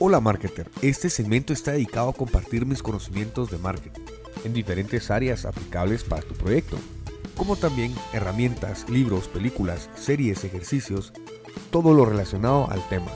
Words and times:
Hola 0.00 0.20
marketer, 0.20 0.70
este 0.80 1.10
segmento 1.10 1.52
está 1.52 1.72
dedicado 1.72 2.10
a 2.10 2.12
compartir 2.12 2.64
mis 2.64 2.84
conocimientos 2.84 3.50
de 3.50 3.58
marketing 3.58 4.02
en 4.44 4.52
diferentes 4.52 5.10
áreas 5.10 5.44
aplicables 5.44 6.04
para 6.04 6.22
tu 6.22 6.34
proyecto, 6.34 6.76
como 7.36 7.56
también 7.56 7.92
herramientas, 8.12 8.88
libros, 8.88 9.26
películas, 9.26 9.90
series, 9.96 10.44
ejercicios, 10.44 11.12
todo 11.72 11.94
lo 11.94 12.04
relacionado 12.04 12.70
al 12.70 12.88
tema. 12.88 13.10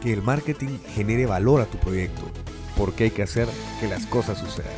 Que 0.00 0.12
el 0.12 0.22
marketing 0.22 0.78
genere 0.94 1.26
valor 1.26 1.60
a 1.60 1.66
tu 1.66 1.76
proyecto, 1.78 2.22
porque 2.76 3.04
hay 3.04 3.10
que 3.10 3.24
hacer 3.24 3.48
que 3.80 3.88
las 3.88 4.06
cosas 4.06 4.38
sucedan. 4.38 4.70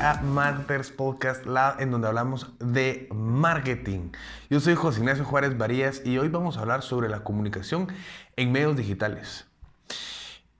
A 0.00 0.20
Marketers 0.22 0.92
Podcast 0.92 1.44
Lab, 1.44 1.80
en 1.80 1.90
donde 1.90 2.06
hablamos 2.06 2.52
de 2.60 3.08
marketing. 3.12 4.12
Yo 4.48 4.60
soy 4.60 4.76
José 4.76 5.00
Ignacio 5.00 5.24
Juárez 5.24 5.58
Varías 5.58 6.02
y 6.04 6.18
hoy 6.18 6.28
vamos 6.28 6.56
a 6.56 6.60
hablar 6.60 6.82
sobre 6.82 7.08
la 7.08 7.24
comunicación 7.24 7.88
en 8.36 8.52
medios 8.52 8.76
digitales. 8.76 9.44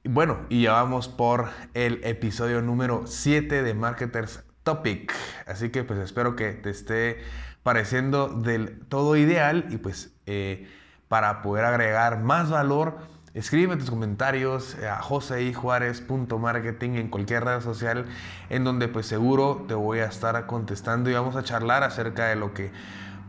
Bueno, 0.03 0.41
y 0.49 0.63
ya 0.63 0.73
vamos 0.73 1.07
por 1.07 1.51
el 1.75 2.01
episodio 2.03 2.63
número 2.63 3.05
7 3.07 3.63
de 3.63 3.75
Marketers 3.75 4.43
Topic. 4.65 5.15
Así 5.47 5.71
que 5.71 5.85
pues 5.85 6.01
espero 6.01 6.35
que 6.35 6.51
te 6.51 6.71
esté 6.71 7.23
pareciendo 7.63 8.27
del 8.27 8.81
todo 8.89 9.15
ideal 9.15 9.67
y 9.71 9.77
pues 9.77 10.13
eh, 10.27 10.69
para 11.07 11.43
poder 11.43 11.65
agregar 11.65 12.19
más 12.19 12.51
valor 12.51 12.99
Escríbeme 13.35 13.77
tus 13.79 13.89
comentarios 13.89 14.77
a 14.85 15.01
joseijuárez.marketing 15.01 16.91
en 16.97 17.09
cualquier 17.09 17.45
red 17.45 17.63
social 17.63 18.05
en 18.51 18.63
donde 18.63 18.89
pues 18.89 19.07
seguro 19.07 19.65
te 19.67 19.73
voy 19.73 20.01
a 20.01 20.05
estar 20.05 20.45
contestando 20.45 21.09
y 21.09 21.15
vamos 21.15 21.35
a 21.37 21.43
charlar 21.43 21.83
acerca 21.83 22.27
de 22.27 22.37
lo 22.37 22.53
que 22.53 22.71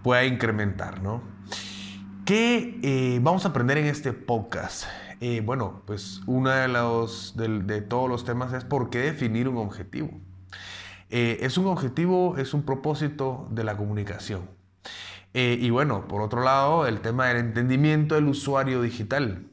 pueda 0.03 0.25
incrementar, 0.25 1.01
¿no? 1.01 1.21
¿Qué 2.25 2.79
eh, 2.83 3.19
vamos 3.21 3.45
a 3.45 3.49
aprender 3.49 3.77
en 3.77 3.85
este 3.85 4.11
podcast? 4.11 4.87
Eh, 5.21 5.41
bueno, 5.41 5.83
pues 5.85 6.19
uno 6.25 6.49
de, 6.49 6.67
los, 6.67 7.37
de, 7.37 7.81
todos 7.81 8.09
los 8.09 8.25
temas 8.25 8.51
es 8.51 8.65
por 8.65 8.89
qué 8.89 8.97
definir 8.99 9.47
un 9.47 9.55
objetivo. 9.55 10.09
Eh, 11.11 11.37
es 11.39 11.57
un 11.57 11.67
objetivo, 11.67 12.35
es 12.37 12.53
un 12.53 12.63
propósito 12.63 13.47
de 13.51 13.63
la 13.63 13.77
comunicación. 13.77 14.49
y 15.33 15.69
bueno, 15.69 16.09
por 16.09 16.21
otro 16.21 16.43
lado, 16.43 16.87
el 16.87 16.99
tema 16.99 17.27
del 17.27 17.37
entendimiento 17.37 18.15
del 18.15 18.27
usuario 18.27 18.81
digital 18.81 19.47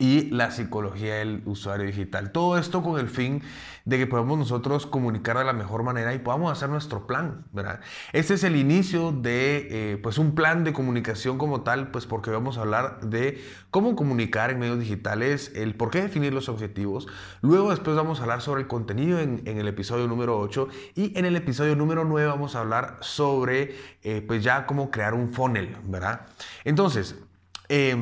y 0.00 0.30
la 0.30 0.52
psicología 0.52 1.16
del 1.16 1.42
usuario 1.44 1.84
digital. 1.86 2.30
Todo 2.30 2.56
esto 2.56 2.84
con 2.84 3.00
el 3.00 3.08
fin 3.08 3.42
de 3.84 3.98
que 3.98 4.06
podamos 4.06 4.38
nosotros 4.38 4.86
comunicar 4.86 5.36
de 5.36 5.44
la 5.44 5.52
mejor 5.52 5.82
manera 5.82 6.14
y 6.14 6.20
podamos 6.20 6.52
hacer 6.52 6.68
nuestro 6.68 7.08
plan, 7.08 7.46
¿verdad? 7.52 7.80
Este 8.12 8.34
es 8.34 8.44
el 8.44 8.54
inicio 8.54 9.10
de 9.10 9.66
eh, 9.70 9.96
pues 10.00 10.18
un 10.18 10.36
plan 10.36 10.62
de 10.62 10.72
comunicación 10.72 11.36
como 11.36 11.62
tal, 11.62 11.90
pues 11.90 12.06
porque 12.06 12.30
vamos 12.30 12.58
a 12.58 12.60
hablar 12.60 13.00
de 13.00 13.42
cómo 13.72 13.96
comunicar 13.96 14.50
en 14.50 14.60
medios 14.60 14.78
digitales, 14.78 15.50
el 15.56 15.74
por 15.74 15.90
qué 15.90 16.00
definir 16.00 16.32
los 16.32 16.48
objetivos. 16.48 17.08
Luego 17.40 17.70
después 17.70 17.96
vamos 17.96 18.20
a 18.20 18.22
hablar 18.22 18.40
sobre 18.40 18.60
el 18.60 18.68
contenido 18.68 19.18
en, 19.18 19.42
el 19.44 19.66
episodio 19.66 20.06
número 20.06 20.38
8 20.38 20.68
y 20.94 21.18
en 21.18 21.24
el 21.24 21.34
episodio 21.34 21.74
número 21.74 22.04
9 22.04 22.28
vamos 22.28 22.54
a 22.54 22.60
hablar 22.60 22.98
sobre 23.00 23.74
eh, 24.04 24.22
pues 24.24 24.44
ya 24.44 24.64
cómo 24.64 24.92
crear 24.92 25.14
un 25.14 25.32
funnel, 25.32 25.76
¿verdad? 25.86 26.26
Entonces, 26.64 27.16
eh, 27.68 27.96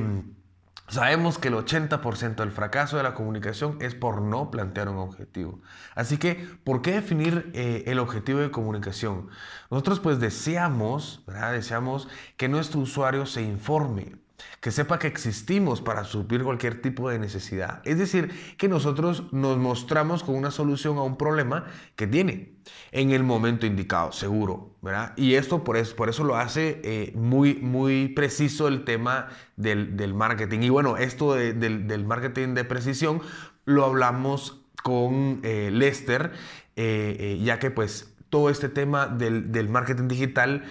Sabemos 0.89 1.39
que 1.39 1.49
el 1.49 1.55
80% 1.55 2.37
del 2.37 2.53
fracaso 2.53 2.97
de 2.97 3.03
la 3.03 3.15
comunicación 3.15 3.77
es 3.81 3.95
por 3.95 4.23
no 4.23 4.51
plantear 4.53 4.89
un 4.89 4.99
objetivo. 4.99 5.61
Así 5.97 6.17
que, 6.17 6.49
¿por 6.63 6.81
qué 6.81 6.93
definir 6.93 7.51
eh, 7.55 7.83
el 7.87 7.99
objetivo 7.99 8.39
de 8.39 8.53
comunicación? 8.53 9.29
Nosotros 9.71 9.99
pues 9.99 10.21
deseamos, 10.21 11.25
¿verdad? 11.27 11.53
Deseamos 11.53 12.09
que 12.37 12.49
nuestro 12.49 12.81
usuario 12.81 13.27
se 13.27 13.43
informe, 13.43 14.17
que 14.61 14.71
sepa 14.71 14.99
que 14.99 15.07
existimos 15.07 15.81
para 15.81 16.05
suplir 16.05 16.43
cualquier 16.43 16.81
tipo 16.81 17.09
de 17.09 17.19
necesidad. 17.19 17.81
Es 17.85 17.99
decir, 17.99 18.31
que 18.59 18.69
nosotros 18.69 19.33
nos 19.33 19.59
mostramos 19.59 20.23
con 20.23 20.35
una 20.35 20.51
solución 20.51 20.99
a 20.99 21.03
un 21.03 21.17
problema 21.17 21.67
que 21.95 22.07
tiene 22.07 22.57
en 22.93 23.13
el 23.13 23.23
momento 23.23 23.67
indicado, 23.67 24.13
seguro, 24.13 24.75
¿verdad? 24.83 25.13
Y 25.17 25.35
esto 25.35 25.65
por 25.65 25.77
eso, 25.77 25.97
por 25.97 26.09
eso 26.09 26.25
lo 26.25 26.37
hace 26.37 26.81
eh, 26.85 27.13
muy, 27.15 27.55
muy 27.55 28.09
preciso 28.09 28.69
el 28.69 28.85
tema 28.85 29.29
del, 29.57 30.15
marketing. 30.15 30.61
Y 30.61 30.71
bueno, 30.71 30.97
esto 30.97 31.35
del, 31.35 32.05
marketing 32.05 32.55
de 32.55 32.65
precisión 32.65 33.21
lo 33.65 33.85
hablamos 33.85 34.63
con 34.83 35.41
eh, 35.43 35.71
Lester, 35.73 36.33
eh, 36.77 37.41
ya 37.43 37.59
que 37.59 37.71
pues 37.71 38.15
todo 38.31 38.51
este 38.51 38.69
tema 38.69 39.07
del, 39.07 39.69
marketing 39.69 40.09
digital 40.09 40.65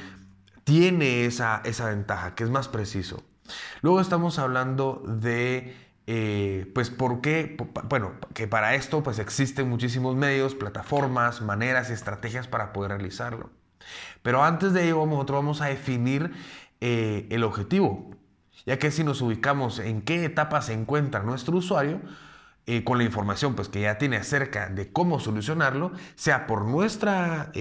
tiene 0.63 1.25
esa, 1.25 1.61
esa 1.63 1.89
ventaja, 1.89 2.35
que 2.35 2.43
es 2.43 2.49
más 2.49 2.67
preciso. 2.67 3.23
Luego 3.81 4.01
estamos 4.01 4.39
hablando 4.39 5.03
de, 5.06 5.75
eh, 6.07 6.72
pues, 6.73 6.89
por 6.89 7.22
qué, 7.22 7.57
bueno, 7.85 8.13
que 8.33 8.47
para 8.47 8.75
esto, 8.75 9.03
pues, 9.03 9.19
existen 9.19 9.69
muchísimos 9.69 10.16
medios, 10.16 10.56
plataformas, 10.56 11.41
maneras 11.41 11.89
y 11.89 11.94
estrategias 11.94 12.47
para 12.47 12.73
poder 12.73 12.91
realizarlo. 12.91 13.50
Pero 14.22 14.44
antes 14.44 14.73
de 14.73 14.85
ello, 14.85 15.05
nosotros 15.05 15.38
vamos 15.38 15.61
a 15.61 15.66
definir 15.67 16.31
eh, 16.81 17.28
el 17.29 17.44
objetivo, 17.44 18.11
ya 18.66 18.79
que 18.79 18.91
si 18.91 19.03
nos 19.03 19.22
ubicamos 19.22 19.79
en 19.79 20.01
qué 20.01 20.25
etapa 20.25 20.61
se 20.61 20.73
encuentra 20.73 21.22
nuestro 21.23 21.57
usuario, 21.57 22.01
eh, 22.67 22.84
con 22.84 22.97
la 22.97 23.03
información 23.03 23.53
pues, 23.55 23.69
que 23.69 23.81
ya 23.81 24.00
tiene 24.00 24.17
acerca 24.17 24.69
de 24.69 24.91
cómo 24.91 25.19
solucionarlo, 25.19 25.91
sea 26.16 26.47
por 26.47 26.66
nuestra 26.66 27.51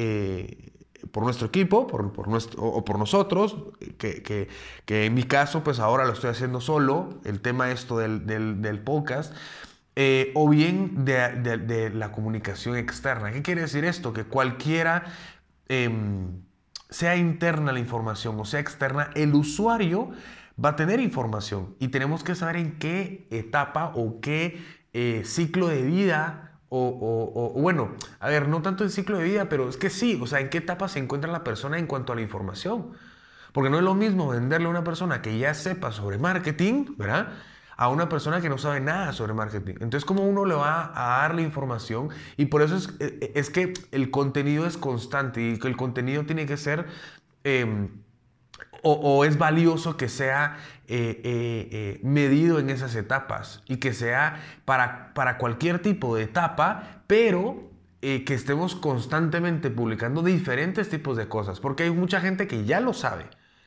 por 1.10 1.22
nuestro 1.22 1.47
equipo 1.47 1.87
por, 1.87 2.12
por 2.12 2.28
nuestro, 2.28 2.62
o 2.62 2.84
por 2.84 2.98
nosotros, 2.98 3.56
que, 3.98 4.22
que, 4.22 4.48
que, 4.84 5.06
en 5.06 5.15
mi 5.15 5.25
caso, 5.25 5.65
pues 5.65 5.78
ahora 5.78 6.04
lo 6.04 6.12
estoy 6.12 6.31
haciendo 6.31 6.60
solo, 6.60 7.20
el 7.25 7.41
tema 7.41 7.70
esto 7.70 7.98
del, 7.98 8.26
del, 8.26 8.78
podcast, 8.81 9.34
eh, 9.97 10.32
o 10.34 10.48
bien 10.48 11.04
de, 11.04 11.31
de, 11.59 11.91
la 11.91 12.12
comunicación 12.12 12.76
externa. 12.76 13.32
¿Qué 13.32 13.43
quiere 13.43 13.62
decir 13.62 13.84
esto? 13.84 14.12
Que 14.12 14.25
cualquiera, 14.25 15.04
eh, 15.69 15.91
sea 16.91 17.16
interna 17.16 17.72
la 17.72 17.81
información 17.81 18.38
o 18.38 18.44
sea 18.44 18.60
externa, 18.60 19.10
el 19.14 19.34
usuario 19.34 20.10
va 20.62 20.70
a 20.70 20.76
tener 20.76 21.00
información 21.00 21.75
y 21.81 21.88
tenemos 21.88 22.22
que 22.22 22.34
saber 22.34 22.56
en 22.56 22.78
qué 22.78 23.26
etapa 23.31 23.93
o 23.94 24.20
qué 24.20 24.62
eh, 24.93 25.22
ciclo 25.25 25.69
de 25.69 25.82
vida 25.82 26.53
o, 26.77 27.61
bueno, 27.61 27.93
a 28.21 28.29
ver, 28.29 28.49
no 28.49 28.62
tanto 28.62 28.85
el 28.85 28.91
ciclo 28.91 29.19
de 29.19 29.25
vida, 29.25 29.49
pero 29.49 29.69
es 29.69 29.77
que 29.77 29.91
sí, 29.91 30.19
o 30.21 30.27
sea, 30.27 30.41
en 30.41 30.51
qué 30.51 30.59
etapa 30.59 30.89
se 30.89 30.99
encuentra 30.99 31.31
la 31.31 31.45
persona 31.45 31.79
en 31.79 31.87
cuanto 31.87 32.12
a 32.12 32.17
la 32.17 32.23
información. 32.23 32.93
Porque 33.53 33.71
no 33.71 33.79
es 33.79 33.85
lo 33.85 33.95
mismo 33.95 34.29
venderle 34.29 34.67
a 34.67 34.71
una 34.71 34.83
persona 34.83 35.23
que 35.23 35.39
ya 35.39 35.55
sepa 35.55 35.93
sobre 35.93 36.19
marketing, 36.19 36.97
¿verdad? 36.97 37.29
A 37.77 37.89
una 37.89 38.09
persona 38.09 38.41
que 38.41 38.49
no 38.49 38.59
sabe 38.59 38.81
nada 38.81 39.12
sobre 39.12 39.33
marketing. 39.35 39.75
Entonces, 39.75 40.05
¿cómo 40.05 40.27
uno 40.27 40.45
le 40.45 40.55
va 40.55 40.91
a 40.95 41.21
dar 41.21 41.35
la 41.37 41.43
información? 41.43 42.09
Y 42.37 42.47
por 42.47 42.62
eso 42.62 42.77
es, 42.77 42.89
e, 42.99 43.19
e, 43.21 43.33
es 43.39 43.51
que 43.51 43.73
el 43.93 44.11
contenido 44.11 44.67
es 44.67 44.77
constante 44.77 45.41
y 45.41 45.59
que 45.59 45.69
el 45.69 45.77
contenido 45.77 46.25
tiene 46.25 46.47
que 46.47 46.56
ser... 46.56 46.87
Em, 47.45 48.03
o, 48.84 49.25
es 49.25 49.39
valioso 49.39 49.97
que 49.97 50.09
sea 50.09 50.59
eh, 50.87 51.21
eh, 51.25 51.69
eh, 51.72 52.00
medido 52.03 52.59
en 52.59 52.71
esas 52.71 52.95
etapas 52.95 53.62
y 53.67 53.78
que 53.78 53.93
sea 53.95 54.41
para, 54.65 55.15
para 55.15 55.39
cualquier 55.39 55.81
tipo 55.81 56.15
de 56.17 56.25
etapa, 56.25 57.03
pero 57.06 57.73
que 58.03 58.34
estemos 58.34 58.77
constantemente 58.77 59.71
publicando 59.71 60.23
diferentes 60.23 60.91
tipos 60.91 61.17
de 61.17 61.27
cosas, 61.27 61.59
porque 61.59 61.84
hay 61.84 61.91
mucha 61.91 62.21
gente 62.21 62.47
que 62.47 62.67
ya 62.67 62.78
lo 62.78 62.93
sabe 62.93 63.25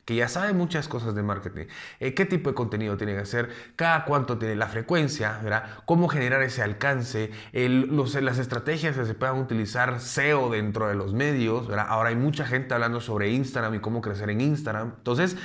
que 0.08 0.14
ya 0.14 0.26
sabe 0.26 0.54
muchas 0.54 0.88
cosas 0.88 1.14
de 1.14 1.22
marketing, 1.22 1.66
eh, 2.00 2.14
qué 2.14 2.24
tipo 2.24 2.48
de 2.48 2.54
contenido 2.54 2.96
tiene 2.96 3.12
que 3.12 3.20
hacer, 3.20 3.50
cada 3.76 4.06
cuánto 4.06 4.38
tiene 4.38 4.56
la 4.56 4.66
frecuencia, 4.66 5.38
¿verdad? 5.42 5.64
cómo 5.84 6.08
generar 6.08 6.42
ese 6.42 6.62
alcance, 6.62 7.30
las 7.52 8.38
estrategias 8.38 8.96
que 8.96 9.04
se 9.04 9.12
puedan 9.12 9.36
utilizar 9.38 10.00
SEO 10.00 10.48
dentro 10.48 10.88
de 10.88 10.94
los 10.94 11.12
medios. 11.12 11.68
¿verdad? 11.68 11.84
Ahora 11.90 12.08
hay 12.08 12.16
mucha 12.16 12.46
gente 12.46 12.72
hablando 12.72 13.02
sobre 13.02 13.28
Instagram 13.32 13.74
y 13.74 13.80
cómo 13.80 14.00
crecer 14.00 14.30
en 14.30 14.40
Instagram. 14.40 14.94
Entonces, 14.96 15.36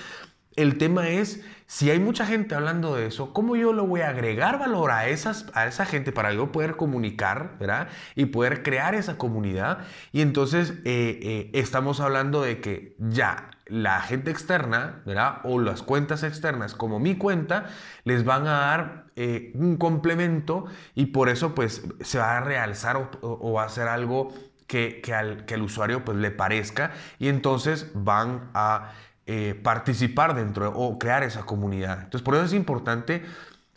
el 0.56 0.78
tema 0.78 1.10
es, 1.10 1.44
si 1.68 1.92
hay 1.92 2.00
mucha 2.00 2.26
gente 2.26 2.56
hablando 2.56 2.96
de 2.96 3.08
eso, 3.08 3.34
¿cómo 3.34 3.58
yo 3.58 3.74
le 3.74 3.82
voy 3.82 4.00
a 4.00 4.12
agregar 4.12 4.60
valor 4.60 4.92
a, 4.92 5.10
esas, 5.10 5.46
a 5.56 5.68
esa 5.68 5.86
gente 5.86 6.14
para 6.14 6.32
yo 6.32 6.54
poder 6.54 6.78
comunicar, 6.78 7.58
¿verdad? 7.60 7.90
Y 8.16 8.28
poder 8.28 8.64
crear 8.64 8.96
esa 8.96 9.18
comunidad. 9.18 9.80
Y 10.14 10.22
entonces 10.22 10.72
eh, 10.86 11.20
eh, 11.22 11.52
estamos 11.52 12.00
hablando 12.00 12.42
de 12.42 12.62
que 12.62 12.96
ya 13.00 13.50
la 13.66 14.02
gente 14.02 14.32
externa, 14.32 15.02
¿verdad? 15.06 15.38
O 15.44 15.60
las 15.60 15.82
cuentas 15.82 16.24
externas, 16.24 16.74
como 16.76 17.00
mi 17.00 17.16
cuenta, 17.16 17.68
les 18.04 18.26
van 18.26 18.48
a 18.48 18.60
dar 18.60 19.06
eh, 19.16 19.52
un 19.56 19.78
complemento 19.78 20.66
y 20.96 21.08
por 21.08 21.30
eso 21.30 21.56
pues 21.56 21.84
se 22.02 22.18
va 22.20 22.38
a 22.38 22.42
realzar 22.42 22.98
o, 23.22 23.54
va 23.54 23.64
a 23.64 23.70
ser 23.70 23.88
algo 23.88 24.34
que, 24.68 25.02
al, 25.16 25.46
que 25.46 25.54
al 25.54 25.62
usuario 25.62 26.04
pues 26.04 26.18
le 26.18 26.32
parezca 26.32 26.92
y 27.20 27.28
entonces 27.28 27.92
van 27.94 28.50
a 28.54 28.94
eh, 29.26 29.58
participar 29.64 30.36
dentro 30.36 30.74
o 30.76 31.00
crear 31.00 31.24
esa 31.24 31.46
comunidad. 31.46 32.00
Entonces, 32.04 32.22
por 32.24 32.36
eso 32.36 32.44
es 32.44 32.54
importante 32.54 33.24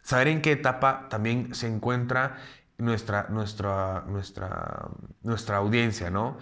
saber 0.03 0.29
en 0.29 0.43
qué 0.43 0.53
etapa 0.53 1.09
también 1.09 1.55
se 1.55 1.69
encuentra 1.69 2.39
nuestra, 2.79 3.27
nuestra, 3.31 4.05
nuestra, 4.09 4.89
nuestra 5.23 5.57
audiencia, 5.59 6.11
¿no? 6.11 6.39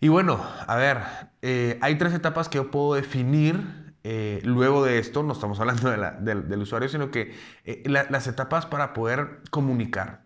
Y 0.00 0.08
bueno, 0.08 0.40
a 0.66 0.76
ver, 0.76 0.98
eh, 1.42 1.78
hay 1.82 1.98
tres 1.98 2.14
etapas 2.14 2.48
que 2.48 2.56
yo 2.56 2.70
puedo 2.70 2.94
definir 2.94 3.92
eh, 4.02 4.40
luego 4.44 4.82
de 4.82 4.98
esto, 4.98 5.22
no 5.22 5.34
estamos 5.34 5.60
hablando 5.60 5.90
del 5.90 6.62
usuario, 6.62 6.88
sino 6.88 7.10
que 7.10 7.34
eh, 7.64 7.82
las 7.86 8.26
etapas 8.26 8.64
para 8.64 8.94
poder 8.94 9.42
comunicar. 9.50 10.24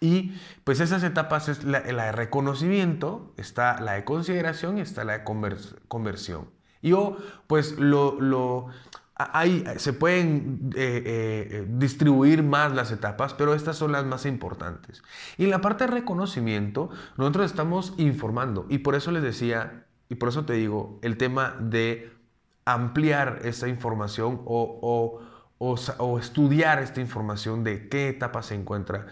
Y 0.00 0.34
pues 0.62 0.78
esas 0.78 1.02
etapas 1.02 1.48
es 1.48 1.64
la, 1.64 1.80
de 1.80 2.12
reconocimiento, 2.12 3.34
está 3.36 3.80
la 3.80 3.94
de 3.94 4.04
consideración 4.04 4.78
y 4.78 4.82
está 4.82 5.04
la 5.04 5.18
de 5.18 5.24
conversión. 5.88 6.50
Y 6.80 6.90
yo 6.90 7.16
pues 7.48 7.76
lo, 7.78 8.20
lo 8.20 8.68
se 9.78 9.92
pueden 9.92 10.70
eh, 10.76 11.02
eh, 11.06 11.66
distribuir 11.68 12.42
más 12.44 12.72
las 12.72 12.92
etapas, 12.92 13.34
pero 13.34 13.54
estas 13.54 13.76
son 13.76 13.92
las 13.92 14.04
más 14.04 14.26
importantes. 14.26 15.02
Y 15.36 15.44
en 15.44 15.50
la 15.50 15.60
parte 15.60 15.84
de 15.84 15.90
reconocimiento, 15.90 16.90
nosotros 17.16 17.46
estamos 17.46 17.94
informando. 17.96 18.66
Y 18.68 18.78
por 18.78 18.94
eso 18.94 19.10
les 19.10 19.22
decía, 19.22 19.86
y 20.08 20.14
por 20.14 20.28
eso 20.28 20.44
te 20.44 20.52
digo, 20.52 21.00
el 21.02 21.16
tema 21.16 21.56
de 21.58 22.12
ampliar 22.64 23.40
esta 23.44 23.66
información 23.66 24.42
o, 24.44 25.20
o, 25.58 26.18
estudiar 26.18 26.80
esta 26.80 27.00
información 27.00 27.64
de 27.64 27.88
qué 27.88 28.10
etapa 28.10 28.42
se 28.42 28.54
encuentra 28.54 29.06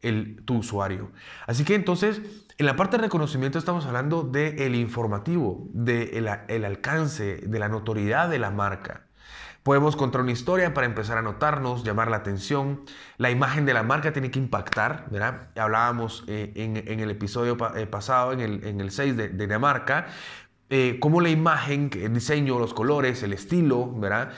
el, 0.00 0.42
tu 0.44 0.56
usuario. 0.56 1.12
Así 1.46 1.64
que 1.64 1.76
entonces, 1.76 2.20
en 2.62 2.66
la 2.66 2.76
parte 2.76 2.96
de 2.96 3.02
reconocimiento 3.02 3.58
estamos 3.58 3.86
hablando 3.86 4.22
del 4.22 4.56
el 4.60 4.76
informativo, 4.76 5.66
del 5.72 6.26
de 6.26 6.40
el 6.46 6.64
alcance, 6.64 7.38
de 7.38 7.58
la 7.58 7.68
notoriedad 7.68 8.28
de 8.28 8.38
la 8.38 8.52
marca. 8.52 9.08
Podemos 9.64 9.96
contar 9.96 10.20
una 10.20 10.30
historia 10.30 10.72
para 10.72 10.86
empezar 10.86 11.18
a 11.18 11.22
notarnos, 11.22 11.82
llamar 11.82 12.08
la 12.08 12.18
atención. 12.18 12.84
La 13.18 13.32
imagen 13.32 13.66
de 13.66 13.74
la 13.74 13.82
marca 13.82 14.12
tiene 14.12 14.30
que 14.30 14.38
impactar, 14.38 15.06
¿verdad? 15.10 15.48
Hablábamos 15.56 16.22
eh, 16.28 16.52
en, 16.54 17.00
el 17.00 17.10
episodio 17.10 17.56
eh, 17.74 17.86
pasado, 17.86 18.32
en 18.32 18.38
el, 18.38 18.64
en 18.64 18.80
el 18.80 18.92
6 18.92 19.16
de, 19.16 19.28
de 19.30 19.46
la 19.48 19.58
marca, 19.58 20.06
eh, 20.70 20.98
cómo 21.00 21.20
la 21.20 21.30
imagen, 21.30 21.90
el 21.94 22.14
diseño, 22.14 22.60
los 22.60 22.74
colores, 22.74 23.24
el 23.24 23.32
estilo, 23.32 23.92
¿verdad? 23.92 24.30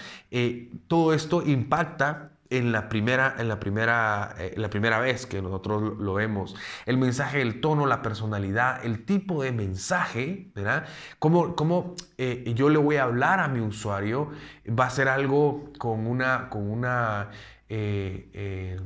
todo 0.88 1.12
esto 1.12 1.42
impacta 1.42 2.30
en 2.50 2.72
la 2.72 2.88
primera, 2.88 3.34
en 3.38 3.48
la 3.48 3.58
primera, 3.58 4.34
eh, 4.38 4.54
la 4.56 4.70
primera 4.70 4.98
vez 4.98 5.26
que 5.26 5.40
nosotros 5.40 5.98
lo 5.98 6.14
vemos. 6.14 6.54
El 6.86 6.98
mensaje, 6.98 7.40
el 7.40 7.60
tono, 7.60 7.86
la 7.86 8.02
personalidad, 8.02 8.84
el 8.84 9.04
tipo 9.04 9.42
de 9.42 9.52
mensaje, 9.52 10.50
¿verdad? 10.54 10.86
Cómo, 11.18 11.56
cómo 11.56 11.94
eh, 12.18 12.52
yo 12.54 12.68
le 12.68 12.78
voy 12.78 12.96
a 12.96 13.04
hablar 13.04 13.40
a 13.40 13.48
mi 13.48 13.60
usuario 13.60 14.30
va 14.68 14.86
a 14.86 14.90
ser 14.90 15.08
algo 15.08 15.72
con 15.78 16.06
una, 16.06 16.48
con 16.50 16.70
una, 16.70 17.30
eh, 17.68 18.78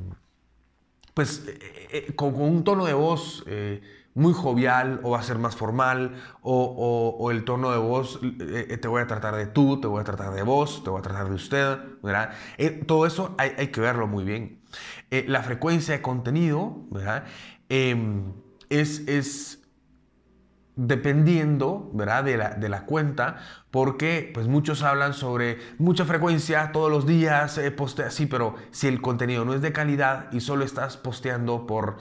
pues, 1.14 1.44
con, 2.14 2.32
con, 2.32 2.42
un 2.42 2.64
tono 2.64 2.86
de 2.86 2.94
voz 2.94 3.44
muy 4.18 4.32
jovial 4.32 5.00
o 5.04 5.10
va 5.10 5.20
a 5.20 5.22
ser 5.22 5.38
más 5.38 5.54
formal 5.54 6.16
o, 6.42 7.30
el 7.30 7.44
tono 7.44 7.70
de 7.70 7.78
voz, 7.78 8.18
eh, 8.22 8.66
eh, 8.70 8.76
te 8.76 8.88
voy 8.88 9.00
a 9.00 9.06
tratar 9.06 9.36
de 9.36 9.46
tú, 9.46 9.80
te 9.80 9.86
voy 9.86 10.00
a 10.00 10.04
tratar 10.04 10.34
de 10.34 10.42
vos, 10.42 10.82
te 10.82 10.90
voy 10.90 10.98
a 10.98 11.02
tratar 11.02 11.28
de 11.28 11.34
usted, 11.34 11.78
¿verdad? 12.02 12.32
Eh, 12.58 12.70
todo 12.86 13.06
eso 13.06 13.34
hay, 13.38 13.68
que 13.68 13.80
verlo 13.80 14.06
muy 14.08 14.24
bien. 14.24 14.60
la 15.10 15.42
frecuencia 15.42 15.94
de 15.94 16.02
contenido, 16.02 16.84
¿verdad? 16.90 17.24
Em, 17.68 18.32
es, 18.70 19.06
es 19.06 19.62
dependiendo, 20.74 21.90
¿verdad? 21.94 22.24
De 22.24 22.36
la, 22.36 22.50
de 22.50 22.68
la, 22.68 22.86
cuenta, 22.86 23.36
porque 23.70 24.30
pues 24.34 24.48
muchos 24.48 24.82
hablan 24.82 25.14
sobre 25.14 25.58
mucha 25.78 26.04
frecuencia 26.04 26.72
todos 26.72 26.90
los 26.90 27.06
días, 27.06 27.60
postea 27.76 28.08
así, 28.08 28.26
pero 28.26 28.56
si 28.72 28.88
el 28.88 29.00
contenido 29.00 29.44
no 29.44 29.54
es 29.54 29.62
de 29.62 29.72
calidad 29.72 30.32
y 30.32 30.40
solo 30.40 30.64
estás 30.64 30.96
posteando 30.96 31.66
por 31.66 31.98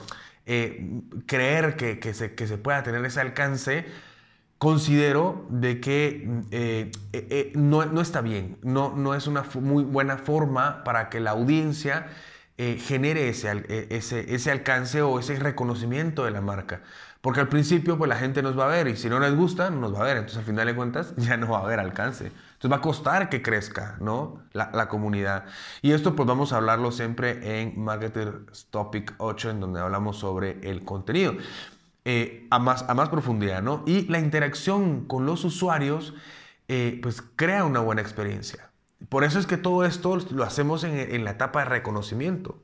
eh, 0.50 1.02
creer 1.26 1.76
que, 1.76 2.14
se, 2.14 2.28
pueda 2.56 2.82
tener 2.82 3.04
ese 3.04 3.20
alcance, 3.20 3.84
considero 4.56 5.46
de 5.50 5.78
que 5.78 6.26
eh, 6.50 6.90
eh, 7.12 7.52
no, 7.54 8.00
está 8.00 8.22
bien, 8.22 8.56
no, 8.62 8.96
no 8.96 9.14
es 9.14 9.26
una 9.26 9.44
muy 9.60 9.84
buena 9.84 10.16
forma 10.16 10.84
para 10.84 11.10
que 11.10 11.20
la 11.20 11.32
audiencia 11.32 12.08
genere 12.56 13.28
ese, 13.28 13.86
ese, 13.90 14.34
ese, 14.34 14.50
alcance 14.50 15.02
o 15.02 15.20
ese 15.20 15.38
reconocimiento 15.38 16.24
de 16.24 16.32
la 16.32 16.40
marca. 16.40 16.80
Porque 17.20 17.40
al 17.40 17.48
principio 17.48 17.98
pues 17.98 18.08
la 18.08 18.16
gente 18.16 18.42
nos 18.42 18.58
va 18.58 18.66
a 18.66 18.68
ver 18.68 18.86
y 18.88 18.96
si 18.96 19.08
no 19.08 19.18
les 19.18 19.34
gusta, 19.34 19.70
no 19.70 19.80
nos 19.80 19.94
va 19.94 20.00
a 20.00 20.04
ver. 20.04 20.16
Entonces 20.18 20.38
al 20.38 20.44
final 20.44 20.66
de 20.66 20.74
cuentas 20.74 21.14
ya 21.16 21.36
no 21.36 21.48
va 21.50 21.58
a 21.58 21.62
haber 21.62 21.80
alcance. 21.80 22.26
Entonces 22.26 22.70
va 22.70 22.76
a 22.76 22.80
costar 22.80 23.28
que 23.28 23.42
crezca 23.42 23.96
¿no? 24.00 24.42
la, 24.52 24.70
la 24.72 24.88
comunidad. 24.88 25.44
Y 25.82 25.92
esto 25.92 26.14
pues 26.14 26.26
vamos 26.26 26.52
a 26.52 26.56
hablarlo 26.56 26.92
siempre 26.92 27.60
en 27.60 27.78
Marketer's 27.82 28.66
Topic 28.70 29.14
8 29.18 29.50
en 29.50 29.60
donde 29.60 29.80
hablamos 29.80 30.18
sobre 30.18 30.60
el 30.68 30.84
contenido. 30.84 31.34
Eh, 32.04 32.46
a, 32.50 32.58
más, 32.58 32.84
a 32.88 32.94
más 32.94 33.10
profundidad, 33.10 33.62
¿no? 33.62 33.82
Y 33.86 34.06
la 34.06 34.18
interacción 34.18 35.06
con 35.06 35.26
los 35.26 35.44
usuarios 35.44 36.14
eh, 36.66 36.98
pues 37.02 37.22
crea 37.36 37.64
una 37.64 37.80
buena 37.80 38.00
experiencia. 38.00 38.70
Por 39.10 39.24
eso 39.24 39.38
es 39.38 39.46
que 39.46 39.58
todo 39.58 39.84
esto 39.84 40.16
lo 40.30 40.44
hacemos 40.44 40.84
en, 40.84 40.96
en 40.96 41.24
la 41.24 41.32
etapa 41.32 41.60
de 41.60 41.64
reconocimiento, 41.66 42.62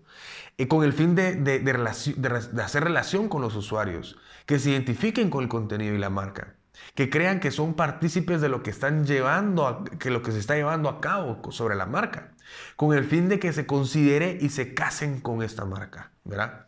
y 0.56 0.66
con 0.66 0.84
el 0.84 0.92
fin 0.92 1.14
de, 1.14 1.34
de, 1.34 1.58
de, 1.58 2.62
hacer 2.62 2.84
relación 2.84 3.28
con 3.28 3.42
los 3.42 3.56
usuarios, 3.56 4.16
que 4.46 4.58
se 4.58 4.70
identifiquen 4.70 5.30
con 5.30 5.42
el 5.42 5.48
contenido 5.48 5.94
y 5.94 5.98
la 5.98 6.10
marca, 6.10 6.54
que 6.94 7.10
crean 7.10 7.40
que 7.40 7.50
son 7.50 7.74
partícipes 7.74 8.40
de 8.40 8.48
lo 8.48 8.62
que 8.62 8.70
están 8.70 9.06
llevando, 9.06 9.84
que 9.98 10.10
lo 10.10 10.22
que 10.22 10.32
se 10.32 10.38
está 10.38 10.54
llevando 10.54 10.88
a 10.88 11.00
cabo 11.00 11.40
sobre 11.50 11.76
la 11.76 11.86
marca, 11.86 12.32
con 12.76 12.96
el 12.96 13.04
fin 13.04 13.28
de 13.28 13.38
que 13.38 13.52
se 13.52 13.66
considere 13.66 14.38
y 14.40 14.50
se 14.50 14.74
casen 14.74 15.20
con 15.20 15.42
esta 15.42 15.64
marca, 15.64 16.12
¿verdad? 16.24 16.66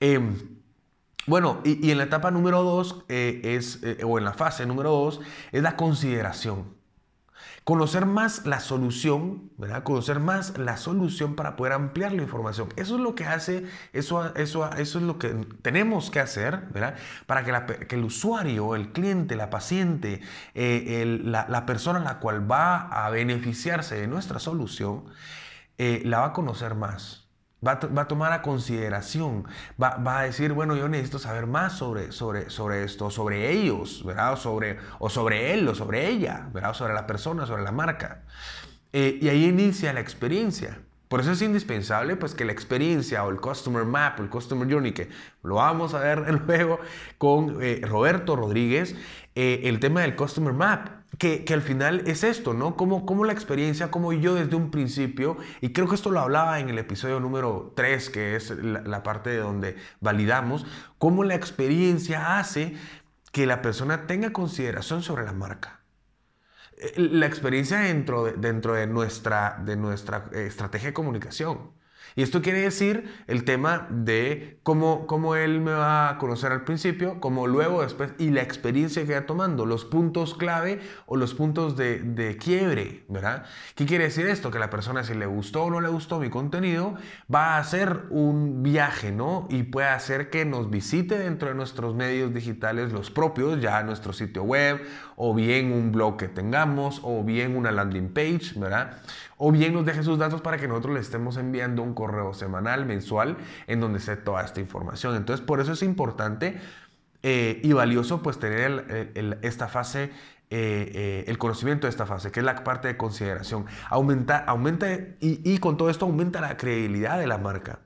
Em, 0.00 0.58
bueno, 1.26 1.60
y, 1.64 1.90
en 1.90 1.98
la 1.98 2.04
etapa 2.04 2.30
número 2.30 2.62
dos, 2.62 3.04
eh, 3.08 3.40
es, 3.44 3.82
eh, 3.82 3.98
o 4.04 4.18
en 4.18 4.24
la 4.24 4.34
fase 4.34 4.66
número 4.66 4.90
dos, 4.90 5.20
es 5.52 5.62
la 5.62 5.76
consideración. 5.76 6.73
Conocer 7.64 8.04
más 8.04 8.44
la 8.44 8.60
solución, 8.60 9.50
¿verdad? 9.56 9.82
Conocer 9.84 10.20
más 10.20 10.58
la 10.58 10.76
solución 10.76 11.34
para 11.34 11.56
poder 11.56 11.72
ampliar 11.72 12.12
la 12.12 12.22
información. 12.22 12.68
Eso 12.76 12.96
es 12.96 13.00
lo 13.00 13.14
que 13.14 13.24
hace, 13.24 13.64
eso, 13.94 14.34
eso, 14.36 14.70
eso 14.72 14.98
es 14.98 15.04
lo 15.04 15.18
que 15.18 15.30
tenemos 15.62 16.10
que 16.10 16.20
hacer, 16.20 16.66
¿verdad? 16.72 16.96
Para 17.26 17.42
que, 17.66 17.94
el 17.96 18.04
usuario, 18.04 18.74
el 18.74 18.92
cliente, 18.92 19.34
la 19.34 19.48
paciente, 19.48 20.20
eh, 20.54 21.06
la, 21.24 21.64
persona 21.64 22.00
a 22.00 22.04
la 22.04 22.18
cual 22.20 22.50
va 22.50 22.80
a 23.06 23.08
beneficiarse 23.08 23.98
de 23.98 24.08
nuestra 24.08 24.38
solución, 24.40 25.06
eh, 25.78 26.02
la 26.04 26.20
va 26.20 26.26
a 26.26 26.32
conocer 26.34 26.74
más. 26.74 27.23
Va 27.66 27.72
a, 28.02 28.08
tomar 28.08 28.32
a 28.32 28.42
consideración, 28.42 29.46
va, 29.82 30.18
a 30.18 30.22
decir, 30.22 30.52
bueno, 30.52 30.76
yo 30.76 30.88
necesito 30.88 31.18
saber 31.18 31.46
más 31.46 31.72
sobre, 31.78 32.12
sobre, 32.12 32.50
sobre 32.50 32.84
esto, 32.84 33.10
sobre 33.10 33.50
ellos, 33.50 34.04
¿verdad? 34.04 34.34
O 34.34 34.36
sobre, 34.36 34.78
o 34.98 35.08
sobre 35.08 35.54
él, 35.54 35.66
o 35.68 35.74
sobre 35.74 36.08
ella, 36.08 36.48
¿verdad? 36.52 36.74
sobre 36.74 36.94
la 36.94 37.06
persona, 37.06 37.46
sobre 37.46 37.62
la 37.62 37.72
marca. 37.72 38.22
Eh, 38.92 39.18
y 39.20 39.28
ahí 39.28 39.46
inicia 39.46 39.92
la 39.92 40.00
experiencia. 40.00 40.78
Por 41.08 41.20
eso 41.20 41.32
es 41.32 41.42
indispensable 41.42 42.16
pues, 42.16 42.34
que 42.34 42.44
la 42.44 42.52
experiencia 42.52 43.24
o 43.24 43.30
el 43.30 43.36
Customer 43.36 43.84
Map, 43.84 44.18
el 44.20 44.28
Customer 44.28 44.68
Journey, 44.68 44.92
que 44.92 45.10
lo 45.42 45.56
vamos 45.56 45.94
a 45.94 46.00
ver 46.00 46.42
luego 46.46 46.80
con 47.18 47.62
eh, 47.62 47.80
Roberto 47.84 48.36
Rodríguez, 48.36 48.96
eh, 49.34 49.60
el 49.64 49.80
tema 49.80 50.00
del 50.00 50.16
Customer 50.16 50.52
Map 50.52 50.88
que, 51.18 51.44
al 51.52 51.62
final 51.62 52.02
es 52.06 52.24
esto, 52.24 52.54
¿no? 52.54 52.76
Como, 52.76 53.06
como 53.06 53.24
la 53.24 53.32
experiencia, 53.32 53.90
como 53.90 54.12
yo 54.12 54.34
desde 54.34 54.56
un 54.56 54.70
principio, 54.70 55.36
y 55.60 55.72
creo 55.72 55.88
que 55.88 55.94
esto 55.94 56.10
lo 56.10 56.20
hablaba 56.20 56.60
en 56.60 56.68
el 56.68 56.78
episodio 56.78 57.20
número 57.20 57.72
3, 57.76 58.10
que 58.10 58.36
es 58.36 58.50
la, 58.50 59.02
parte 59.02 59.30
de 59.30 59.38
donde 59.38 59.76
validamos, 60.00 60.66
cómo 60.98 61.24
la 61.24 61.34
experiencia 61.34 62.38
hace 62.38 62.74
que 63.32 63.46
la 63.46 63.62
persona 63.62 64.06
tenga 64.06 64.32
consideración 64.32 65.02
sobre 65.02 65.24
la 65.24 65.32
marca. 65.32 65.80
Eh, 66.78 66.94
la 66.96 67.26
experiencia 67.26 67.78
dentro 67.78 68.24
de, 68.24 68.32
dentro 68.32 68.74
de, 68.74 68.86
nuestra, 68.86 69.60
de 69.64 69.76
nuestra 69.76 70.30
eh, 70.32 70.46
estrategia 70.46 70.88
de 70.88 70.94
comunicación. 70.94 71.72
Y 72.16 72.22
esto 72.22 72.42
quiere 72.42 72.60
decir 72.60 73.12
el 73.26 73.44
tema 73.44 73.88
de 73.90 74.58
cómo, 74.62 75.06
cómo 75.06 75.34
él 75.34 75.60
me 75.60 75.72
va 75.72 76.10
a 76.10 76.18
conocer 76.18 76.52
al 76.52 76.64
principio, 76.64 77.20
cómo 77.20 77.46
luego 77.46 77.82
después, 77.82 78.12
y 78.18 78.30
la 78.30 78.42
experiencia 78.42 79.04
que 79.04 79.14
va 79.14 79.26
tomando, 79.26 79.66
los 79.66 79.84
puntos 79.84 80.34
clave 80.34 80.80
o 81.06 81.16
los 81.16 81.34
puntos 81.34 81.76
de, 81.76 81.98
de 82.00 82.36
quiebre, 82.36 83.04
¿verdad? 83.08 83.44
¿Qué 83.74 83.86
quiere 83.86 84.04
decir 84.04 84.26
esto? 84.26 84.50
Que 84.50 84.58
la 84.58 84.70
persona, 84.70 85.02
si 85.02 85.14
le 85.14 85.26
gustó 85.26 85.64
o 85.64 85.70
no 85.70 85.80
le 85.80 85.88
gustó 85.88 86.20
mi 86.20 86.30
contenido, 86.30 86.94
va 87.32 87.56
a 87.56 87.58
hacer 87.58 88.04
un 88.10 88.62
viaje, 88.62 89.10
¿no? 89.10 89.46
Y 89.50 89.64
puede 89.64 89.88
hacer 89.88 90.30
que 90.30 90.44
nos 90.44 90.70
visite 90.70 91.18
dentro 91.18 91.48
de 91.48 91.54
nuestros 91.54 91.94
medios 91.94 92.32
digitales, 92.32 92.92
los 92.92 93.10
propios, 93.10 93.60
ya 93.60 93.82
nuestro 93.82 94.12
sitio 94.12 94.44
web, 94.44 94.80
o 95.16 95.34
bien 95.34 95.72
un 95.72 95.92
blog 95.92 96.16
que 96.16 96.28
tengamos, 96.28 97.00
o 97.02 97.22
bien 97.22 97.56
una 97.56 97.72
landing 97.72 98.12
page, 98.12 98.52
¿verdad? 98.56 98.98
o 99.36 99.52
bien 99.52 99.74
nos 99.74 99.84
deje 99.84 100.02
sus 100.02 100.18
datos 100.18 100.40
para 100.40 100.58
que 100.58 100.68
nosotros 100.68 100.94
le 100.94 101.00
estemos 101.00 101.36
enviando 101.36 101.82
un 101.82 101.94
correo 101.94 102.34
semanal, 102.34 102.86
mensual, 102.86 103.36
en 103.66 103.80
donde 103.80 103.98
esté 103.98 104.16
toda 104.16 104.42
esta 104.42 104.60
información. 104.60 105.16
Entonces, 105.16 105.44
por 105.44 105.60
eso 105.60 105.72
es 105.72 105.82
importante 105.82 106.60
eh, 107.22 107.60
y 107.62 107.72
valioso 107.72 108.22
pues 108.22 108.38
tener 108.38 109.12
esta 109.42 109.68
fase 109.68 110.10
el 110.50 111.36
conocimiento 111.36 111.88
de 111.88 111.90
esta 111.90 112.06
fase, 112.06 112.30
que 112.30 112.38
es 112.38 112.46
la 112.46 112.62
parte 112.62 112.86
de 112.86 112.96
consideración. 112.96 113.66
Aumenta, 113.90 114.38
aumenta 114.38 114.86
y, 115.18 115.58
con 115.58 115.76
todo 115.76 115.90
esto 115.90 116.06
aumenta 116.06 116.40
la 116.40 116.56
credibilidad 116.56 117.18
de 117.18 117.26
la 117.26 117.38
marca. 117.38 117.80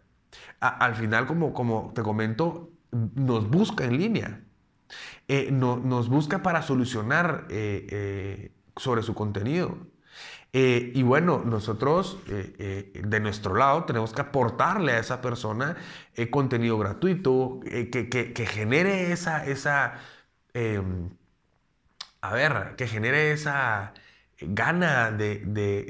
al 0.60 0.94
final, 0.94 1.26
como, 1.26 1.54
como 1.54 1.92
te 1.94 2.02
comento, 2.02 2.70
nos 2.92 3.48
busca 3.48 3.84
en 3.84 3.96
línea. 3.96 4.40
Nos 5.50 6.08
busca 6.08 6.42
para 6.42 6.62
solucionar 6.62 7.46
sobre 8.76 9.02
su 9.02 9.14
contenido. 9.14 9.76
Eh, 10.52 10.92
y 10.94 11.02
bueno, 11.02 11.42
nosotros 11.44 12.18
eh, 12.28 12.92
eh, 12.94 13.02
de 13.04 13.20
nuestro 13.20 13.54
lado 13.54 13.84
tenemos 13.84 14.12
que 14.14 14.22
aportarle 14.22 14.92
a 14.92 14.98
esa 14.98 15.20
persona 15.20 15.76
contenido 16.30 16.78
gratuito 16.78 17.60
que, 17.62 18.46
genere 18.50 19.12
esa, 19.12 19.44
esa 19.44 19.98
em, 20.54 21.10
a 22.20 22.32
ver, 22.32 22.74
que 22.76 22.86
genere 22.86 23.32
esa 23.32 23.92
gana 24.40 25.10
de, 25.10 25.40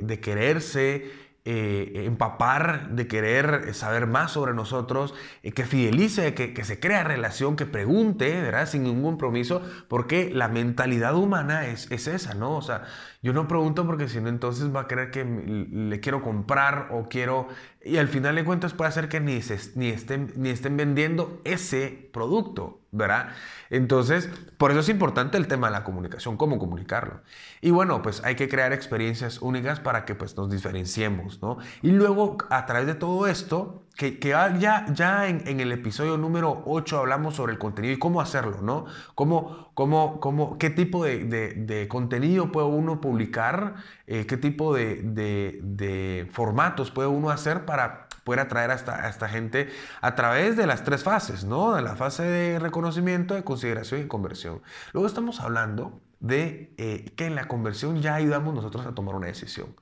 de 0.03 0.21
quererse, 0.21 1.11
eh, 1.51 2.05
empapar, 2.05 2.91
de 2.91 3.07
querer 3.07 3.73
saber 3.73 4.07
más 4.07 4.33
sobre 4.33 4.53
nosotros, 4.53 5.15
eh, 5.43 5.53
que 5.53 5.65
fidelice, 5.65 6.35
que, 6.35 6.63
se 6.63 6.79
crea 6.79 7.05
relación, 7.05 7.57
que 7.57 7.65
pregunte, 7.65 8.39
¿verdad? 8.43 8.69
Sin 8.69 8.83
ningún 8.83 9.03
compromiso, 9.03 9.63
porque 9.89 10.31
la 10.31 10.49
mentalidad 10.49 11.15
humana 11.17 11.67
es, 11.67 11.91
es 11.91 12.07
esa, 12.07 12.35
¿no? 12.35 12.55
O 12.55 12.61
sea, 12.61 12.83
yo 13.23 13.33
no 13.33 13.49
pregunto 13.49 13.87
porque 13.87 14.09
si 14.09 14.21
no 14.21 14.29
entonces 14.29 14.75
va 14.77 14.81
a 14.83 14.87
creer 14.89 15.11
que 15.11 15.25
le 15.25 16.01
quiero 16.01 16.21
comprar 16.21 16.89
o 16.91 17.09
quiero... 17.09 17.49
Y 17.83 17.97
al 17.97 18.09
final 18.09 18.35
de 18.35 18.45
cuentas 18.45 18.75
puede 18.75 18.93
ser 18.93 19.09
que 19.09 19.21
ni, 19.21 19.41
ni, 19.75 19.89
estén, 19.89 20.35
ni 20.37 20.51
estén 20.51 20.77
vendiendo 20.77 21.41
ese 21.45 22.11
producto, 22.13 22.78
¿verdad? 22.91 23.31
Entonces, 23.71 24.31
por 24.57 24.71
eso 24.71 24.81
es 24.81 24.89
importante 24.89 25.37
el 25.37 25.47
tema 25.47 25.67
de 25.67 25.75
la 25.75 25.85
comunicación, 25.85 26.37
cómo 26.37 26.59
comunicarlo. 26.59 27.21
Y 27.61 27.71
bueno, 27.71 28.01
pues 28.01 28.25
hay 28.25 28.35
que 28.35 28.49
crear 28.49 28.73
experiencias 28.73 29.43
únicas 29.43 29.79
para 29.81 30.05
que 30.05 30.15
pues 30.15 30.37
nos 30.37 30.51
diferenciemos, 30.51 31.43
¿no? 31.43 31.59
Y 31.83 31.91
luego, 31.91 32.39
a 32.49 32.65
través 32.65 32.87
de 32.87 32.95
todo 32.95 33.27
esto, 33.27 33.83
que, 33.97 34.19
que 34.19 34.31
ya, 34.31 34.87
ya 34.93 35.29
en, 35.29 35.61
el 35.61 35.73
episodio 35.73 36.17
número 36.17 36.63
8 36.67 36.99
hablamos 36.99 37.35
sobre 37.35 37.53
el 37.53 37.59
contenido 37.59 37.93
y 37.95 37.99
cómo 37.99 38.21
hacerlo, 38.23 38.63
¿no? 38.63 38.87
Cómo, 39.15 39.71
cómo, 39.75 40.21
cómo, 40.21 40.57
qué 40.57 40.71
tipo 40.71 41.05
de, 41.05 41.25
de, 41.25 41.89
contenido 41.89 42.51
puede 42.53 42.69
uno 42.69 43.01
publicar, 43.01 43.75
eh, 44.07 44.25
qué 44.27 44.37
tipo 44.37 44.75
de, 44.75 45.03
de 45.03 46.29
formatos 46.33 46.91
puede 46.91 47.09
uno 47.09 47.31
hacer 47.31 47.67
para 47.67 48.08
poder 48.29 48.41
atraer 48.41 48.71
a 48.71 48.75
esta, 49.09 49.29
gente 49.31 49.71
a 50.03 50.15
través 50.15 50.55
de 50.55 50.67
las 50.67 50.85
tres 50.85 51.03
fases, 51.03 51.45
¿no? 51.45 51.75
De 51.75 51.81
la 51.81 51.97
fase 51.97 52.25
de 52.25 52.59
reconocimiento, 52.59 53.33
de 53.33 53.43
consideración 53.43 54.03
y 54.03 54.07
conversión. 54.07 54.61
Luego 54.93 55.07
estamos 55.07 55.41
hablando 55.41 56.03
de 56.21 56.75
eh, 56.77 57.11
que 57.17 57.25
en 57.25 57.35
la 57.35 57.49
conversión 57.49 58.03
ya 58.03 58.17
ayudamos 58.17 58.55
nosotros 58.55 58.85
a 58.85 58.95
tomar 58.95 59.15
una 59.15 59.29
decisión. 59.29 59.75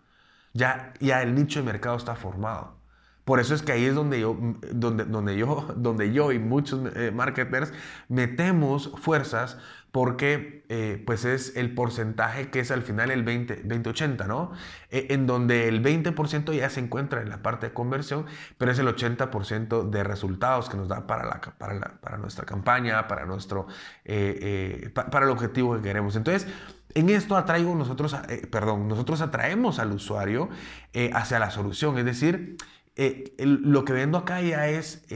Ya, 0.52 0.94
ya 1.00 1.22
el 1.22 1.34
nicho 1.34 1.58
de 1.58 1.66
mercado 1.66 1.96
está 1.96 2.14
formado. 2.14 2.76
Por 3.24 3.40
eso 3.40 3.52
es 3.52 3.62
que 3.62 3.72
ahí 3.72 3.84
es 3.84 3.96
donde 3.96 4.20
yo, 4.20 4.38
donde, 4.72 5.04
donde 5.06 5.36
yo, 5.36 5.66
donde 5.76 6.12
yo 6.12 6.30
y 6.30 6.38
muchos 6.38 6.80
eh, 6.94 7.10
marketers 7.12 7.72
metemos 8.08 8.92
fuerzas 8.94 9.58
porque 9.96 10.62
eh, 10.68 11.02
pues 11.06 11.24
es 11.24 11.56
el 11.56 11.72
porcentaje 11.74 12.50
que 12.50 12.60
es 12.60 12.70
al 12.70 12.82
final 12.82 13.10
el 13.10 13.24
20-80, 13.24 14.26
¿no? 14.26 14.52
E, 14.90 15.06
en 15.08 15.26
donde 15.26 15.68
el 15.68 15.82
20% 15.82 16.52
ya 16.54 16.68
se 16.68 16.80
encuentra 16.80 17.22
en 17.22 17.30
la 17.30 17.42
parte 17.42 17.68
de 17.68 17.72
conversión, 17.72 18.26
pero 18.58 18.72
es 18.72 18.78
el 18.78 18.88
80% 18.88 19.88
de 19.88 20.04
resultados 20.04 20.68
que 20.68 20.76
nos 20.76 20.88
da 20.88 21.06
para, 21.06 21.24
la, 21.24 21.40
para, 21.40 22.18
nuestra 22.18 22.44
campaña, 22.44 23.08
para, 23.08 23.24
nuestro, 23.24 23.68
eh, 24.04 24.82
eh, 24.84 24.90
para 24.90 25.24
el 25.24 25.32
objetivo 25.32 25.74
que 25.76 25.80
queremos. 25.80 26.14
Entonces, 26.14 26.46
en 26.92 27.08
esto 27.08 27.34
atraigo 27.34 27.74
nosotros, 27.74 28.14
perdón, 28.50 28.88
nosotros 28.88 29.22
atraemos 29.22 29.78
al 29.78 29.92
usuario 29.92 30.50
hacia 31.14 31.38
la 31.38 31.50
solución, 31.50 31.96
es 31.96 32.04
decir, 32.04 32.58
lo 33.38 33.86
que 33.86 33.94
vendo 33.94 34.18
acá 34.18 34.42
ya 34.42 34.68
es, 34.68 35.06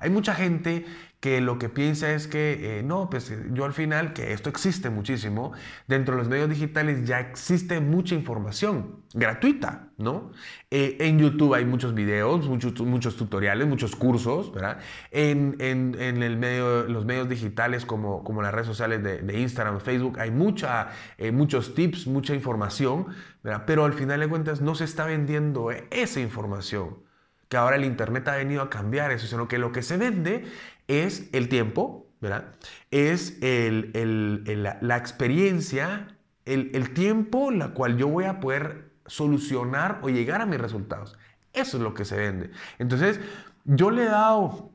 hay 0.00 0.10
mucha 0.10 0.36
gente 0.36 0.86
que 1.20 1.42
lo 1.42 1.58
que 1.58 1.68
piensa 1.68 2.12
es 2.12 2.26
que 2.26 2.78
eh, 2.78 2.82
no, 2.82 3.10
pues 3.10 3.30
eh, 3.30 3.38
yo 3.52 3.66
al 3.66 3.74
final, 3.74 4.14
que 4.14 4.32
esto 4.32 4.48
existe 4.48 4.88
muchísimo, 4.88 5.52
dentro 5.86 6.14
de 6.14 6.22
los 6.22 6.28
medios 6.30 6.48
digitales 6.48 7.06
ya 7.06 7.20
existe 7.20 7.78
mucha 7.80 8.14
información 8.14 9.04
gratuita, 9.12 9.90
¿no? 9.98 10.32
Eh, 10.70 10.96
en 11.00 11.18
YouTube 11.18 11.52
hay 11.54 11.66
muchos 11.66 11.92
videos, 11.92 12.48
muchos, 12.48 12.80
muchos 12.80 13.16
tutoriales, 13.16 13.68
muchos 13.68 13.94
cursos, 13.96 14.50
¿verdad? 14.54 14.78
En, 15.10 15.56
en, 15.58 15.94
en 16.00 16.22
el 16.22 16.38
medio, 16.38 16.84
los 16.84 17.04
medios 17.04 17.28
digitales 17.28 17.84
como, 17.84 18.24
como 18.24 18.40
las 18.40 18.54
redes 18.54 18.68
sociales 18.68 19.02
de, 19.02 19.18
de 19.18 19.40
Instagram, 19.40 19.80
Facebook, 19.80 20.18
hay 20.20 20.30
mucha, 20.30 20.88
muchos 21.32 21.74
tips, 21.74 22.06
mucha 22.06 22.34
información, 22.34 23.08
¿verdad? 23.42 23.64
Pero 23.66 23.84
al 23.84 23.92
final 23.92 24.20
de 24.20 24.28
cuentas 24.28 24.62
no 24.62 24.74
se 24.74 24.84
está 24.84 25.04
vendiendo 25.04 25.70
esa 25.70 26.20
información 26.20 27.10
que 27.50 27.56
ahora 27.56 27.74
el 27.76 27.84
Internet 27.84 28.28
ha 28.28 28.36
venido 28.36 28.62
a 28.62 28.70
cambiar 28.70 29.10
eso, 29.10 29.26
sino 29.26 29.48
que 29.48 29.58
lo 29.58 29.72
que 29.72 29.82
se 29.82 29.96
vende 29.96 30.44
es 30.90 31.28
el 31.32 31.48
tiempo, 31.48 32.08
¿verdad? 32.20 32.54
Es 32.90 33.38
la, 33.40 34.96
experiencia, 34.96 36.16
el, 36.44 36.94
tiempo 36.94 37.50
la 37.50 37.68
cual 37.68 37.96
yo 37.96 38.08
voy 38.08 38.24
a 38.24 38.40
poder 38.40 38.90
solucionar 39.06 40.00
o 40.02 40.08
llegar 40.08 40.40
a 40.40 40.46
mis 40.46 40.60
resultados. 40.60 41.16
Eso 41.52 41.76
es 41.76 41.82
lo 41.82 41.94
que 41.94 42.04
se 42.04 42.16
vende. 42.16 42.50
Entonces, 42.78 43.20
yo 43.64 43.90
le 43.90 44.02
he 44.02 44.08
dado 44.08 44.70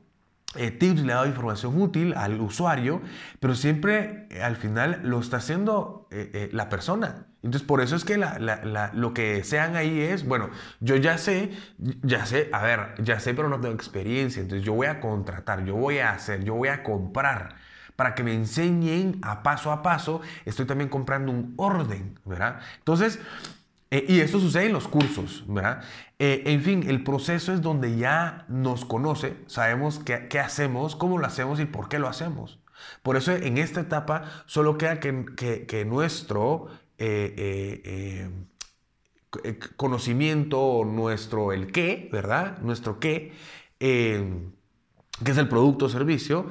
eh, 0.56 0.70
tips, 0.70 1.02
le 1.02 1.12
he 1.12 1.14
dado 1.14 1.26
información 1.26 1.80
útil 1.80 2.14
al 2.14 2.40
usuario, 2.40 3.02
pero 3.40 3.54
siempre 3.54 4.26
eh, 4.30 4.42
al 4.42 4.56
final 4.56 5.00
lo 5.04 5.20
está 5.20 5.36
haciendo 5.36 6.08
eh, 6.10 6.48
la 6.52 6.68
persona. 6.68 7.26
Entonces, 7.46 7.64
por 7.66 7.80
eso 7.80 7.94
es 7.94 8.04
que 8.04 8.18
lo 8.18 9.14
que 9.14 9.44
sean 9.44 9.76
ahí 9.76 10.00
es, 10.00 10.26
bueno, 10.26 10.50
yo 10.80 10.96
ya 10.96 11.16
sé, 11.16 11.52
ya 11.78 12.26
sé, 12.26 12.50
a 12.52 12.60
ver, 12.64 12.94
ya 12.98 13.20
sé, 13.20 13.34
pero 13.34 13.48
no 13.48 13.60
tengo 13.60 13.72
experiencia. 13.72 14.42
Entonces, 14.42 14.66
yo 14.66 14.72
voy 14.72 14.88
a 14.88 15.00
contratar, 15.00 15.64
yo 15.64 15.76
voy 15.76 15.98
a 15.98 16.10
hacer, 16.10 16.42
yo 16.42 16.54
voy 16.54 16.70
a 16.70 16.82
comprar 16.82 17.54
para 17.94 18.16
que 18.16 18.24
me 18.24 18.34
enseñen 18.34 19.20
a 19.22 19.44
paso 19.44 19.70
a 19.70 19.80
paso. 19.80 20.22
Estoy 20.44 20.66
también 20.66 20.90
comprando 20.90 21.30
un 21.30 21.54
orden, 21.56 22.18
¿verdad? 22.24 22.58
Entonces, 22.78 23.20
eh, 23.92 24.04
y 24.08 24.18
esto 24.18 24.40
sucede 24.40 24.66
en 24.66 24.72
los 24.72 24.88
cursos, 24.88 25.44
¿verdad? 25.46 25.84
Eh, 26.18 26.42
en 26.46 26.62
fin, 26.62 26.90
el 26.90 27.04
proceso 27.04 27.52
es 27.52 27.62
donde 27.62 27.96
ya 27.96 28.44
nos 28.48 28.84
conoce, 28.84 29.36
sabemos 29.46 30.00
qué, 30.00 30.26
qué 30.28 30.40
hacemos, 30.40 30.96
cómo 30.96 31.18
lo 31.18 31.26
hacemos 31.28 31.60
y 31.60 31.64
por 31.64 31.88
qué 31.88 32.00
lo 32.00 32.08
hacemos. 32.08 32.58
Por 33.04 33.16
eso 33.16 33.30
en 33.30 33.56
esta 33.56 33.82
etapa 33.82 34.24
solo 34.46 34.78
queda 34.78 34.98
que, 34.98 35.26
que, 35.36 35.64
que 35.66 35.84
nuestro 35.84 36.68
eh, 36.98 37.34
eh, 37.36 38.30
eh, 39.44 39.58
conocimiento, 39.76 40.82
nuestro 40.86 41.52
el 41.52 41.70
qué, 41.70 42.08
¿verdad? 42.10 42.58
Nuestro 42.58 42.98
qué, 43.00 43.32
que 43.78 45.30
es 45.30 45.36
el 45.36 45.48
producto 45.48 45.86
o 45.86 45.88
servicio, 45.88 46.48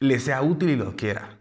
le 0.00 0.18
sea 0.18 0.42
útil 0.42 0.70
y 0.70 0.76
lo 0.76 0.96
quiera. 0.96 1.38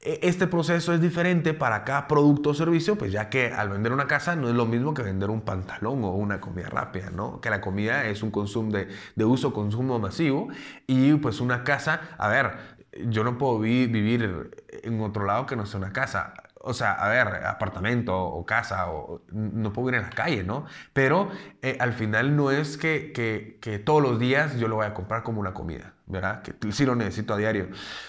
E, 0.00 0.20
este 0.22 0.46
proceso 0.46 0.92
es 0.92 1.00
diferente 1.00 1.54
para 1.54 1.84
cada 1.84 2.08
producto 2.08 2.50
o 2.50 2.54
servicio, 2.54 2.96
pues 2.98 3.12
ya 3.12 3.28
que 3.30 3.52
al 3.52 3.68
vender 3.68 3.92
una 3.92 4.06
casa 4.06 4.34
no 4.36 4.48
es 4.48 4.54
lo 4.54 4.66
mismo 4.66 4.94
que 4.94 5.02
vender 5.02 5.30
un 5.30 5.42
pantalón 5.42 6.02
o 6.04 6.12
una 6.12 6.40
comida 6.40 6.68
rápida, 6.68 7.10
¿no? 7.10 7.40
Que 7.40 7.50
la 7.50 7.60
comida 7.60 8.06
es 8.06 8.22
un 8.22 8.30
consumo 8.30 8.72
de, 8.72 8.88
de 9.14 9.24
uso, 9.24 9.52
consumo 9.52 9.98
masivo 10.00 10.48
y 10.86 11.14
pues 11.14 11.40
una 11.40 11.64
casa, 11.64 12.00
a 12.18 12.28
ver, 12.28 12.78
yo 13.06 13.24
no 13.24 13.38
puedo 13.38 13.60
vivir 13.60 14.50
en 14.82 15.00
otro 15.00 15.24
lado 15.24 15.46
que 15.46 15.56
no 15.56 15.66
sea 15.66 15.78
una 15.78 15.92
casa 15.92 16.34
o 16.68 16.74
sea, 16.74 16.92
a 16.92 17.08
ver, 17.08 17.46
apartamento 17.46 18.14
o 18.14 18.44
casa, 18.44 18.90
o, 18.90 19.22
no 19.32 19.72
puedo 19.72 19.88
ir 19.88 19.94
en 19.94 20.02
la 20.02 20.10
calle, 20.10 20.44
¿no? 20.44 20.66
Pero 20.92 21.30
eh, 21.62 21.78
al 21.80 21.94
final 21.94 22.36
no 22.36 22.50
es 22.50 22.76
que, 22.76 23.12
que, 23.14 23.78
todos 23.78 24.02
los 24.02 24.18
días 24.18 24.58
yo 24.58 24.68
lo 24.68 24.76
voy 24.76 24.86
a 24.86 24.92
comprar 24.92 25.22
como 25.22 25.40
una 25.40 25.54
comida, 25.54 25.94
¿verdad? 26.06 26.42
Que 26.42 26.72
sí 26.72 26.84
lo 26.84 26.94
necesito 26.94 27.32
a 27.32 27.38
diario. 27.38 27.68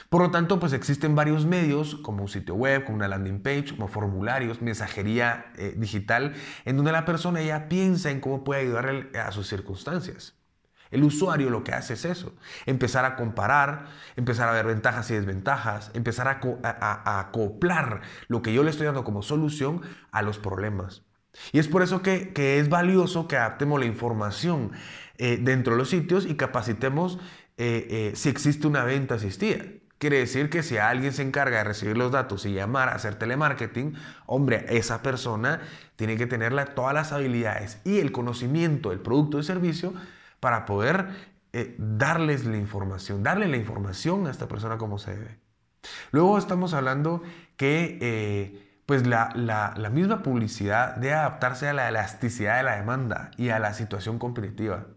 Por 0.09 0.21
lo 0.21 0.31
tanto, 0.31 0.59
pues 0.59 0.73
existen 0.73 1.15
varios 1.15 1.45
medios, 1.45 1.95
como 1.95 2.23
un 2.23 2.27
sitio 2.27 2.55
web, 2.55 2.83
como 2.83 2.97
una 2.97 3.07
landing 3.07 3.41
page, 3.41 3.75
como 3.75 3.87
formularios, 3.87 4.61
mensajería 4.61 5.53
eh, 5.55 5.73
digital, 5.77 6.33
en 6.65 6.75
donde 6.75 6.91
la 6.91 7.05
persona 7.05 7.41
ya 7.41 7.69
piensa 7.69 8.11
en 8.11 8.19
cómo 8.19 8.43
puede 8.43 8.61
ayudarle 8.61 9.09
a 9.17 9.31
sus 9.31 9.47
circunstancias. 9.47 10.38
El 10.91 11.03
usuario 11.03 11.49
lo 11.49 11.63
que 11.63 11.73
hace 11.73 11.93
es 11.93 12.05
eso, 12.05 12.33
empezar 12.65 13.05
a 13.05 13.15
comparar, 13.15 13.85
empezar 14.15 14.49
a 14.49 14.53
ver 14.53 14.65
ventajas 14.65 15.09
y 15.11 15.13
desventajas, 15.13 15.91
empezar 15.93 16.27
a, 16.27 17.19
acoplar 17.19 18.01
lo 18.27 18.41
que 18.41 18.53
yo 18.53 18.63
le 18.63 18.71
estoy 18.71 18.87
dando 18.87 19.03
como 19.03 19.21
solución 19.21 19.81
a 20.11 20.21
los 20.21 20.39
problemas. 20.39 21.03
Y 21.51 21.59
es 21.59 21.67
por 21.67 21.83
eso 21.83 22.01
que, 22.01 22.31
es 22.59 22.69
valioso 22.69 23.27
que 23.27 23.37
adaptemos 23.37 23.79
la 23.79 23.85
información 23.85 24.71
eh, 25.17 25.37
dentro 25.39 25.73
de 25.73 25.79
los 25.79 25.89
sitios 25.89 26.25
y 26.25 26.35
capacitemos 26.35 27.19
eh, 27.57 27.87
eh, 27.89 28.11
si 28.15 28.29
existe 28.29 28.67
una 28.67 28.83
venta 28.83 29.15
asistida. 29.15 29.63
Quiere 29.99 30.17
decir 30.17 30.49
que 30.49 30.63
si 30.63 30.77
alguien 30.77 31.11
se 31.11 31.21
encarga 31.23 31.57
de 31.57 31.65
recibir 31.65 31.97
los 31.97 32.11
datos 32.11 32.45
y 32.45 32.53
llamar 32.53 32.87
a 32.87 32.95
hacer 32.95 33.15
telemarketing, 33.15 33.95
hombre, 34.25 34.65
esa 34.69 35.01
persona 35.01 35.59
tiene 35.97 36.15
que 36.15 36.25
tener 36.25 36.53
todas 36.73 36.93
las 36.93 37.11
habilidades 37.11 37.79
y 37.83 37.99
el 37.99 38.13
conocimiento 38.13 38.91
del 38.91 39.01
producto 39.01 39.39
y 39.39 39.43
servicio 39.43 39.93
para 40.39 40.65
poder 40.65 41.07
eh, 41.53 41.75
darles 41.77 42.45
la 42.45 42.57
información, 42.57 43.23
darle 43.23 43.47
la 43.47 43.57
información 43.57 44.27
a 44.27 44.31
esta 44.31 44.47
persona 44.47 44.77
como 44.77 44.99
se 44.99 45.15
debe. 45.17 45.39
Luego 46.11 46.37
estamos 46.37 46.73
hablando 46.73 47.23
que, 47.57 47.97
eh, 48.01 48.81
pues 48.85 49.05
la, 49.07 49.31
la, 49.35 49.89
misma 49.89 50.23
publicidad 50.23 50.95
debe 50.95 51.13
adaptarse 51.13 51.67
a 51.67 51.73
la 51.73 51.89
elasticidad 51.89 52.57
de 52.57 52.63
la 52.63 52.75
demanda 52.75 53.31
y 53.37 53.49
a 53.49 53.59
la 53.59 53.73
situación 53.73 54.19
competitiva. 54.19 54.87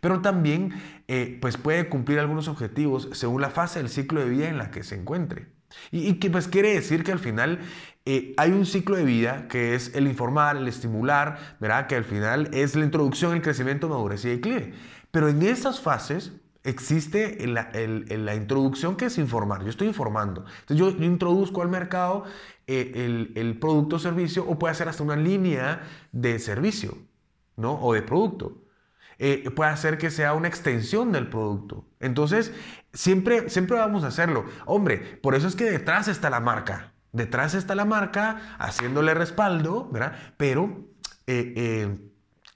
Pero 0.00 0.20
también 0.20 0.74
eh, 1.08 1.38
pues 1.40 1.56
puede 1.56 1.88
cumplir 1.88 2.18
algunos 2.18 2.48
objetivos 2.48 3.08
según 3.12 3.40
la 3.40 3.50
fase 3.50 3.78
del 3.78 3.88
ciclo 3.88 4.20
de 4.20 4.28
vida 4.28 4.48
en 4.48 4.58
la 4.58 4.70
que 4.70 4.82
se 4.84 4.94
encuentre. 4.94 5.48
Y, 5.90 6.14
que 6.14 6.30
pues 6.30 6.48
quiere 6.48 6.74
decir 6.74 7.04
que 7.04 7.12
al 7.12 7.20
final 7.20 7.60
eh, 8.06 8.34
hay 8.38 8.52
un 8.52 8.64
ciclo 8.64 8.96
de 8.96 9.04
vida 9.04 9.46
que 9.48 9.74
es 9.74 9.94
el 9.94 10.06
informar, 10.06 10.56
el 10.56 10.66
estimular, 10.68 11.56
¿verdad? 11.60 11.86
que 11.86 11.96
al 11.96 12.04
final 12.04 12.48
es 12.52 12.74
la 12.74 12.84
introducción, 12.84 13.34
el 13.34 13.42
crecimiento, 13.42 13.88
madurez 13.88 14.24
y 14.24 14.30
declive. 14.30 14.72
Pero 15.10 15.28
en 15.28 15.42
esas 15.42 15.80
fases 15.80 16.32
existe 16.64 17.46
la, 17.46 18.34
introducción 18.34 18.96
que 18.96 19.06
es 19.06 19.18
informar. 19.18 19.62
Yo 19.62 19.70
estoy 19.70 19.88
informando. 19.88 20.44
Entonces 20.60 20.76
yo, 20.78 21.04
introduzco 21.04 21.62
al 21.62 21.68
mercado 21.68 22.24
eh, 22.66 23.32
el, 23.34 23.58
producto 23.58 23.96
o 23.96 23.98
servicio 23.98 24.46
o 24.48 24.58
puede 24.58 24.74
ser 24.74 24.88
hasta 24.88 25.02
una 25.02 25.16
línea 25.16 25.82
de 26.12 26.38
servicio 26.38 26.96
¿no? 27.56 27.74
o 27.80 27.92
de 27.94 28.02
producto. 28.02 28.62
Eh, 29.18 29.50
puede 29.54 29.70
hacer 29.70 29.98
que 29.98 30.10
sea 30.10 30.32
una 30.32 30.48
extensión 30.48 31.12
del 31.12 31.28
producto. 31.28 31.84
Entonces, 32.00 32.54
siempre, 32.94 33.50
siempre 33.50 33.76
vamos 33.76 34.04
a 34.04 34.06
hacerlo. 34.06 34.46
Hombre, 34.64 35.18
por 35.22 35.34
eso 35.34 35.46
es 35.46 35.54
que 35.54 35.64
detrás 35.64 36.08
está 36.08 36.30
la 36.30 36.40
marca. 36.40 36.89
Detrás 37.12 37.54
está 37.54 37.74
la 37.74 37.84
marca 37.84 38.56
haciéndole 38.58 39.14
respaldo, 39.14 39.88
¿verdad? 39.90 40.14
Pero 40.36 40.88
eh, 41.26 42.10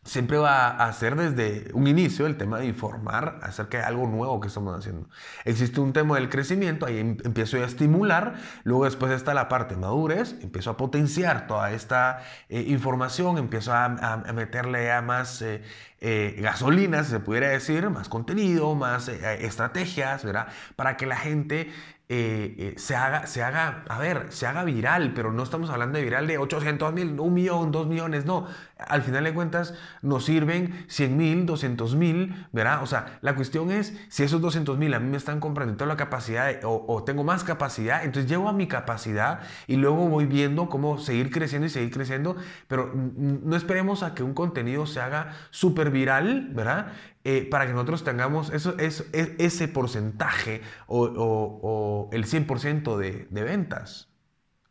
siempre 0.04 0.36
va 0.36 0.68
a 0.68 0.92
ser 0.92 1.16
desde 1.16 1.72
un 1.72 1.86
inicio 1.86 2.26
el 2.26 2.36
tema 2.36 2.58
de 2.58 2.66
informar 2.66 3.38
acerca 3.42 3.78
de 3.78 3.84
algo 3.84 4.06
nuevo 4.06 4.38
que 4.38 4.48
estamos 4.48 4.78
haciendo. 4.78 5.08
Existe 5.44 5.80
un 5.80 5.92
tema 5.92 6.16
del 6.16 6.28
crecimiento, 6.28 6.86
ahí 6.86 6.98
em, 6.98 7.16
empiezo 7.24 7.56
a 7.56 7.64
estimular, 7.64 8.34
luego 8.64 8.84
después 8.84 9.12
está 9.12 9.32
la 9.32 9.48
parte 9.48 9.76
madurez, 9.76 10.36
empiezo 10.42 10.70
a 10.70 10.76
potenciar 10.76 11.46
toda 11.46 11.72
esta 11.72 12.20
eh, 12.48 12.64
información, 12.68 13.38
empiezo 13.38 13.72
a, 13.72 13.88
meterle 14.34 14.92
a 14.92 15.00
más 15.00 15.40
eh, 15.40 15.62
eh, 16.00 16.36
gasolina, 16.40 17.02
si 17.02 17.12
se 17.12 17.20
pudiera 17.20 17.48
decir, 17.48 17.88
más 17.88 18.08
contenido, 18.08 18.74
más 18.74 19.08
estrategias, 19.08 20.22
¿verdad? 20.24 20.48
Para 20.76 20.96
que 20.98 21.06
la 21.06 21.16
gente 21.16 21.72
eh, 22.16 22.54
eh, 22.58 22.74
se, 22.76 22.94
haga, 22.94 23.26
se 23.26 23.42
haga, 23.42 23.82
a 23.88 23.98
ver, 23.98 24.26
se 24.28 24.46
haga 24.46 24.62
viral, 24.62 25.14
pero 25.14 25.32
no 25.32 25.42
estamos 25.42 25.68
hablando 25.68 25.98
de 25.98 26.04
viral 26.04 26.28
de 26.28 26.38
800 26.38 26.92
mil, 26.92 27.18
un 27.18 27.34
millón, 27.34 27.72
dos 27.72 27.88
millones, 27.88 28.24
no. 28.24 28.46
Al 28.78 29.02
final 29.02 29.24
de 29.24 29.34
cuentas 29.34 29.74
nos 30.00 30.24
sirven 30.24 30.84
100 30.86 31.16
mil, 31.16 31.44
200 31.44 31.96
mil, 31.96 32.46
¿verdad? 32.52 32.84
O 32.84 32.86
sea, 32.86 33.18
la 33.20 33.34
cuestión 33.34 33.72
es 33.72 33.98
si 34.10 34.22
esos 34.22 34.40
200 34.40 34.78
mil 34.78 34.94
a 34.94 35.00
mí 35.00 35.10
me 35.10 35.16
están 35.16 35.40
comprando 35.40 35.74
toda 35.74 35.88
la 35.88 35.96
capacidad 35.96 36.60
o, 36.62 37.02
tengo 37.02 37.24
más 37.24 37.42
capacidad, 37.42 38.04
entonces 38.04 38.30
llego 38.30 38.48
a 38.48 38.52
mi 38.52 38.68
capacidad 38.68 39.40
y 39.66 39.74
luego 39.74 40.08
voy 40.08 40.26
viendo 40.26 40.68
cómo 40.68 40.98
seguir 40.98 41.32
creciendo 41.32 41.66
y 41.66 41.70
seguir 41.70 41.90
creciendo, 41.90 42.36
pero 42.68 42.92
no 42.94 43.56
esperemos 43.56 44.04
a 44.04 44.14
que 44.14 44.22
un 44.22 44.34
contenido 44.34 44.86
se 44.86 45.00
haga 45.00 45.32
súper 45.50 45.90
viral, 45.90 46.50
¿verdad? 46.52 46.92
Eh, 47.26 47.48
para 47.50 47.66
que 47.66 47.72
nosotros 47.72 48.04
tengamos 48.04 48.50
eso, 48.50 48.74
e, 48.78 49.36
ese 49.38 49.68
porcentaje 49.68 50.60
o, 50.86 52.10
el 52.12 52.26
100% 52.26 52.98
de, 52.98 53.26
de, 53.30 53.42
ventas. 53.42 54.10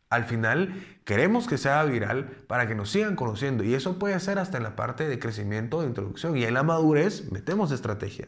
Al 0.10 0.26
final 0.26 1.00
queremos 1.04 1.48
que 1.48 1.58
sea 1.58 1.84
viral 1.84 2.28
para 2.48 2.68
que 2.68 2.76
nos 2.76 2.92
sigan 2.92 3.16
conociendo 3.16 3.64
y 3.64 3.74
eso 3.74 3.98
puede 3.98 4.20
ser 4.20 4.38
hasta 4.38 4.58
en 4.58 4.64
la 4.64 4.76
parte 4.76 5.08
de 5.08 5.18
crecimiento, 5.18 5.82
de 5.82 5.88
introducción 5.88 6.38
y 6.38 6.44
en 6.44 6.54
la 6.54 6.62
madurez 6.62 7.32
metemos 7.32 7.72
estrategia. 7.72 8.28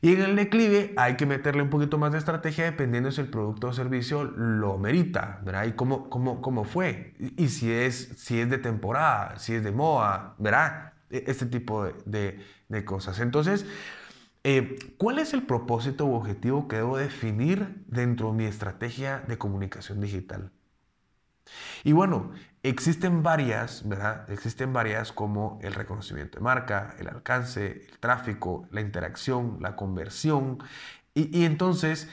Y 0.00 0.12
en 0.12 0.20
el 0.20 0.36
declive 0.36 0.92
hay 0.96 1.16
que 1.16 1.26
meterle 1.26 1.62
un 1.62 1.70
poquito 1.70 1.98
más 1.98 2.12
de 2.12 2.18
estrategia 2.18 2.66
dependiendo 2.66 3.10
si 3.10 3.22
el 3.22 3.28
producto 3.28 3.68
o 3.68 3.72
servicio 3.72 4.24
lo 4.24 4.76
merita, 4.78 5.40
¿verdad? 5.44 5.64
Y 5.64 5.72
cómo, 5.72 6.10
cómo, 6.10 6.42
cómo 6.42 6.64
fue. 6.64 7.14
Y 7.38 7.48
si 7.48 7.72
es, 7.72 8.10
si 8.16 8.38
es 8.38 8.50
de 8.50 8.58
temporada, 8.58 9.38
si 9.38 9.54
es 9.54 9.64
de 9.64 9.72
moda, 9.72 10.34
¿verdad? 10.38 10.92
E, 11.08 11.24
este 11.26 11.46
tipo 11.46 11.86
de, 12.04 12.38
cosas. 12.84 13.20
Entonces, 13.20 13.66
eh, 14.42 14.78
¿cuál 14.98 15.18
es 15.18 15.32
el 15.32 15.44
propósito 15.44 16.04
u 16.06 16.14
objetivo 16.14 16.68
que 16.68 16.76
debo 16.76 16.98
definir 16.98 17.82
dentro 17.86 18.30
de 18.30 18.34
mi 18.34 18.44
estrategia 18.44 19.20
de 19.26 19.38
comunicación 19.38 20.00
digital? 20.00 20.50
Y 21.82 21.92
bueno, 21.92 22.32
existen 22.62 23.22
varias, 23.22 23.88
¿verdad? 23.88 24.30
Existen 24.30 24.72
varias 24.72 25.12
como 25.12 25.58
el 25.62 25.74
reconocimiento 25.74 26.38
de 26.38 26.44
marca, 26.44 26.94
el 26.98 27.08
alcance, 27.08 27.86
el 27.90 27.98
tráfico, 27.98 28.66
la 28.70 28.80
interacción, 28.80 29.58
la 29.60 29.76
conversión. 29.76 30.58
Y, 31.14 31.44
entonces 31.44 32.08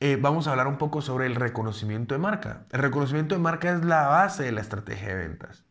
eh, 0.00 0.16
vamos 0.20 0.46
a 0.46 0.52
hablar 0.52 0.68
un 0.68 0.78
poco 0.78 1.02
sobre 1.02 1.26
el 1.26 1.34
reconocimiento 1.34 2.14
de 2.14 2.20
marca. 2.20 2.66
El 2.70 2.80
reconocimiento 2.80 3.34
de 3.34 3.40
marca 3.40 3.72
es 3.72 3.84
la 3.84 4.06
base 4.06 4.44
de 4.44 4.52
la 4.52 4.60
estrategia 4.60 5.08
de 5.08 5.14
ventas. 5.16 5.67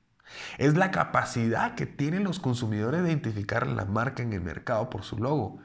Es 0.57 0.75
la 0.75 0.91
capacidad 0.91 1.75
que 1.75 1.85
tienen 1.85 2.23
los 2.23 2.39
consumidores 2.39 3.03
de 3.03 3.09
identificar 3.09 3.67
la 3.67 3.85
marca 3.85 4.23
en 4.23 4.33
el 4.33 4.41
mercado 4.41 4.89
por 4.89 5.03
su 5.03 5.17
logo, 5.17 5.59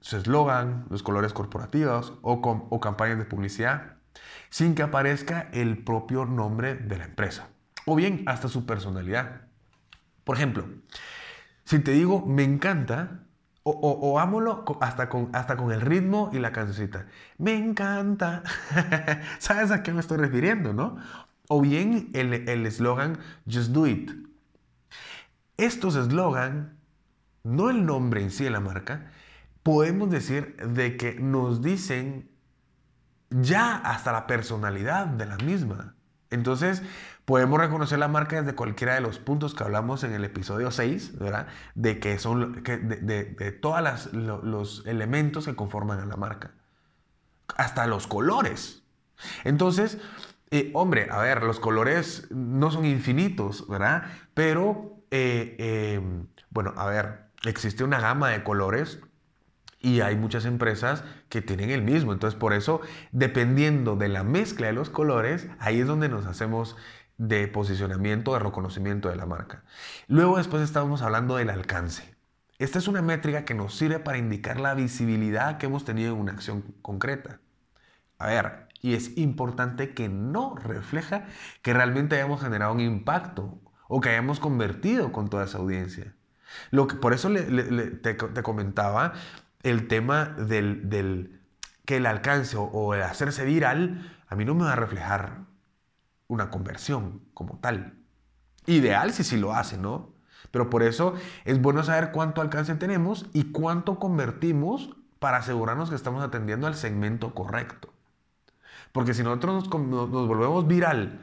su 0.00 0.16
eslogan, 0.16 0.86
los 0.90 1.02
colores 1.02 1.32
corporativos 1.32 2.14
o, 2.22 2.32
o 2.32 2.80
campañas 2.80 3.18
de 3.18 3.24
publicidad, 3.24 3.96
sin 4.50 4.74
que 4.74 4.82
aparezca 4.82 5.48
el 5.52 5.82
propio 5.84 6.24
nombre 6.24 6.74
de 6.74 6.98
la 6.98 7.04
empresa, 7.04 7.48
o 7.84 7.96
bien 7.96 8.22
hasta 8.26 8.48
su 8.48 8.66
personalidad. 8.66 9.42
Por 10.24 10.36
ejemplo, 10.36 10.66
si 11.64 11.78
te 11.80 11.92
digo 11.92 12.24
me 12.26 12.44
encanta, 12.44 13.26
o, 13.68 13.72
o, 13.72 14.20
ámolo 14.20 14.64
hasta 14.80 15.08
con, 15.08 15.30
hasta 15.34 15.56
con 15.56 15.72
el 15.72 15.80
ritmo 15.80 16.30
y 16.32 16.38
la 16.38 16.52
cancioncita. 16.52 17.06
Me 17.36 17.56
encanta. 17.56 18.44
¿Sabes 19.40 19.72
a 19.72 19.82
qué 19.82 19.92
me 19.92 19.98
estoy 19.98 20.18
refiriendo, 20.18 20.72
no? 20.72 20.98
O 21.48 21.60
bien 21.60 22.10
el 22.14 22.66
eslogan 22.66 23.18
Just 23.50 23.70
Do 23.70 23.86
It. 23.86 24.10
Estos 25.56 25.96
eslogan, 25.96 26.78
no 27.44 27.70
el 27.70 27.86
nombre 27.86 28.22
en 28.22 28.30
sí 28.30 28.44
de 28.44 28.50
la 28.50 28.60
marca, 28.60 29.10
podemos 29.62 30.10
decir 30.10 30.56
de 30.56 30.96
que 30.96 31.14
nos 31.14 31.62
dicen 31.62 32.30
ya 33.30 33.76
hasta 33.76 34.12
la 34.12 34.26
personalidad 34.26 35.06
de 35.06 35.26
la 35.26 35.36
misma. 35.38 35.94
Entonces, 36.30 36.82
podemos 37.24 37.58
reconocer 37.58 37.98
la 37.98 38.08
marca 38.08 38.40
desde 38.40 38.54
cualquiera 38.54 38.94
de 38.94 39.00
los 39.00 39.18
puntos 39.18 39.54
que 39.54 39.64
hablamos 39.64 40.04
en 40.04 40.12
el 40.12 40.24
episodio 40.24 40.70
6, 40.70 41.18
¿verdad? 41.18 41.46
De 41.74 41.98
que 41.98 42.18
son 42.18 42.62
de, 42.62 42.76
de, 42.86 43.52
todos 43.52 44.12
los 44.12 44.84
elementos 44.86 45.46
que 45.46 45.56
conforman 45.56 46.00
a 46.00 46.06
la 46.06 46.16
marca. 46.16 46.52
Hasta 47.56 47.86
los 47.86 48.06
colores. 48.06 48.82
Entonces, 49.44 49.98
eh, 50.50 50.70
hombre, 50.74 51.08
a 51.10 51.18
ver, 51.20 51.42
los 51.42 51.60
colores 51.60 52.28
no 52.30 52.70
son 52.70 52.84
infinitos, 52.84 53.66
¿verdad? 53.68 54.04
Pero, 54.34 55.00
eh, 55.10 55.56
em, 55.96 56.26
bueno, 56.50 56.72
a 56.76 56.86
ver, 56.86 57.26
existe 57.44 57.84
una 57.84 58.00
gama 58.00 58.30
de 58.30 58.44
colores 58.44 59.00
y 59.80 60.00
hay 60.00 60.16
muchas 60.16 60.44
empresas 60.44 61.04
que 61.28 61.42
tienen 61.42 61.70
el 61.70 61.82
mismo. 61.82 62.12
Entonces, 62.12 62.38
por 62.38 62.52
eso, 62.52 62.80
dependiendo 63.12 63.96
de 63.96 64.08
la 64.08 64.24
mezcla 64.24 64.68
de 64.68 64.72
los 64.72 64.90
colores, 64.90 65.48
ahí 65.58 65.80
es 65.80 65.86
donde 65.86 66.08
nos 66.08 66.26
hacemos 66.26 66.76
de 67.18 67.48
posicionamiento, 67.48 68.32
de 68.34 68.40
reconocimiento 68.40 69.08
de 69.08 69.16
la 69.16 69.26
marca. 69.26 69.64
Luego, 70.08 70.38
después 70.38 70.62
estamos 70.62 71.02
hablando 71.02 71.36
del 71.36 71.50
alcance. 71.50 72.14
Esta 72.58 72.78
es 72.78 72.88
una 72.88 73.02
métrica 73.02 73.44
que 73.44 73.54
nos 73.54 73.74
sirve 73.76 73.98
para 73.98 74.18
indicar 74.18 74.60
la 74.60 74.74
visibilidad 74.74 75.58
que 75.58 75.66
hemos 75.66 75.84
tenido 75.84 76.14
en 76.14 76.20
una 76.20 76.32
acción 76.32 76.62
concreta. 76.82 77.40
A 78.18 78.28
ver, 78.28 78.65
y 78.82 78.94
es 78.94 79.16
importante 79.16 79.94
que 79.94 80.08
no 80.08 80.54
refleja 80.56 81.26
que 81.62 81.72
realmente 81.72 82.16
hayamos 82.16 82.40
generado 82.40 82.72
un 82.72 82.80
impacto 82.80 83.58
o 83.88 84.00
que 84.00 84.10
hayamos 84.10 84.40
convertido 84.40 85.12
con 85.12 85.28
toda 85.28 85.44
esa 85.44 85.58
audiencia. 85.58 86.14
Lo 86.70 86.86
que, 86.86 86.96
por 86.96 87.12
eso 87.12 87.30
te, 87.30 88.42
comentaba 88.42 89.12
el 89.62 89.88
tema 89.88 90.24
del, 90.24 91.40
que 91.84 91.96
el 91.96 92.06
alcance 92.06 92.56
o, 92.58 92.94
el 92.94 93.02
hacerse 93.02 93.44
viral 93.44 94.12
a 94.28 94.34
mí 94.34 94.44
no 94.44 94.54
me 94.54 94.64
va 94.64 94.72
a 94.72 94.76
reflejar 94.76 95.40
una 96.28 96.50
conversión 96.50 97.22
como 97.34 97.58
tal. 97.58 97.94
Ideal 98.66 99.12
si 99.12 99.22
sí 99.22 99.36
lo 99.36 99.54
hace, 99.54 99.78
¿no? 99.78 100.12
Pero 100.50 100.70
por 100.70 100.82
eso 100.82 101.14
es 101.44 101.60
bueno 101.60 101.82
saber 101.82 102.10
cuánto 102.12 102.40
alcance 102.40 102.74
tenemos 102.74 103.26
y 103.32 103.52
cuánto 103.52 103.98
convertimos 103.98 104.96
para 105.18 105.38
asegurarnos 105.38 105.90
que 105.90 105.96
estamos 105.96 106.22
atendiendo 106.22 106.66
al 106.66 106.74
segmento 106.74 107.34
correcto. 107.34 107.95
Porque 108.96 109.12
si 109.12 109.22
nosotros 109.22 109.68
nos, 109.78 110.10
volvemos 110.10 110.66
viral, 110.66 111.20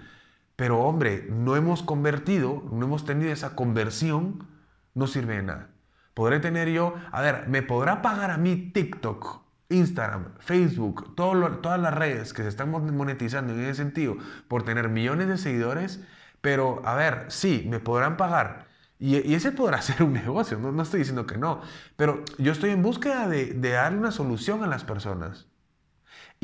pero 0.56 0.82
hombre, 0.82 1.26
no 1.32 1.56
hemos 1.56 1.82
convertido, 1.82 2.62
no 2.72 2.86
hemos 2.86 3.04
tenido 3.04 3.32
esa 3.32 3.56
conversión, 3.56 4.48
no 4.94 5.08
sirve 5.08 5.38
de 5.38 5.42
nada. 5.42 5.70
Podré 6.14 6.40
tener 6.40 6.70
yo, 6.70 6.94
a 7.12 7.22
ver, 7.22 7.48
me 7.48 7.64
podrá 7.64 8.04
pagar 8.04 8.30
a 8.30 8.38
mí 8.38 8.70
TikTok, 8.72 9.42
Instagram, 9.70 10.36
Facebook, 10.38 11.16
todas 11.16 11.80
las 11.82 11.94
redes 11.96 12.32
que 12.32 12.44
se 12.44 12.50
están 12.50 12.70
monetizando 12.70 13.54
en 13.54 13.62
ese 13.62 13.74
sentido 13.74 14.18
por 14.48 14.62
tener 14.62 14.88
millones 14.90 15.28
de 15.28 15.40
seguidores, 15.40 16.00
pero 16.42 16.80
a 16.86 16.94
ver, 16.94 17.26
sí, 17.30 17.66
me 17.68 17.80
podrán 17.80 18.18
pagar. 18.18 18.68
Y, 19.00 19.34
ese 19.34 19.52
podrá 19.52 19.82
ser 19.82 20.04
un 20.04 20.14
negocio, 20.14 20.60
no, 20.60 20.80
estoy 20.84 21.00
diciendo 21.00 21.26
que 21.26 21.40
no, 21.40 21.62
pero 21.96 22.24
yo 22.38 22.52
estoy 22.52 22.70
en 22.70 22.84
búsqueda 22.84 23.28
de, 23.28 23.48
de 23.56 23.70
darle 23.72 23.98
una 23.98 24.12
solución 24.12 24.64
a 24.64 24.68
las 24.68 24.84
personas. 24.84 25.48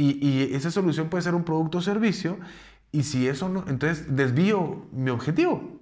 Y, 0.02 0.56
esa 0.56 0.72
solución 0.72 1.10
puede 1.10 1.24
ser 1.24 1.36
un 1.36 1.44
producto 1.44 1.80
o 1.80 1.82
servicio 1.82 2.40
Y 2.92 3.04
si 3.04 3.28
eso 3.28 3.50
no, 3.50 3.66
entonces 3.68 4.16
desvío 4.16 4.88
mi 4.92 5.12
objetivo. 5.12 5.80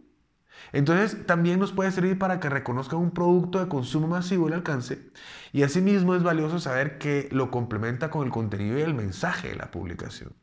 Entonces 0.73 1.25
también 1.25 1.60
nos 1.60 1.71
puede 1.71 1.91
servir 1.91 2.17
para 2.17 2.39
que 2.39 2.49
reconozcan 2.49 2.99
un 2.99 3.12
producto 3.12 3.60
de 3.60 3.69
consumo 3.69 4.08
masivo 4.08 4.47
el 4.47 4.56
alcance 4.56 5.12
y 5.53 5.63
asimismo 5.63 6.15
es 6.15 6.23
valioso 6.23 6.60
saber 6.60 6.97
que 6.97 7.30
lo 7.32 7.51
complementa 7.51 8.10
con 8.10 8.25
el 8.25 8.32
contenido 8.32 8.77
y 8.77 8.82
el 8.82 8.93
mensaje 8.93 9.49
de 9.49 9.56
la 9.56 9.71
publicación. 9.71 10.34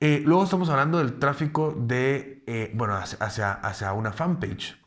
Eh, 0.00 0.22
luego 0.24 0.44
estamos 0.44 0.68
hablando 0.68 0.98
del 0.98 1.18
tráfico 1.18 1.76
de, 1.76 2.44
eh, 2.46 2.70
bueno, 2.74 2.94
hacia, 2.96 3.52
hacia 3.52 3.92
una 3.92 4.12
fanpage. 4.12 4.78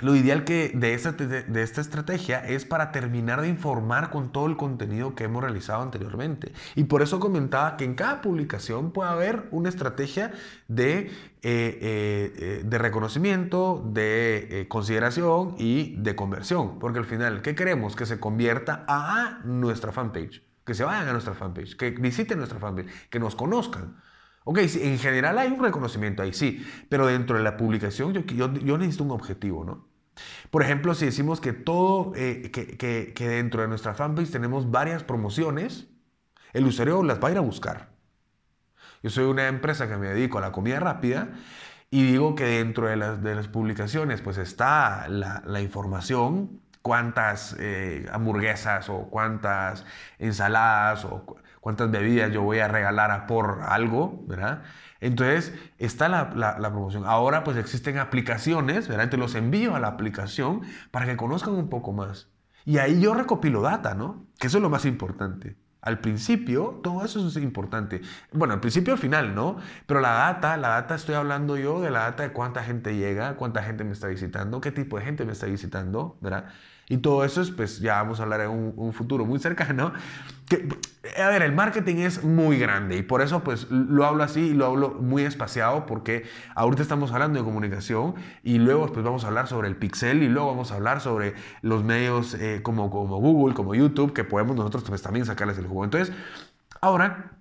Lo 0.00 0.14
ideal 0.14 0.44
que 0.44 0.70
de, 0.74 0.94
esta, 0.94 1.12
de, 1.12 1.62
esta 1.62 1.80
estrategia 1.80 2.38
es 2.38 2.64
para 2.64 2.92
terminar 2.92 3.40
de 3.40 3.48
informar 3.48 4.10
con 4.10 4.30
todo 4.30 4.46
el 4.46 4.56
contenido 4.56 5.14
que 5.16 5.24
hemos 5.24 5.42
realizado 5.42 5.82
anteriormente. 5.82 6.52
Y 6.76 6.84
por 6.84 7.02
eso 7.02 7.18
comentaba 7.18 7.76
que 7.76 7.84
en 7.84 7.94
cada 7.94 8.22
publicación 8.22 8.92
puede 8.92 9.10
haber 9.10 9.48
una 9.50 9.68
estrategia 9.68 10.32
de, 10.68 10.98
eh, 11.00 11.10
eh, 11.42 12.62
de 12.64 12.78
reconocimiento, 12.78 13.82
de 13.92 14.60
eh, 14.60 14.68
consideración 14.68 15.56
y 15.58 15.96
de 15.96 16.14
conversión. 16.14 16.78
Porque 16.78 17.00
al 17.00 17.04
final, 17.04 17.42
¿qué 17.42 17.56
queremos? 17.56 17.96
Que 17.96 18.06
se 18.06 18.20
convierta 18.20 18.84
a 18.86 19.40
nuestra 19.44 19.90
fanpage. 19.90 20.42
Que 20.64 20.74
se 20.74 20.84
vayan 20.84 21.08
a 21.08 21.12
nuestra 21.12 21.34
fanpage, 21.34 21.76
que 21.76 21.90
visiten 21.90 22.38
nuestra 22.38 22.60
fanpage, 22.60 22.88
que 23.08 23.18
nos 23.18 23.34
conozcan. 23.34 23.96
Ok, 24.44 24.58
en 24.58 24.98
general 24.98 25.38
hay 25.38 25.48
un 25.48 25.62
reconocimiento 25.62 26.22
ahí, 26.22 26.32
sí, 26.32 26.66
pero 26.88 27.06
dentro 27.06 27.36
de 27.36 27.42
la 27.42 27.56
publicación 27.56 28.12
yo, 28.14 28.22
yo, 28.22 28.52
yo 28.54 28.78
necesito 28.78 29.04
un 29.04 29.10
objetivo, 29.10 29.64
¿no? 29.64 29.88
Por 30.50 30.62
ejemplo, 30.62 30.94
si 30.94 31.06
decimos 31.06 31.40
que 31.40 31.52
todo, 31.52 32.12
eh, 32.16 32.50
que, 32.50 33.12
que, 33.14 33.28
dentro 33.28 33.62
de 33.62 33.68
nuestra 33.68 33.94
fanpage 33.94 34.30
tenemos 34.30 34.70
varias 34.70 35.04
promociones, 35.04 35.88
el 36.52 36.66
usuario 36.66 37.02
las 37.02 37.22
va 37.22 37.28
a 37.28 37.32
ir 37.32 37.38
a 37.38 37.42
buscar. 37.42 37.90
Yo 39.02 39.10
soy 39.10 39.26
una 39.26 39.48
empresa 39.48 39.88
que 39.88 39.96
me 39.96 40.08
dedico 40.08 40.38
a 40.38 40.40
la 40.40 40.52
comida 40.52 40.80
rápida 40.80 41.30
y 41.90 42.04
digo 42.04 42.34
que 42.34 42.44
dentro 42.44 42.88
de 42.88 42.96
las, 42.96 43.22
de 43.22 43.34
las 43.34 43.48
publicaciones 43.48 44.22
pues 44.22 44.38
está 44.38 45.08
la, 45.08 45.42
la 45.46 45.60
información, 45.60 46.60
cuántas 46.82 47.54
eh, 47.58 48.06
hamburguesas 48.12 48.88
o 48.88 49.08
cuántas 49.10 49.84
ensaladas 50.18 51.04
o 51.04 51.36
cuántas 51.68 51.90
bebidas 51.90 52.32
yo 52.32 52.40
voy 52.40 52.60
a 52.60 52.68
regalar 52.68 53.26
por 53.26 53.60
algo, 53.62 54.24
¿verdad? 54.26 54.62
Entonces 55.02 55.52
está 55.76 56.08
la, 56.08 56.32
la, 56.34 56.70
promoción. 56.70 57.04
Ahora 57.04 57.44
pues 57.44 57.58
existen 57.58 57.98
aplicaciones, 57.98 58.88
¿verdad? 58.88 59.04
Entonces 59.04 59.20
los 59.20 59.34
envío 59.34 59.76
a 59.76 59.78
la 59.78 59.88
aplicación 59.88 60.62
para 60.90 61.04
que 61.04 61.18
conozcan 61.18 61.52
un 61.52 61.68
poco 61.68 61.92
más. 61.92 62.30
Y 62.64 62.78
ahí 62.78 63.02
yo 63.02 63.12
recopilo 63.12 63.60
data, 63.60 63.94
¿no? 63.94 64.24
Que 64.38 64.46
eso 64.46 64.56
es 64.56 64.62
lo 64.62 64.70
más 64.70 64.86
importante. 64.86 65.58
Al 65.82 66.00
principio, 66.00 66.80
todo 66.82 67.04
eso 67.04 67.28
es 67.28 67.36
importante. 67.36 68.00
Bueno, 68.32 68.54
al 68.54 68.60
principio 68.60 68.94
al 68.94 68.98
final, 68.98 69.34
¿no? 69.34 69.58
Pero 69.84 70.00
la 70.00 70.12
data, 70.12 70.56
la 70.56 70.68
data 70.70 70.94
estoy 70.94 71.16
hablando 71.16 71.58
yo 71.58 71.82
de 71.82 71.90
la 71.90 72.00
data 72.00 72.22
de 72.22 72.32
cuánta 72.32 72.62
gente 72.64 72.96
llega, 72.96 73.36
cuánta 73.36 73.62
gente 73.62 73.84
me 73.84 73.92
está 73.92 74.06
visitando, 74.06 74.62
qué 74.62 74.72
tipo 74.72 74.98
de 74.98 75.04
gente 75.04 75.26
me 75.26 75.32
está 75.32 75.44
visitando, 75.44 76.16
¿verdad? 76.22 76.46
Y 76.88 76.98
todo 76.98 77.24
eso 77.24 77.42
es, 77.42 77.50
pues 77.50 77.80
ya 77.80 77.94
vamos 77.94 78.18
a 78.20 78.22
hablar 78.22 78.40
en 78.40 78.50
un, 78.50 78.92
futuro 78.92 79.26
muy 79.26 79.38
cercano. 79.38 79.92
Que, 80.48 80.68
a 81.20 81.28
ver, 81.28 81.42
el 81.42 81.52
marketing 81.52 81.96
es 81.96 82.24
muy 82.24 82.58
grande 82.58 82.96
y 82.96 83.02
por 83.02 83.20
eso 83.20 83.44
pues 83.44 83.70
lo 83.70 84.06
hablo 84.06 84.24
así 84.24 84.40
y 84.40 84.54
lo 84.54 84.64
hablo 84.64 84.90
muy 84.90 85.24
espaciado 85.24 85.84
porque 85.84 86.24
ahorita 86.54 86.80
estamos 86.80 87.12
hablando 87.12 87.38
de 87.38 87.44
comunicación 87.44 88.14
y 88.42 88.58
luego 88.58 88.90
pues 88.90 89.04
vamos 89.04 89.24
a 89.24 89.26
hablar 89.26 89.46
sobre 89.46 89.68
el 89.68 89.76
pixel 89.76 90.22
y 90.22 90.28
luego 90.28 90.48
vamos 90.48 90.72
a 90.72 90.76
hablar 90.76 91.02
sobre 91.02 91.34
los 91.60 91.84
medios 91.84 92.32
eh, 92.32 92.60
como, 92.62 92.88
como 92.88 93.18
Google, 93.18 93.54
como 93.54 93.74
YouTube, 93.74 94.14
que 94.14 94.24
podemos 94.24 94.56
nosotros 94.56 94.84
pues 94.88 95.02
también 95.02 95.26
sacarles 95.26 95.58
el 95.58 95.66
juego. 95.66 95.84
Entonces, 95.84 96.14
ahora 96.80 97.37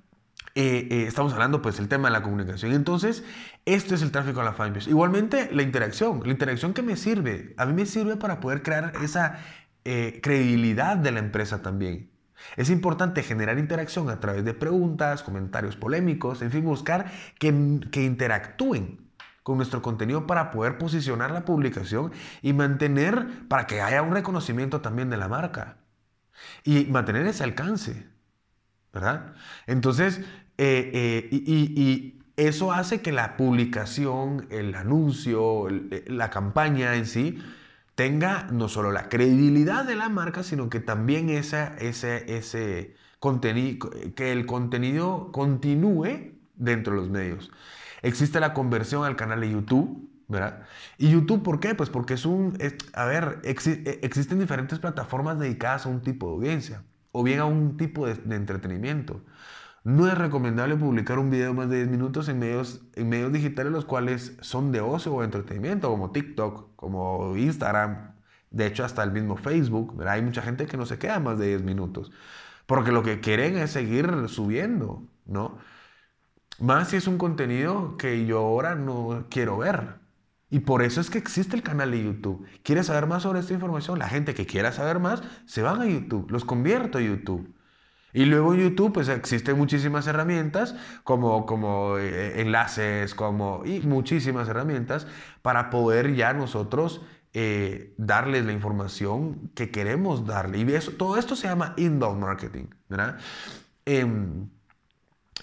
eh, 0.60 0.88
eh, 0.90 1.06
estamos 1.08 1.34
hablando 1.34 1.62
pues 1.62 1.78
el 1.78 1.88
tema 1.88 2.08
de 2.08 2.14
la 2.14 2.24
comunicación. 2.24 2.72
Entonces, 2.74 3.24
esto 3.66 3.94
es 3.94 4.02
el 4.02 4.12
tráfico 4.12 4.42
a 4.42 4.44
la 4.44 4.54
fanpage. 4.54 4.88
Igualmente, 4.88 5.50
la 5.54 5.62
interacción. 5.62 6.22
La 6.26 6.32
interacción 6.32 6.74
que 6.74 6.82
me 6.82 6.96
sirve, 6.96 7.54
a 7.58 7.68
mí 7.68 7.74
me 7.74 7.86
sirve 7.86 8.16
para 8.18 8.40
poder 8.40 8.64
crear 8.64 8.92
esa 9.04 9.38
eh, 9.86 10.20
credibilidad 10.24 10.98
de 10.98 11.12
la 11.12 11.20
empresa 11.20 11.62
también. 11.62 12.10
Es 12.56 12.72
importante 12.72 13.22
generar 13.22 13.60
interacción 13.60 14.10
a 14.10 14.20
través 14.20 14.44
de 14.46 14.56
preguntas, 14.56 15.22
comentarios 15.22 15.76
polémicos, 15.76 16.42
en 16.42 16.50
fin, 16.50 16.66
buscar 16.66 17.12
que, 17.38 17.80
que 17.92 18.04
interactúen 18.04 19.12
con 19.44 19.58
nuestro 19.58 19.84
contenido 19.84 20.26
para 20.26 20.50
poder 20.50 20.80
posicionar 20.80 21.30
la 21.30 21.46
publicación 21.46 22.12
y 22.42 22.54
mantener, 22.54 23.48
para 23.48 23.68
que 23.68 23.82
haya 23.82 24.02
un 24.02 24.14
reconocimiento 24.14 24.82
también 24.82 25.12
de 25.12 25.18
la 25.18 25.28
marca 25.28 25.78
y 26.64 26.86
mantener 26.86 27.28
ese 27.28 27.44
alcance, 27.44 28.08
¿verdad? 28.92 29.36
Entonces, 29.68 30.22
eh, 30.58 30.90
eh, 30.94 31.30
y, 31.32 32.14
eso 32.36 32.72
hace 32.72 33.02
que 33.02 33.12
la 33.12 33.36
publicación, 33.36 34.46
el 34.52 34.76
anuncio, 34.76 35.70
eh, 35.70 36.06
la 36.08 36.30
campaña 36.30 36.94
en 36.96 37.08
sí, 37.08 37.40
tenga 37.96 38.48
no 38.52 38.70
solo 38.70 38.92
la 38.92 39.10
credibilidad 39.10 39.86
de 39.86 39.96
la 39.96 40.08
marca, 40.08 40.44
sino 40.44 40.70
que 40.70 40.80
también 40.80 41.30
esa, 41.32 41.76
ese, 41.78 42.38
ese 42.38 42.96
contenido, 43.20 43.90
que 44.16 44.32
el 44.32 44.46
contenido 44.46 45.32
continúe 45.32 46.36
dentro 46.56 46.94
de 46.94 47.00
los 47.00 47.10
medios. 47.10 47.52
Existe 48.04 48.40
la 48.40 48.54
conversión 48.54 49.04
al 49.04 49.16
canal 49.16 49.42
de 49.42 49.50
YouTube, 49.52 50.08
¿verdad? 50.28 50.62
¿Y 51.00 51.10
YouTube 51.10 51.42
por 51.42 51.60
qué? 51.60 51.74
Pues 51.74 51.90
porque 51.90 52.14
es 52.14 52.26
un, 52.28 52.56
a 52.94 53.06
ver, 53.06 53.40
existen 53.44 54.40
diferentes 54.40 54.78
plataformas 54.78 55.40
dedicadas 55.40 55.88
a 55.88 55.90
un 55.90 56.02
tipo 56.02 56.28
de 56.28 56.34
audiencia 56.34 56.84
o 57.12 57.24
bien 57.24 57.40
a 57.40 57.46
un 57.46 57.78
tipo 57.78 58.06
de 58.06 58.36
entretenimiento. 58.36 59.24
No 59.84 60.08
es 60.08 60.18
recomendable 60.18 60.76
publicar 60.76 61.18
un 61.20 61.30
video 61.30 61.54
más 61.54 61.70
de 61.70 61.78
10 61.78 61.90
minutos 61.90 62.28
en 62.30 62.40
medios, 62.40 62.82
en 62.96 63.32
digitales 63.32 63.72
los 63.72 63.86
cuales 63.86 64.38
son 64.42 64.72
de 64.72 64.82
ocio 64.82 65.14
o 65.14 65.24
entretenimiento, 65.24 65.90
como 65.90 66.12
TikTok, 66.12 66.76
como 66.76 67.38
Instagram, 67.38 68.16
de 68.52 68.66
hecho 68.68 68.84
hasta 68.84 69.04
el 69.04 69.12
mismo 69.12 69.38
Facebook. 69.38 70.02
Hay 70.08 70.22
mucha 70.22 70.42
gente 70.42 70.66
que 70.66 70.78
no 70.78 70.86
se 70.86 71.00
queda 71.00 71.20
más 71.20 71.40
de 71.40 71.48
10 71.48 71.64
minutos, 71.64 72.12
porque 72.66 72.92
lo 72.92 73.04
que 73.04 73.22
quieren 73.22 73.58
es 73.58 73.72
seguir 73.72 74.28
subiendo, 74.28 75.04
¿no? 75.26 75.58
Más 76.60 76.90
si 76.90 76.98
es 76.98 77.08
un 77.08 77.18
contenido 77.18 77.98
que 77.98 78.26
yo 78.26 78.40
ahora 78.40 78.76
no 78.76 79.28
quiero 79.30 79.58
ver. 79.58 80.00
Y 80.50 80.60
por 80.62 80.82
eso 80.82 81.02
es 81.02 81.10
que 81.10 81.18
existe 81.18 81.56
el 81.56 81.64
canal 81.64 81.92
de 81.92 82.04
YouTube. 82.04 82.46
¿Quieres 82.64 82.88
saber 82.88 83.06
más 83.08 83.24
sobre 83.24 83.40
esta 83.42 83.54
información? 83.54 84.00
La 84.00 84.08
gente 84.10 84.34
que 84.34 84.46
quiera 84.46 84.72
saber 84.72 85.00
más, 85.00 85.22
se 85.46 85.62
van 85.62 85.82
a 85.82 85.86
YouTube, 85.88 86.32
los 86.32 86.46
convierto 86.46 86.98
a 86.98 87.02
YouTube. 87.02 87.54
Y 88.14 88.26
luego 88.26 88.54
en 88.54 88.62
YouTube, 88.62 88.94
pues 88.94 89.10
existen 89.10 89.58
muchísimas 89.58 90.08
herramientas, 90.08 90.76
como, 91.04 91.46
como 91.46 91.98
eh, 91.98 92.42
enlaces, 92.42 93.14
como, 93.14 93.64
y 93.66 93.82
muchísimas 93.82 94.48
herramientas 94.48 95.08
para 95.42 95.70
poder 95.70 96.16
ya 96.16 96.34
nosotros 96.34 97.02
eh, 97.34 97.94
darles 97.98 98.46
la 98.46 98.54
información 98.54 99.52
que 99.54 99.70
queremos 99.70 100.26
darle. 100.26 100.60
Y 100.60 100.66
todo 100.98 101.18
esto 101.18 101.36
se 101.36 101.48
llama 101.48 101.74
inbound 101.78 102.20
marketing. 102.20 102.66
Em, 103.86 104.50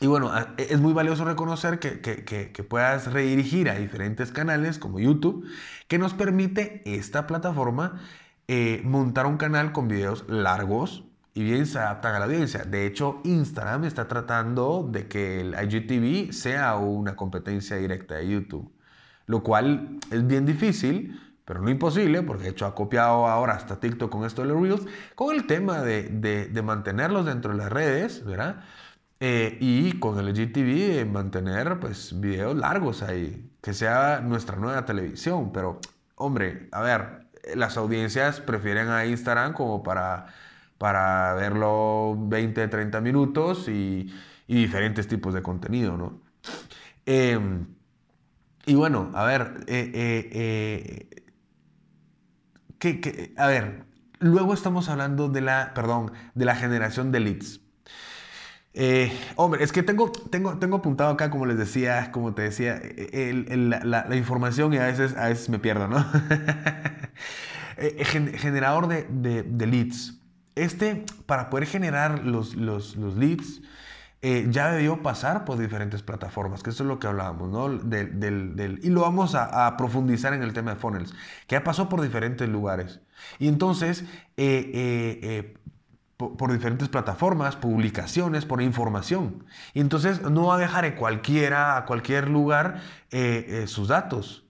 y 0.00 0.06
bueno, 0.06 0.32
es 0.56 0.80
muy 0.80 0.92
valioso 0.92 1.24
reconocer 1.24 1.78
que, 1.78 2.00
que, 2.00 2.24
que, 2.24 2.64
puedas 2.64 3.12
redirigir 3.12 3.70
a 3.70 3.74
diferentes 3.74 4.32
canales 4.32 4.78
como 4.78 4.98
YouTube, 4.98 5.46
que 5.86 5.98
nos 5.98 6.14
permite 6.14 6.82
esta 6.84 7.26
plataforma 7.28 8.00
eh, 8.48 8.82
montar 8.84 9.26
un 9.26 9.36
canal 9.36 9.72
con 9.72 9.86
videos 9.86 10.24
largos, 10.28 11.04
y 11.34 11.42
bien 11.42 11.66
se 11.66 11.78
adaptan 11.78 12.14
a 12.14 12.20
la 12.20 12.24
audiencia. 12.26 12.64
De 12.64 12.86
hecho, 12.86 13.20
Instagram 13.24 13.84
está 13.84 14.06
tratando 14.06 14.88
de 14.90 15.08
que 15.08 15.40
el 15.40 15.54
IGTV 15.54 16.32
sea 16.32 16.76
una 16.76 17.16
competencia 17.16 17.76
directa 17.76 18.14
de 18.14 18.28
YouTube, 18.28 18.72
lo 19.26 19.42
cual 19.42 19.98
es 20.12 20.26
bien 20.26 20.46
difícil, 20.46 21.20
pero 21.44 21.60
no 21.60 21.70
imposible, 21.70 22.22
porque 22.22 22.44
de 22.44 22.50
hecho 22.50 22.66
ha 22.66 22.74
copiado 22.74 23.26
ahora 23.26 23.54
hasta 23.54 23.80
TikTok 23.80 24.10
con 24.10 24.24
esto 24.24 24.42
de 24.42 24.48
los 24.48 24.62
Reels, 24.62 24.86
con 25.16 25.34
el 25.34 25.46
tema 25.46 25.82
de, 25.82 26.04
de, 26.08 26.62
mantenerlos 26.62 27.26
dentro 27.26 27.52
de 27.52 27.58
las 27.58 27.70
redes, 27.70 28.24
¿verdad? 28.24 28.64
Eh, 29.20 29.58
y 29.60 29.98
con 29.98 30.18
el 30.18 30.28
IGTV 30.28 31.00
eh, 31.00 31.04
mantener 31.04 31.80
pues 31.80 32.18
videos 32.20 32.56
largos 32.56 33.02
ahí, 33.02 33.50
que 33.62 33.72
sea 33.74 34.20
nuestra 34.20 34.56
nueva 34.56 34.84
televisión, 34.84 35.52
pero 35.52 35.80
hombre, 36.16 36.68
a 36.72 36.80
ver, 36.80 37.26
las 37.54 37.76
audiencias 37.76 38.40
prefieren 38.40 38.88
a 38.88 39.04
Instagram 39.06 39.52
como 39.52 39.82
para 39.82 40.26
para 40.84 41.32
verlo 41.32 42.14
20, 42.14 42.68
30 42.68 43.00
minutos 43.00 43.68
y, 43.70 44.12
diferentes 44.46 45.08
tipos 45.08 45.32
de 45.32 45.40
contenido, 45.40 45.96
¿no? 45.96 46.20
Em, 47.06 47.68
y 48.66 48.74
bueno, 48.74 49.10
a 49.14 49.24
ver, 49.24 49.64
eh, 49.66 49.90
eh, 49.94 51.08
eh, 52.82 53.34
a 53.38 53.46
ver, 53.46 53.86
luego 54.18 54.52
estamos 54.52 54.90
hablando 54.90 55.30
de 55.30 55.40
la, 55.40 55.72
perdón, 55.72 56.12
de 56.34 56.44
la 56.44 56.54
generación 56.54 57.12
de 57.12 57.20
leads. 57.20 57.60
hombre, 59.36 59.64
es 59.64 59.72
que 59.72 59.82
tengo, 59.82 60.12
tengo, 60.12 60.58
tengo 60.58 60.76
apuntado 60.76 61.12
acá, 61.12 61.30
como 61.30 61.46
les 61.46 61.56
decía, 61.56 62.12
como 62.12 62.34
te 62.34 62.42
decía, 62.42 62.82
la, 63.54 64.16
información 64.16 64.74
y 64.74 64.76
a 64.76 64.84
veces 64.84 65.48
me 65.48 65.58
pierdo, 65.58 65.88
¿no? 65.88 66.04
generador 68.36 68.88
de 68.88 69.66
leads. 69.66 70.20
Este, 70.56 71.04
para 71.26 71.50
poder 71.50 71.66
generar 71.66 72.24
los, 72.24 72.54
leads, 72.56 73.60
eh, 74.22 74.46
ya 74.50 74.70
debió 74.70 75.02
pasar 75.02 75.44
por 75.44 75.58
diferentes 75.58 76.02
plataformas, 76.02 76.62
que 76.62 76.70
eso 76.70 76.84
es 76.84 76.88
lo 76.88 76.98
que 76.98 77.08
hablábamos, 77.08 77.50
¿no? 77.50 77.68
Del, 77.68 78.80
y 78.82 78.88
lo 78.90 79.00
vamos 79.00 79.34
a, 79.34 79.76
profundizar 79.76 80.32
en 80.32 80.42
el 80.42 80.52
tema 80.52 80.74
de 80.74 80.76
funnels, 80.76 81.12
que 81.46 81.56
ya 81.56 81.64
pasó 81.64 81.88
por 81.88 82.00
diferentes 82.00 82.48
lugares. 82.48 83.00
Y 83.38 83.48
entonces, 83.48 84.04
eh, 84.36 84.70
eh, 85.22 85.54
por, 86.16 86.52
diferentes 86.52 86.88
plataformas, 86.88 87.56
publicaciones, 87.56 88.46
por 88.46 88.62
información. 88.62 89.44
Y 89.74 89.80
entonces 89.80 90.22
no 90.22 90.46
va 90.46 90.54
a 90.54 90.58
dejar 90.58 90.84
en 90.84 90.94
cualquiera, 90.94 91.76
a 91.76 91.84
cualquier 91.84 92.30
lugar 92.30 92.80
sus 93.66 93.88
datos. 93.88 94.44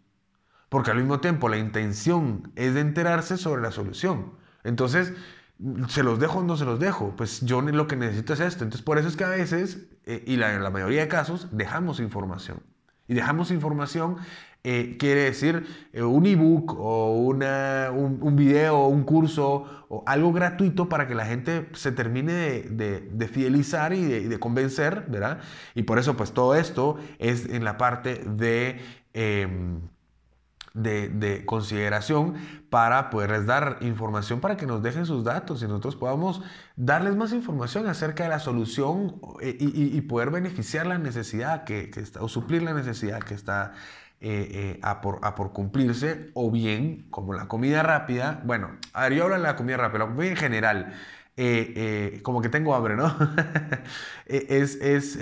Porque 0.69 0.90
al 0.90 0.99
mismo 0.99 1.21
tiempo 1.21 1.49
la 1.49 1.57
intención 1.57 2.53
es 2.57 2.75
de 2.75 2.81
enterarse 2.81 3.38
sobre 3.38 3.62
la 3.62 3.71
solución. 3.71 4.33
Entonces, 4.64 5.12
¿Se 5.88 6.03
los 6.03 6.19
dejo 6.19 6.40
o 6.40 6.43
no 6.43 6.57
se 6.57 6.64
los 6.64 6.81
dejo? 6.81 7.14
Pues 7.17 7.40
yo 7.43 7.62
lo 7.62 7.87
que 7.87 7.97
necesito 7.97 8.33
es 8.33 8.40
esto. 8.40 8.64
Entonces, 8.64 8.85
por 8.85 8.99
eso 8.99 9.09
es 9.09 9.17
que 9.17 9.25
a 9.25 9.29
veces, 9.29 9.87
eh, 10.05 10.23
y 10.27 10.37
la, 10.37 10.59
la 10.59 10.71
mayoría 10.71 11.03
de 11.03 11.09
casos, 11.09 11.49
dejamos 11.53 12.01
información. 12.01 12.61
Y 13.07 13.14
dejamos 13.14 13.51
información 13.51 14.17
eh, 14.67 14.97
quiere 14.99 15.25
decir 15.25 15.67
eh, 15.93 16.03
un 16.03 16.25
ebook 16.25 16.75
o 16.81 17.12
una, 17.21 17.90
un, 17.93 18.35
video, 18.35 18.87
un 18.87 19.05
curso 19.05 19.85
o 19.90 20.03
algo 20.07 20.33
gratuito 20.33 20.88
para 20.88 21.07
que 21.07 21.14
la 21.14 21.27
gente 21.27 21.69
se 21.75 21.93
termine 21.93 22.33
de, 22.62 23.29
fidelizar 23.31 23.93
y 23.93 24.03
de, 24.03 24.38
convencer, 24.40 25.05
¿verdad? 25.09 25.40
Y 25.75 25.83
por 25.83 25.99
eso 25.99 26.17
pues 26.17 26.33
todo 26.33 26.55
esto 26.55 26.97
es 27.19 27.47
en 27.47 27.62
la 27.62 27.77
parte 27.77 28.23
de... 28.25 28.81
Em, 30.75 31.21
de, 31.21 31.45
consideración 31.47 32.35
para 32.69 33.11
poderles 33.11 33.47
dar 33.47 33.79
información 33.81 34.41
para 34.41 34.57
que 34.57 34.67
nos 34.67 34.83
dejen 34.83 35.07
sus 35.07 35.23
datos 35.25 35.63
y 35.63 35.67
nosotros 35.67 35.95
podamos 35.97 36.43
darles 36.77 37.15
más 37.15 37.33
información 37.33 37.87
acerca 37.87 38.25
de 38.25 38.31
la 38.31 38.41
solución 38.41 39.21
eh, 39.41 39.57
y, 39.59 40.01
poder 40.03 40.31
beneficiar 40.31 40.87
la 40.87 40.99
necesidad 40.99 41.65
que, 41.65 41.91
está, 41.97 42.23
o 42.23 42.29
suplir 42.29 42.63
la 42.63 42.75
necesidad 42.75 43.21
que 43.21 43.35
está 43.35 43.73
eh, 44.21 44.49
eh, 44.51 44.81
a, 44.83 45.01
por, 45.01 45.21
a, 45.23 45.35
por, 45.35 45.53
cumplirse, 45.53 46.31
o 46.35 46.51
bien 46.51 47.07
como 47.11 47.35
la 47.35 47.47
comida 47.47 47.83
rápida. 47.83 48.43
Bueno, 48.45 48.71
a 48.93 49.03
ver, 49.05 49.15
yo 49.15 49.25
hablo 49.25 49.37
de 49.37 49.43
la 49.43 49.57
comida 49.57 49.77
rápida, 49.77 50.01
la 50.01 50.07
comida 50.07 50.31
en 50.31 50.37
general. 50.37 50.93
como 52.23 52.41
que 52.43 52.49
tengo 52.49 52.75
hambre, 52.75 52.97
¿no? 52.97 53.15
es 54.27 54.77
es 54.77 55.19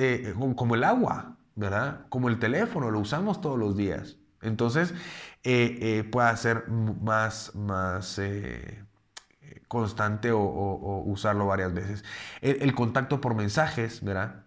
como 0.57 0.75
el 0.75 0.85
agua, 0.85 1.37
¿verdad? 1.57 2.07
Como 2.09 2.29
el 2.29 2.39
teléfono, 2.39 2.91
lo 2.91 3.01
usamos 3.01 3.41
todos 3.41 3.59
los 3.59 3.77
días. 3.77 4.17
Entonces, 4.43 4.93
eh, 5.45 5.79
eh, 5.99 6.05
pueda 6.05 6.37
ser 6.37 6.69
más, 6.69 7.55
más 7.57 8.19
eh, 8.19 8.85
constante 9.69 10.31
o, 10.33 11.03
usarlo 11.07 11.47
varias 11.47 11.75
veces. 11.75 12.05
El, 12.41 12.75
contacto 12.75 13.21
por 13.21 13.35
mensajes, 13.35 14.03
¿verdad? 14.05 14.47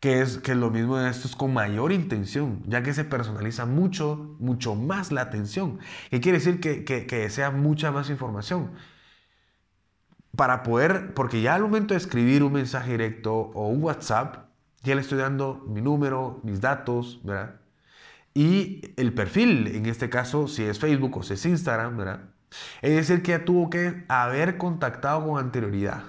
Que 0.00 0.20
es, 0.20 0.38
que 0.38 0.54
lo 0.56 0.70
mismo 0.70 0.98
de 0.98 1.10
esto 1.10 1.28
es 1.28 1.36
con 1.36 1.54
mayor 1.54 1.92
intención, 1.92 2.62
ya 2.66 2.82
que 2.82 2.92
se 2.94 3.04
personaliza 3.04 3.66
mucho, 3.66 4.36
mucho 4.40 4.74
más 4.74 5.12
la 5.12 5.22
atención. 5.22 5.78
¿Qué 6.10 6.20
quiere 6.20 6.38
decir 6.38 6.60
que, 6.60 6.84
que, 6.84 7.06
que 7.06 7.18
desea 7.20 7.50
mucha 7.52 7.92
más 7.92 8.10
información? 8.10 8.72
Para 10.36 10.62
poder, 10.62 11.14
porque 11.14 11.42
ya 11.42 11.54
al 11.54 11.62
momento 11.62 11.94
de 11.94 11.98
escribir 11.98 12.42
un 12.42 12.52
mensaje 12.54 12.92
directo 12.92 13.34
o 13.34 13.68
un 13.68 13.82
WhatsApp, 13.82 14.48
ya 14.82 14.94
le 14.94 15.02
estoy 15.02 15.18
dando 15.18 15.64
mi 15.68 15.82
número, 15.82 16.40
mis 16.42 16.60
datos, 16.60 17.20
¿verdad? 17.22 17.61
Y 18.34 18.94
el 18.96 19.12
perfil, 19.12 19.68
en 19.68 19.86
este 19.86 20.08
caso, 20.08 20.48
si 20.48 20.62
es 20.64 20.78
Facebook 20.78 21.16
o 21.18 21.22
si 21.22 21.34
es 21.34 21.44
Instagram, 21.44 21.96
¿verdad? 21.96 22.20
Es 22.82 22.94
decir, 22.94 23.22
que 23.22 23.32
ya 23.32 23.44
tuvo 23.44 23.70
que 23.70 24.04
haber 24.08 24.58
contactado 24.58 25.26
con 25.26 25.38
anterioridad. 25.38 26.02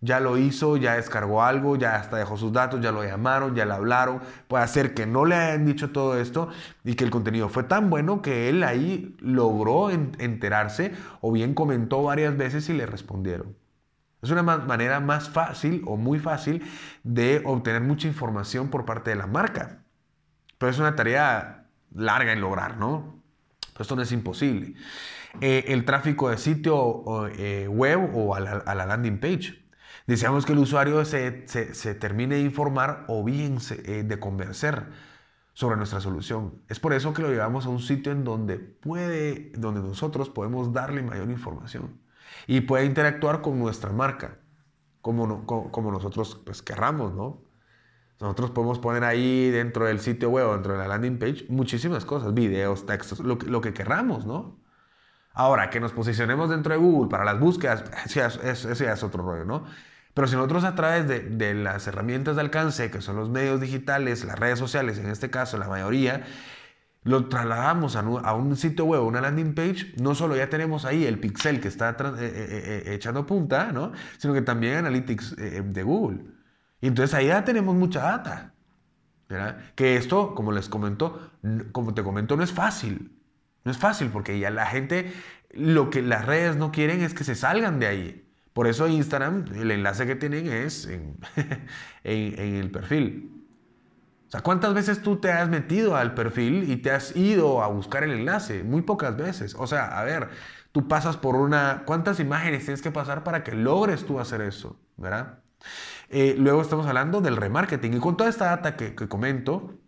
Ya 0.00 0.18
lo 0.18 0.36
hizo, 0.36 0.76
ya 0.76 0.94
descargó 0.96 1.44
algo, 1.44 1.76
ya 1.76 1.94
hasta 1.94 2.16
dejó 2.16 2.36
sus 2.36 2.52
datos, 2.52 2.80
ya 2.80 2.90
lo 2.90 3.04
llamaron, 3.04 3.54
ya 3.54 3.64
le 3.64 3.74
hablaron. 3.74 4.20
Puede 4.48 4.66
ser 4.66 4.94
que 4.94 5.06
no 5.06 5.24
le 5.24 5.36
hayan 5.36 5.64
dicho 5.64 5.92
todo 5.92 6.18
esto 6.18 6.48
y 6.82 6.96
que 6.96 7.04
el 7.04 7.10
contenido 7.10 7.48
fue 7.48 7.62
tan 7.62 7.88
bueno 7.88 8.20
que 8.20 8.48
él 8.48 8.64
ahí 8.64 9.14
logró 9.20 9.90
enterarse 9.90 10.92
o 11.20 11.30
bien 11.30 11.54
comentó 11.54 12.02
varias 12.02 12.36
veces 12.36 12.68
y 12.68 12.72
le 12.72 12.86
respondieron. 12.86 13.56
Es 14.22 14.30
una 14.30 14.42
manera 14.42 14.98
más 15.00 15.28
fácil 15.30 15.82
o 15.86 15.96
muy 15.96 16.18
fácil 16.18 16.64
de 17.04 17.42
obtener 17.44 17.82
mucha 17.82 18.08
información 18.08 18.70
por 18.70 18.84
parte 18.84 19.10
de 19.10 19.16
la 19.16 19.28
marca. 19.28 19.81
Pero 20.62 20.70
es 20.70 20.78
una 20.78 20.94
tarea 20.94 21.66
larga 21.92 22.32
en 22.32 22.40
lograr, 22.40 22.76
¿no? 22.76 23.20
Pero 23.72 23.82
esto 23.82 23.96
no 23.96 24.02
es 24.02 24.12
imposible. 24.12 24.74
Eh, 25.40 25.64
el 25.66 25.84
tráfico 25.84 26.30
de 26.30 26.38
sitio 26.38 27.02
eh, 27.36 27.66
web 27.66 28.12
o 28.14 28.36
a 28.36 28.38
la, 28.38 28.86
landing 28.86 29.18
page. 29.18 29.60
Deseamos 30.06 30.46
que 30.46 30.52
el 30.52 30.60
usuario 30.60 31.04
se, 31.04 31.32
termine 31.98 32.36
de 32.36 32.42
informar 32.42 33.06
o 33.08 33.24
bien 33.24 33.58
eh, 33.70 34.04
de 34.04 34.20
convencer 34.20 34.86
sobre 35.52 35.76
nuestra 35.76 36.00
solución. 36.00 36.62
Es 36.68 36.78
por 36.78 36.92
eso 36.92 37.12
que 37.12 37.22
lo 37.22 37.30
llevamos 37.30 37.66
a 37.66 37.68
un 37.68 37.80
sitio 37.80 38.12
en 38.12 38.22
donde 38.22 38.60
puede, 38.60 39.50
donde 39.56 39.80
nosotros 39.80 40.30
podemos 40.30 40.72
darle 40.72 41.02
mayor 41.02 41.28
información 41.28 41.98
y 42.46 42.60
puede 42.60 42.84
interactuar 42.84 43.42
con 43.42 43.58
nuestra 43.58 43.90
marca, 43.90 44.38
como, 45.00 45.44
como, 45.44 45.90
nosotros 45.90 46.40
pues, 46.46 46.62
querramos, 46.62 47.14
¿no? 47.14 47.50
Nosotros 48.22 48.52
podemos 48.52 48.78
poner 48.78 49.02
ahí 49.02 49.50
dentro 49.50 49.84
del 49.84 49.98
sitio 49.98 50.30
web 50.30 50.52
dentro 50.52 50.74
de 50.74 50.78
la 50.78 50.86
landing 50.86 51.18
page 51.18 51.44
muchísimas 51.48 52.04
cosas, 52.04 52.32
videos, 52.32 52.86
textos, 52.86 53.18
lo 53.18 53.36
que, 53.36 53.46
lo 53.46 53.60
que 53.60 53.74
querramos, 53.74 54.26
¿no? 54.26 54.60
Ahora, 55.34 55.70
que 55.70 55.80
nos 55.80 55.92
posicionemos 55.92 56.48
dentro 56.48 56.72
de 56.72 56.78
Google 56.78 57.10
para 57.10 57.24
las 57.24 57.40
búsquedas, 57.40 57.82
ese 58.06 58.84
ya 58.84 58.92
es 58.92 59.02
otro 59.02 59.24
rollo, 59.24 59.44
¿no? 59.44 59.64
Pero 60.14 60.28
si 60.28 60.36
nosotros 60.36 60.62
a 60.62 60.76
través 60.76 61.08
de, 61.08 61.20
de, 61.20 61.54
las 61.54 61.88
herramientas 61.88 62.36
de 62.36 62.42
alcance, 62.42 62.92
que 62.92 63.00
son 63.00 63.16
los 63.16 63.28
medios 63.28 63.60
digitales, 63.60 64.24
las 64.24 64.38
redes 64.38 64.58
sociales, 64.58 64.98
en 64.98 65.08
este 65.08 65.28
caso 65.28 65.58
la 65.58 65.66
mayoría, 65.66 66.22
lo 67.02 67.28
trasladamos 67.28 67.96
a, 67.96 68.00
a 68.00 68.34
un 68.34 68.56
sitio 68.56 68.84
web, 68.84 69.02
una 69.02 69.20
landing 69.20 69.54
page, 69.54 69.94
no 70.00 70.14
solo 70.14 70.36
ya 70.36 70.48
tenemos 70.48 70.84
ahí 70.84 71.06
el 71.06 71.18
pixel 71.18 71.60
que 71.60 71.66
está 71.66 71.90
eh, 71.90 71.94
eh, 72.20 72.82
eh, 72.86 72.94
echando 72.94 73.26
punta, 73.26 73.72
¿no? 73.72 73.90
Sino 74.18 74.32
que 74.32 74.42
también 74.42 74.76
Analytics 74.76 75.34
de 75.36 75.82
Google. 75.82 76.41
Y 76.82 76.88
entonces 76.88 77.14
ahí 77.14 77.28
ya 77.28 77.44
tenemos 77.44 77.74
mucha 77.74 78.02
data. 78.02 78.52
¿verdad? 79.28 79.58
Que 79.74 79.96
esto, 79.96 80.34
como 80.34 80.52
les 80.52 80.68
comento, 80.68 81.30
como 81.72 81.94
te 81.94 82.02
comento, 82.02 82.36
no 82.36 82.42
es 82.42 82.52
fácil. 82.52 83.18
No 83.64 83.70
es 83.70 83.78
fácil 83.78 84.10
porque 84.10 84.38
ya 84.38 84.50
la 84.50 84.66
gente, 84.66 85.12
lo 85.52 85.90
que 85.90 86.02
las 86.02 86.26
redes 86.26 86.56
no 86.56 86.72
quieren 86.72 87.00
es 87.00 87.14
que 87.14 87.24
se 87.24 87.34
salgan 87.34 87.78
de 87.78 87.86
ahí. 87.86 88.28
Por 88.52 88.66
eso 88.66 88.88
Instagram, 88.88 89.46
el 89.54 89.70
enlace 89.70 90.06
que 90.06 90.16
tienen 90.16 90.48
es 90.48 90.86
en, 90.86 91.16
en, 92.04 92.54
el 92.56 92.70
perfil. 92.70 93.30
O 94.28 94.30
sea, 94.30 94.40
¿cuántas 94.42 94.74
veces 94.74 95.02
tú 95.02 95.16
te 95.16 95.30
has 95.30 95.48
metido 95.48 95.96
al 95.96 96.14
perfil 96.14 96.70
y 96.70 96.76
te 96.76 96.90
has 96.90 97.16
ido 97.16 97.62
a 97.62 97.68
buscar 97.68 98.02
el 98.02 98.10
enlace? 98.10 98.64
Muy 98.64 98.82
pocas 98.82 99.16
veces. 99.16 99.54
O 99.56 99.66
sea, 99.66 99.98
a 99.98 100.04
ver, 100.04 100.30
tú 100.72 100.88
pasas 100.88 101.16
por 101.16 101.36
una... 101.36 101.84
¿Cuántas 101.86 102.18
imágenes 102.20 102.64
tienes 102.64 102.82
que 102.82 102.90
pasar 102.90 103.24
para 103.24 103.44
que 103.44 103.52
logres 103.52 104.04
tú 104.04 104.18
hacer 104.18 104.40
eso? 104.42 104.78
¿Verdad? 104.96 105.41
Eh, 106.08 106.34
luego 106.38 106.62
estamos 106.62 106.86
hablando 106.86 107.20
del 107.20 107.36
remarketing. 107.36 107.94
Y 107.94 107.98
con 107.98 108.16
toda 108.16 108.30
esta 108.30 108.46
data 108.46 108.76
que, 108.76 108.94
comento, 108.94 109.78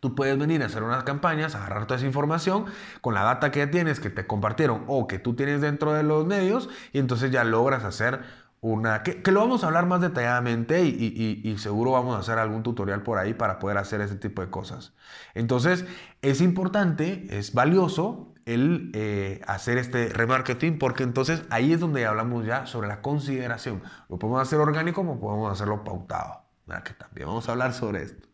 Tú 0.00 0.14
puedes 0.14 0.38
venir 0.38 0.62
a 0.62 0.66
hacer 0.66 0.82
unas 0.82 1.04
campañas, 1.04 1.54
agarrar 1.54 1.86
toda 1.86 1.98
esa 1.98 2.06
información 2.06 2.64
con 3.02 3.12
la 3.12 3.22
data 3.22 3.50
que 3.50 3.58
ya 3.58 3.70
tienes, 3.70 4.00
que 4.00 4.08
te 4.08 4.26
compartieron 4.26 4.84
o 4.86 5.06
que 5.06 5.18
tú 5.18 5.34
tienes 5.34 5.60
dentro 5.60 5.92
de 5.92 6.02
los 6.02 6.26
medios 6.26 6.70
y 6.94 7.00
entonces 7.00 7.30
ya 7.30 7.44
logras 7.44 7.84
hacer 7.84 8.20
una... 8.62 9.02
que, 9.02 9.20
lo 9.30 9.40
vamos 9.40 9.62
a 9.62 9.66
hablar 9.66 9.84
más 9.84 10.00
detalladamente 10.00 10.84
y, 10.84 11.42
y, 11.44 11.58
seguro 11.58 11.92
vamos 11.92 12.16
a 12.16 12.20
hacer 12.20 12.38
algún 12.38 12.62
tutorial 12.62 13.02
por 13.02 13.18
ahí 13.18 13.34
para 13.34 13.58
poder 13.58 13.76
hacer 13.76 14.00
ese 14.00 14.16
tipo 14.16 14.40
de 14.40 14.48
cosas. 14.48 14.94
Entonces 15.34 15.84
es 16.22 16.40
importante, 16.40 17.26
es 17.28 17.52
valioso 17.52 18.29
el 18.54 18.90
eh, 18.94 19.40
hacer 19.46 19.78
este 19.78 20.08
remarketing, 20.08 20.78
porque 20.78 21.02
entonces 21.02 21.42
ahí 21.50 21.72
es 21.72 21.80
donde 21.80 22.06
hablamos 22.06 22.46
ya 22.46 22.66
sobre 22.66 22.88
la 22.88 23.02
consideración. 23.02 23.82
Lo 24.08 24.18
podemos 24.18 24.42
hacer 24.42 24.58
orgánico 24.58 25.02
como 25.02 25.20
podemos 25.20 25.52
hacerlo 25.52 25.84
pautado. 25.84 26.42
Que 26.84 26.94
también 26.94 27.26
vamos 27.26 27.48
a 27.48 27.52
hablar 27.52 27.72
sobre 27.72 28.02
esto. 28.04 28.28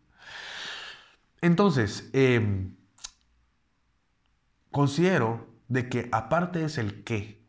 Entonces, 1.41 2.11
em, 2.13 2.77
considero 4.71 5.47
de 5.69 5.89
que 5.89 6.09
aparte 6.13 6.65
es 6.65 6.77
el 6.77 7.03
qué 7.03 7.47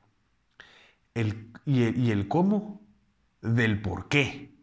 el, 1.14 1.52
y, 1.66 1.84
el, 1.84 1.98
y 1.98 2.12
el 2.12 2.28
cómo 2.28 2.82
del 3.42 3.82
por 3.82 4.08
qué. 4.08 4.56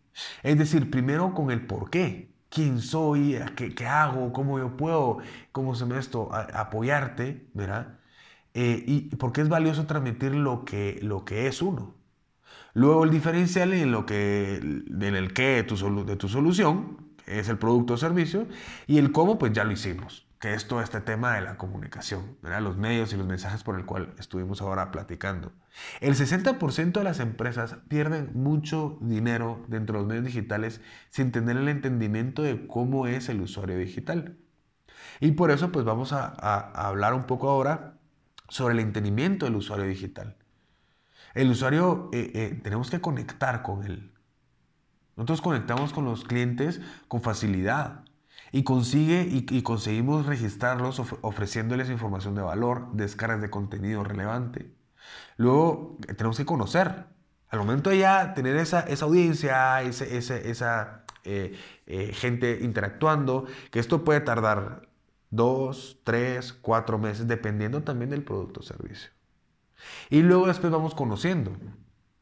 Es 0.43 0.57
decir, 0.57 0.91
primero 0.91 1.35
con 1.35 1.51
el 1.51 1.67
por 1.67 1.91
qué 1.91 2.34
quién 2.55 2.81
soy, 2.81 3.39
qué, 3.57 3.75
qué 3.75 3.87
hago, 3.87 4.33
cómo 4.33 4.59
yo 4.59 4.77
puedo, 4.77 5.19
cómo 5.53 5.75
se 5.75 5.87
me 5.87 5.99
esto, 5.99 6.31
apoyarte, 6.33 7.49
¿verdad? 7.55 7.99
Eh, 8.55 8.85
y 8.87 9.17
porque 9.17 9.41
es 9.43 9.49
valioso 9.49 9.87
transmitir 9.87 10.35
lo 10.35 10.65
que, 10.65 10.99
lo 11.03 11.25
que 11.25 11.47
es 11.49 11.63
uno. 11.63 11.95
Luego 12.75 13.05
el 13.05 13.11
diferencial 13.11 13.73
en, 13.73 13.93
lo 13.93 14.07
que, 14.07 14.57
en 14.57 15.03
el 15.03 15.33
qué 15.33 15.45
de 15.57 15.65
tu, 15.65 16.05
de 16.07 16.17
tu 16.17 16.29
solución, 16.29 16.99
es 17.27 17.49
el 17.49 17.59
producto 17.59 17.95
o 17.95 17.97
servicio, 17.97 18.47
y 18.87 18.99
el 18.99 19.13
cómo, 19.13 19.39
pues 19.39 19.53
ya 19.53 19.65
lo 19.65 19.73
hicimos, 19.73 20.24
que 20.45 20.53
es 20.53 20.69
todo 20.69 20.83
este 20.83 21.01
tema 21.01 21.37
de 21.37 21.41
la 21.41 21.57
comunicación, 21.57 22.37
los 22.43 22.77
medios 22.77 23.15
y 23.15 23.17
los 23.17 23.27
mensajes 23.27 23.63
por 23.63 23.79
el 23.79 23.87
cual 23.87 24.13
estuvimos 24.19 24.61
ahora 24.61 24.91
platicando. 24.91 25.53
El 26.03 26.17
60% 26.17 26.93
de 26.93 27.03
las 27.03 27.19
empresas 27.19 27.77
pierden 27.89 28.31
mucho 28.35 28.99
dinero 29.01 29.65
dentro 29.69 29.95
de 29.95 30.01
los 30.01 30.07
medios 30.07 30.27
digitales 30.27 30.83
sin 31.09 31.33
tener 31.33 31.57
el 31.57 31.69
entendimiento 31.69 32.43
de 32.43 32.67
cómo 32.67 33.07
es 33.07 33.31
el 33.31 33.41
usuario 33.41 33.79
digital. 33.79 34.37
Y 35.19 35.33
por 35.33 35.51
eso 35.51 35.73
pues 35.73 35.87
vamos 35.87 36.13
a, 36.13 36.27
hablar 36.89 37.15
un 37.15 37.25
poco 37.25 37.49
ahora 37.49 37.97
sobre 38.51 38.75
el 38.75 38.81
entendimiento 38.81 39.47
del 39.47 39.57
usuario 39.57 39.87
digital. 39.87 40.37
El 41.33 41.49
usuario, 41.49 42.11
eh, 42.13 42.33
eh, 42.35 42.61
tenemos 42.63 42.91
que 42.91 43.01
conectar 43.01 43.63
con 43.63 43.83
él. 43.83 44.13
Nosotros 45.17 45.41
conectamos 45.41 45.95
con 45.95 46.05
los 46.05 46.23
clientes 46.25 46.83
con 47.09 47.23
facilidad 47.23 48.04
y, 48.55 48.63
consigue, 48.63 49.27
y, 49.29 49.63
conseguimos 49.63 50.27
registrarlos 50.27 51.03
ofreciéndoles 51.23 51.91
información 51.91 52.37
de 52.37 52.43
valor, 52.43 52.87
descargas 52.93 53.41
de 53.41 53.51
contenido 53.51 54.05
relevante. 54.05 54.71
Luego 55.37 55.99
tenemos 56.17 56.37
que 56.37 56.47
conocer. 56.47 57.07
Al 57.49 57.59
momento 57.59 57.91
de 57.91 57.99
ya 57.99 58.33
tener 58.33 58.57
esa, 58.57 58.83
esa 58.83 59.07
audiencia, 59.07 59.83
ese, 59.83 60.49
esa 60.49 61.05
eh, 61.25 61.59
eh, 61.89 62.13
gente 62.13 62.61
interactuando, 62.63 63.47
que 63.73 63.81
esto 63.81 64.05
puede 64.05 64.21
tardar 64.21 64.89
dos, 65.31 65.99
tres, 66.05 66.53
cuatro 66.53 66.97
meses, 66.97 67.27
dependiendo 67.27 67.83
también 67.83 68.11
del 68.11 68.23
producto 68.23 68.61
o 68.61 68.63
servicio. 68.63 69.11
Y 70.11 70.23
luego 70.23 70.47
después 70.47 70.73
vamos 70.73 70.95
conociendo. 70.95 71.51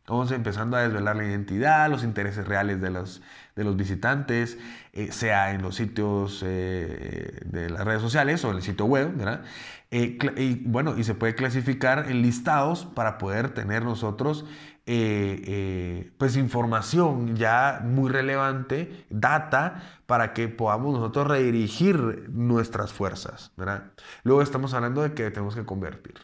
Vamos 0.09 0.33
empezando 0.33 0.79
a 0.79 0.81
desvelar 0.81 1.15
la 1.15 1.25
identidad, 1.25 1.91
los 1.91 2.05
intereses 2.05 2.49
reales 2.49 2.81
de 2.81 2.89
los, 2.89 3.21
de 3.55 3.65
los 3.65 3.77
visitantes, 3.77 4.59
eh, 4.93 5.13
sea 5.13 5.53
en 5.53 5.63
los 5.63 5.77
sitios 5.77 6.43
eh, 6.45 7.41
de 7.45 7.71
las 7.71 7.85
redes 7.85 8.01
sociales 8.03 8.45
o 8.45 8.51
en 8.51 8.57
el 8.57 8.63
sitio 8.63 8.87
web, 8.87 9.15
¿verdad? 9.17 9.43
Eh, 9.91 10.19
y 10.37 10.55
bueno, 10.67 10.97
y 10.97 11.05
se 11.05 11.15
puede 11.15 11.35
clasificar 11.35 12.11
en 12.11 12.23
listados 12.23 12.87
para 12.87 13.19
poder 13.19 13.51
tener 13.51 13.85
nosotros 13.85 14.45
pues 14.85 16.37
información 16.37 17.37
ya 17.37 17.81
muy 17.85 18.11
relevante, 18.11 19.07
data, 19.11 19.81
para 20.07 20.33
que 20.33 20.49
podamos 20.49 20.95
nosotros 20.95 21.29
redirigir 21.29 22.29
nuestras 22.31 22.93
fuerzas, 22.93 23.53
¿verdad? 23.57 23.93
Luego 24.25 24.43
estamos 24.43 24.75
hablando 24.75 25.03
de 25.03 25.15
que 25.15 25.31
tenemos 25.31 25.55
que 25.55 25.65
convertir. 25.65 26.15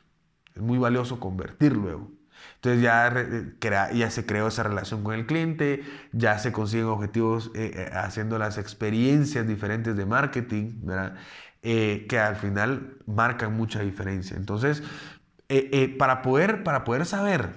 Es 0.54 0.60
muy 0.62 0.78
valioso 0.78 1.20
convertir 1.20 1.76
luego. 1.76 2.17
Entonces 2.60 2.82
ya, 2.82 3.92
ya 3.92 4.10
se 4.10 4.26
creó 4.26 4.48
esa 4.48 4.64
relación 4.64 5.04
con 5.04 5.14
el 5.14 5.26
cliente, 5.26 5.84
ya 6.10 6.40
se 6.40 6.50
consiguen 6.50 6.86
objetivos 6.86 7.52
eh, 7.54 7.70
eh, 7.72 7.90
haciendo 7.92 8.36
las 8.36 8.58
experiencias 8.58 9.46
diferentes 9.46 9.96
de 9.96 10.06
marketing. 10.06 10.72
Eh, 11.62 12.06
que 12.08 12.18
al 12.20 12.36
final 12.36 12.98
marcan 13.06 13.56
mucha 13.56 13.80
diferencia. 13.80 14.36
Entonces, 14.36 14.82
para, 15.98 16.22
poder, 16.22 16.62
para 16.62 16.84
poder 16.84 17.04
saber 17.04 17.50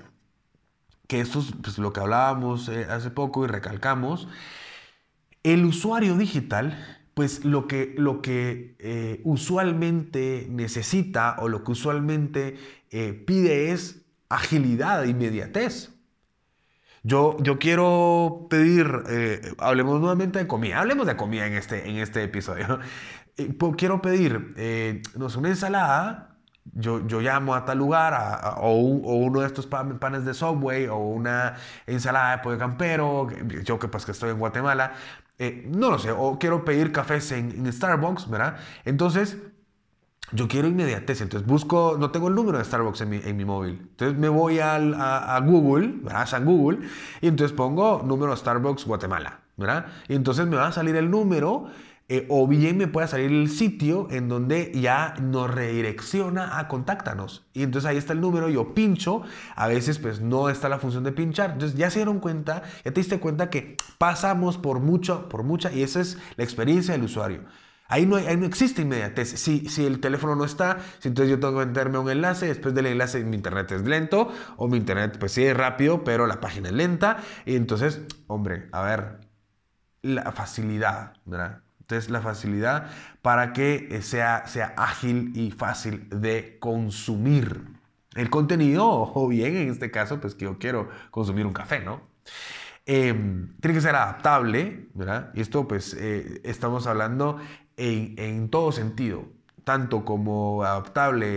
que 1.07 1.19
esto 1.21 1.39
es 1.39 1.51
pues, 1.61 1.77
lo 1.77 1.93
que 1.93 1.99
hablábamos 1.99 2.69
hace 2.69 3.11
poco 3.11 3.45
y 3.45 3.47
recalcamos, 3.47 4.27
el 5.43 5.65
usuario 5.65 6.17
digital 6.17 6.97
pues 7.13 7.45
lo 7.45 7.67
que, 7.67 7.93
lo 7.97 8.21
que 8.21 9.19
usualmente 9.23 10.47
necesita 10.49 11.35
o 11.39 11.47
lo 11.47 11.63
que 11.63 11.71
usualmente 11.71 12.57
pide 13.25 13.71
es 13.71 14.00
agilidad, 14.31 15.03
inmediatez. 15.03 15.91
Yo, 17.03 17.35
yo 17.39 17.57
quiero 17.57 18.47
pedir, 18.49 19.03
eh, 19.09 19.53
hablemos 19.57 19.99
nuevamente 19.99 20.37
de 20.37 20.47
comida, 20.47 20.79
hablemos 20.79 21.07
de 21.07 21.15
comida 21.15 21.47
en 21.47 21.53
este, 21.53 21.89
en 21.89 21.97
este 21.97 22.23
episodio. 22.23 22.79
Eh, 23.37 23.57
quiero 23.77 24.01
pedir 24.01 24.53
eh, 24.57 25.01
una 25.15 25.47
ensalada, 25.47 26.35
yo, 26.73 27.07
yo, 27.07 27.21
llamo 27.21 27.55
a 27.55 27.63
tal 27.63 27.77
lugar, 27.77 28.13
o, 28.57 28.73
uno 28.75 29.39
de 29.39 29.47
estos 29.47 29.67
panes 29.67 30.25
de 30.25 30.33
Subway, 30.33 30.87
o 30.87 30.97
una 30.97 31.55
ensalada 31.87 32.35
de 32.35 32.43
pollo 32.43 32.57
campero, 32.57 33.29
yo 33.63 33.79
que 33.79 33.87
pues 33.87 34.05
que 34.05 34.11
estoy 34.11 34.31
en 34.31 34.37
Guatemala, 34.37 34.91
no 35.65 35.91
lo 35.91 35.97
sé, 35.97 36.11
o 36.11 36.37
quiero 36.39 36.65
pedir 36.65 36.91
cafés 36.91 37.31
en, 37.31 37.51
en 37.51 37.71
Starbucks, 37.71 38.29
¿verdad? 38.29 38.57
Entonces, 38.83 39.37
yo 40.31 40.47
quiero 40.47 40.67
inmediatez, 40.67 41.21
entonces 41.21 41.47
busco, 41.47 41.97
no 41.99 42.11
tengo 42.11 42.27
el 42.27 42.35
número 42.35 42.57
de 42.57 42.63
Starbucks 42.63 43.01
en 43.01 43.09
mi, 43.09 43.17
en 43.23 43.37
mi 43.37 43.45
móvil, 43.45 43.79
entonces 43.81 44.17
me 44.17 44.29
voy 44.29 44.59
al, 44.59 44.93
a, 44.95 45.39
Google, 45.45 45.93
¿verdad? 46.03 46.33
A 46.33 46.39
Google, 46.39 46.79
y 47.21 47.27
entonces 47.27 47.55
pongo 47.55 48.01
número 48.05 48.35
Starbucks 48.35 48.85
Guatemala, 48.85 49.41
¿verdad? 49.57 49.87
Y 50.07 50.15
entonces 50.15 50.47
me 50.47 50.55
va 50.55 50.67
a 50.67 50.71
salir 50.71 50.95
el 50.95 51.09
número, 51.09 51.67
eh, 52.13 52.25
o 52.27 52.45
bien 52.45 52.77
me 52.77 52.87
puede 52.87 53.07
salir 53.07 53.31
el 53.31 53.49
sitio 53.49 54.09
en 54.11 54.27
donde 54.27 54.73
ya 54.75 55.13
nos 55.21 55.49
redirecciona 55.49 56.59
a 56.59 56.67
contáctanos. 56.67 57.45
Y 57.53 57.63
entonces 57.63 57.89
ahí 57.89 57.95
está 57.95 58.11
el 58.11 58.19
número, 58.19 58.49
yo 58.49 58.73
pincho, 58.73 59.21
a 59.55 59.67
veces 59.67 59.97
pues 59.97 60.19
no 60.19 60.49
está 60.49 60.67
la 60.67 60.77
función 60.77 61.05
de 61.05 61.13
pinchar, 61.13 61.51
entonces 61.51 61.77
ya 61.77 61.89
se 61.89 61.99
dieron 61.99 62.19
cuenta, 62.19 62.63
ya 62.83 62.91
te 62.91 62.99
diste 62.99 63.19
cuenta 63.21 63.49
que 63.49 63.77
pasamos 63.97 64.57
por 64.57 64.81
mucho, 64.81 65.29
por 65.29 65.43
mucha, 65.43 65.71
y 65.71 65.83
esa 65.83 66.01
es 66.01 66.17
la 66.35 66.43
experiencia 66.43 66.93
del 66.93 67.03
usuario. 67.03 67.43
Ahí 67.91 68.05
no, 68.05 68.17
no 68.19 68.45
existe 68.45 68.83
inmediatez. 68.83 69.37
Si, 69.37 69.67
si 69.67 69.85
el 69.85 69.99
teléfono 69.99 70.33
no 70.33 70.45
está, 70.45 70.77
si 70.99 71.09
entonces 71.09 71.29
yo 71.29 71.39
tengo 71.41 71.59
que 71.59 71.65
meterme 71.65 71.97
un 71.97 72.09
enlace, 72.09 72.47
después 72.47 72.73
del 72.73 72.85
enlace 72.85 73.21
mi 73.25 73.35
internet 73.35 73.69
es 73.73 73.81
lento, 73.81 74.31
o 74.55 74.69
mi 74.69 74.77
internet 74.77 75.17
pues 75.19 75.33
sí 75.33 75.43
es 75.43 75.55
rápido, 75.55 76.05
pero 76.05 76.25
la 76.25 76.39
página 76.39 76.69
es 76.69 76.73
lenta. 76.73 77.17
Y 77.45 77.57
entonces, 77.57 77.99
hombre, 78.27 78.69
a 78.71 78.81
ver, 78.81 79.19
la 80.03 80.31
facilidad, 80.31 81.17
¿verdad? 81.25 81.63
Entonces, 81.81 82.09
la 82.09 82.21
facilidad 82.21 82.89
para 83.21 83.51
que 83.51 84.01
sea, 84.01 84.47
sea 84.47 84.73
ágil 84.77 85.33
y 85.35 85.51
fácil 85.51 86.07
de 86.09 86.57
consumir 86.59 87.61
el 88.15 88.29
contenido, 88.29 88.87
o 88.89 89.27
bien 89.27 89.57
en 89.57 89.69
este 89.69 89.91
caso, 89.91 90.21
pues 90.21 90.33
que 90.33 90.45
yo 90.45 90.57
quiero 90.59 90.87
consumir 91.11 91.45
un 91.45 91.51
café, 91.51 91.81
¿no? 91.81 92.09
Em, 92.85 93.55
tiene 93.59 93.75
que 93.75 93.81
ser 93.81 93.95
adaptable, 93.95 94.87
¿verdad? 94.95 95.31
Y 95.35 95.41
esto 95.41 95.67
pues 95.67 95.93
eh, 95.93 96.41
estamos 96.43 96.87
hablando 96.87 97.37
en, 97.77 98.49
todo 98.49 98.71
sentido, 98.71 99.25
tanto 99.63 100.05
como 100.05 100.63
adaptable, 100.63 101.27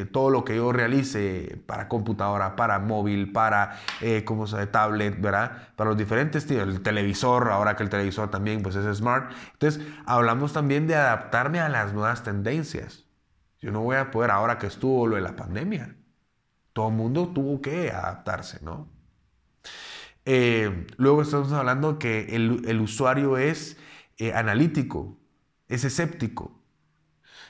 eh, 0.00 0.04
todo 0.06 0.30
lo 0.30 0.44
que 0.44 0.56
yo 0.56 0.72
realice 0.72 1.60
para 1.66 1.88
computadora, 1.88 2.56
para 2.56 2.78
móvil, 2.78 3.32
para, 3.32 3.78
eh, 4.00 4.24
como 4.24 4.46
tablet, 4.46 5.20
¿verdad? 5.20 5.68
Para 5.76 5.90
los 5.90 5.98
diferentes 5.98 6.50
el 6.50 6.82
televisor, 6.82 7.50
ahora 7.50 7.76
que 7.76 7.82
el 7.82 7.88
televisor 7.88 8.30
también 8.30 8.62
pues 8.62 8.76
es 8.76 8.96
smart. 8.96 9.32
Entonces, 9.52 9.86
hablamos 10.06 10.52
también 10.52 10.86
de 10.86 10.94
adaptarme 10.94 11.60
a 11.60 11.68
las 11.68 11.92
nuevas 11.92 12.22
tendencias. 12.22 13.04
Yo 13.60 13.72
no 13.72 13.80
voy 13.80 13.96
a 13.96 14.10
poder, 14.10 14.30
ahora 14.30 14.58
que 14.58 14.66
estuvo 14.66 15.06
lo 15.06 15.16
de 15.16 15.22
la 15.22 15.36
pandemia, 15.36 15.96
todo 16.72 16.88
el 16.88 16.94
mundo 16.94 17.28
tuvo 17.28 17.60
que 17.62 17.90
adaptarse, 17.90 18.58
¿no? 18.62 18.88
Eh, 20.26 20.86
luego 20.96 21.22
estamos 21.22 21.52
hablando 21.52 21.98
que 21.98 22.34
el, 22.34 22.62
el 22.66 22.80
usuario 22.80 23.36
es 23.36 23.78
analítico, 24.34 25.18
es 25.68 25.84
escéptico. 25.84 26.52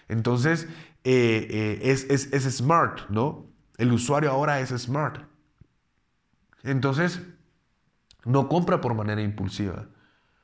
Entonces, 0.09 0.69
eh, 1.05 1.47
eh, 1.51 1.81
es, 1.83 2.05
es, 2.09 2.57
smart, 2.57 3.09
¿no? 3.09 3.47
El 3.77 3.93
usuario 3.93 4.31
ahora 4.31 4.61
es 4.61 4.71
smart. 4.71 5.23
Entonces, 6.63 7.21
no 8.25 8.49
compra 8.49 8.81
por 8.81 8.95
manera 8.95 9.23
impulsiva. 9.23 9.87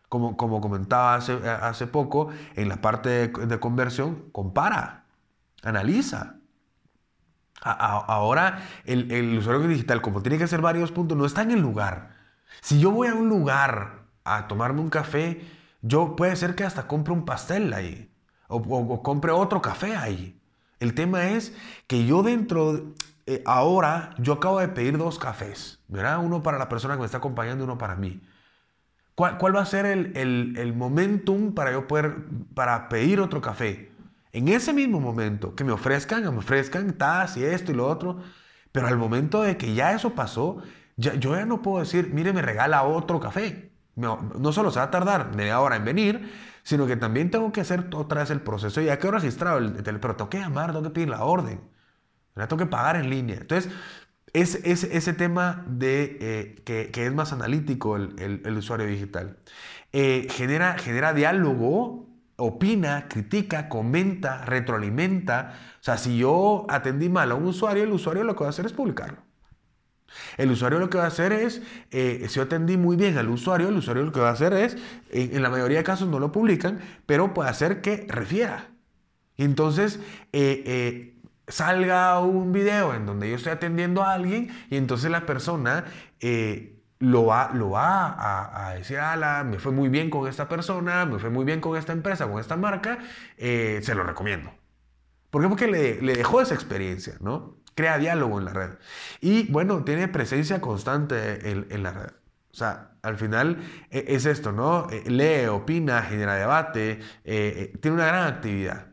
Como, 0.08 0.36
como 0.36 0.60
comentaba 0.60 1.14
hace, 1.14 1.32
hace, 1.48 1.86
poco, 1.86 2.30
en 2.56 2.68
la 2.68 2.80
parte 2.80 3.28
de, 3.28 3.60
conversión, 3.60 4.28
compara, 4.32 5.04
analiza. 5.62 6.36
ahora, 7.62 8.60
el, 8.84 9.10
el, 9.12 9.38
usuario 9.38 9.68
digital, 9.68 10.02
como 10.02 10.20
tiene 10.20 10.36
que 10.36 10.44
hacer 10.44 10.60
varios 10.60 10.90
puntos, 10.90 11.16
no 11.16 11.26
está 11.26 11.42
en 11.42 11.52
el 11.52 11.60
lugar. 11.60 12.16
Si 12.60 12.80
yo 12.80 12.90
voy 12.90 13.06
a 13.06 13.14
un 13.14 13.28
lugar 13.28 14.00
a 14.24 14.48
tomarme 14.48 14.80
un 14.80 14.90
café, 14.90 15.46
yo 15.82 16.16
puede 16.16 16.36
ser 16.36 16.54
que 16.54 16.64
hasta 16.64 16.86
compre 16.86 17.12
un 17.12 17.24
pastel 17.24 17.72
ahí 17.72 18.10
o, 18.48 19.02
compre 19.02 19.32
otro 19.32 19.62
café 19.62 19.96
ahí. 19.96 20.36
El 20.80 20.94
tema 20.94 21.30
es 21.30 21.54
que 21.86 22.04
yo 22.04 22.22
dentro, 22.22 22.94
eh, 23.26 23.42
ahora, 23.46 24.14
yo 24.18 24.34
acabo 24.34 24.58
de 24.58 24.68
pedir 24.68 24.98
dos 24.98 25.18
cafés, 25.18 25.78
¿verdad? 25.88 26.18
Uno 26.18 26.42
para 26.42 26.58
la 26.58 26.68
persona 26.68 26.94
que 26.94 27.00
me 27.00 27.06
está 27.06 27.18
acompañando 27.18 27.64
y 27.64 27.66
uno 27.66 27.78
para 27.78 27.96
mí. 27.96 28.20
¿Cuál, 29.14 29.38
cuál 29.38 29.54
va 29.54 29.60
a 29.60 29.66
ser 29.66 29.86
el, 29.86 30.16
el, 30.16 30.54
el, 30.56 30.72
momentum 30.74 31.54
para 31.54 31.72
yo 31.72 31.86
poder, 31.86 32.16
para 32.54 32.88
pedir 32.88 33.20
otro 33.20 33.40
café? 33.40 33.92
En 34.32 34.48
ese 34.48 34.72
mismo 34.72 35.00
momento, 35.00 35.54
que 35.54 35.64
me 35.64 35.72
ofrezcan, 35.72 36.22
me 36.22 36.38
ofrezcan, 36.38 36.92
tas 36.94 37.36
y 37.36 37.44
esto 37.44 37.72
y 37.72 37.74
lo 37.74 37.86
otro, 37.86 38.20
pero 38.72 38.86
al 38.86 38.96
momento 38.96 39.42
de 39.42 39.56
que 39.56 39.74
ya 39.74 39.92
eso 39.92 40.14
pasó, 40.14 40.62
yo 40.96 41.34
ya 41.34 41.44
no 41.44 41.62
puedo 41.62 41.80
decir, 41.80 42.10
mire, 42.12 42.32
me 42.32 42.42
regala 42.42 42.82
otro 42.84 43.20
café 43.20 43.69
no, 44.00 44.52
solo 44.52 44.70
se 44.70 44.78
va 44.78 44.86
a 44.86 44.90
tardar 44.90 45.34
media 45.34 45.60
hora 45.60 45.76
en 45.76 45.84
venir, 45.84 46.32
sino 46.62 46.86
que 46.86 46.96
también 46.96 47.30
tengo 47.30 47.52
que 47.52 47.60
hacer 47.60 47.88
otra 47.94 48.20
vez 48.20 48.30
el 48.30 48.40
proceso. 48.40 48.80
Ya 48.80 48.98
quedó 48.98 49.12
registrado 49.12 49.58
el, 49.58 49.72
pero 49.82 50.16
tengo 50.16 50.30
que 50.30 50.38
llamar, 50.38 50.72
tengo 50.72 50.82
que 50.82 50.90
pedir 50.90 51.08
la 51.08 51.24
orden, 51.24 51.60
tengo 52.34 52.56
que 52.56 52.66
pagar 52.66 52.96
en 52.96 53.10
línea. 53.10 53.36
Entonces, 53.36 53.72
es, 54.32 54.54
ese 54.64 55.12
tema 55.12 55.64
de 55.68 56.18
eh, 56.20 56.62
que, 56.64 57.06
es 57.06 57.12
más 57.12 57.32
analítico 57.32 57.96
el, 57.96 58.56
usuario 58.56 58.86
digital. 58.86 59.38
Eh, 59.92 60.28
genera, 60.30 60.78
genera 60.78 61.12
diálogo 61.12 62.10
opina, 62.36 63.06
critica, 63.08 63.68
comenta, 63.68 64.44
retroalimenta. 64.44 65.54
O 65.80 65.82
sea, 65.82 65.98
si 65.98 66.18
yo 66.18 66.66
atendí 66.68 67.08
mal 67.08 67.30
a 67.32 67.34
un 67.34 67.46
usuario, 67.46 67.84
el 67.84 67.92
usuario 67.92 68.24
lo 68.24 68.34
que 68.34 68.40
va 68.40 68.46
a 68.46 68.50
hacer 68.50 68.66
es 68.66 68.72
publicarlo. 68.72 69.29
El 70.36 70.50
usuario 70.50 70.78
lo 70.78 70.90
que 70.90 70.98
va 70.98 71.04
a 71.04 71.08
hacer 71.08 71.32
es, 71.32 71.62
eh, 71.90 72.24
si 72.28 72.36
yo 72.36 72.42
atendí 72.42 72.76
muy 72.76 72.96
bien 72.96 73.18
al 73.18 73.28
usuario, 73.28 73.68
el 73.68 73.76
usuario 73.76 74.02
lo 74.02 74.12
que 74.12 74.20
va 74.20 74.28
a 74.30 74.32
hacer 74.32 74.52
es, 74.52 74.76
en, 75.10 75.42
la 75.42 75.50
mayoría 75.50 75.78
de 75.78 75.84
casos 75.84 76.08
no 76.08 76.18
lo 76.18 76.32
publican, 76.32 76.80
pero 77.06 77.34
puede 77.34 77.50
hacer 77.50 77.80
que 77.80 78.06
refiera. 78.08 78.68
Entonces 79.36 80.00
eh, 80.32 80.62
eh, 80.66 81.14
salga 81.48 82.20
un 82.20 82.52
video 82.52 82.94
en 82.94 83.06
donde 83.06 83.30
yo 83.30 83.36
estoy 83.36 83.52
atendiendo 83.52 84.02
a 84.02 84.12
alguien 84.12 84.50
y 84.68 84.76
entonces 84.76 85.10
la 85.10 85.24
persona 85.24 85.84
lo 86.98 87.24
va, 87.24 87.50
lo 87.54 87.70
va 87.70 88.68
a, 88.68 88.74
decir, 88.74 88.98
ala, 88.98 89.42
me 89.44 89.58
fue 89.58 89.72
muy 89.72 89.88
bien 89.88 90.10
con 90.10 90.28
esta 90.28 90.48
persona, 90.48 91.06
me 91.06 91.18
fue 91.18 91.30
muy 91.30 91.46
bien 91.46 91.60
con 91.60 91.78
esta 91.78 91.92
empresa, 91.92 92.28
con 92.28 92.38
esta 92.38 92.56
marca, 92.56 92.98
se 93.38 93.94
lo 93.94 94.02
recomiendo. 94.02 94.52
¿Por 95.30 95.40
qué? 95.40 95.48
Porque 95.48 95.66
le 95.68 96.14
dejó 96.14 96.42
esa 96.42 96.54
experiencia, 96.54 97.14
¿no? 97.20 97.59
Crea 97.74 97.98
diálogo 97.98 98.38
en 98.38 98.44
la 98.44 98.52
red. 98.52 98.70
Y 99.20 99.50
bueno, 99.50 99.84
tiene 99.84 100.08
presencia 100.08 100.60
constante 100.60 101.50
en, 101.50 101.82
la 101.82 101.92
red. 101.92 102.10
O 102.52 102.56
sea, 102.56 102.92
al 103.02 103.16
final 103.16 103.58
e, 103.90 104.04
es 104.08 104.26
esto, 104.26 104.52
¿no? 104.52 104.88
E, 104.90 105.10
lee, 105.10 105.46
opina, 105.46 106.02
genera 106.02 106.34
debate, 106.34 106.92
eh, 106.92 107.00
eh, 107.24 107.78
tiene 107.80 107.96
una 107.96 108.06
gran 108.06 108.26
actividad. 108.26 108.86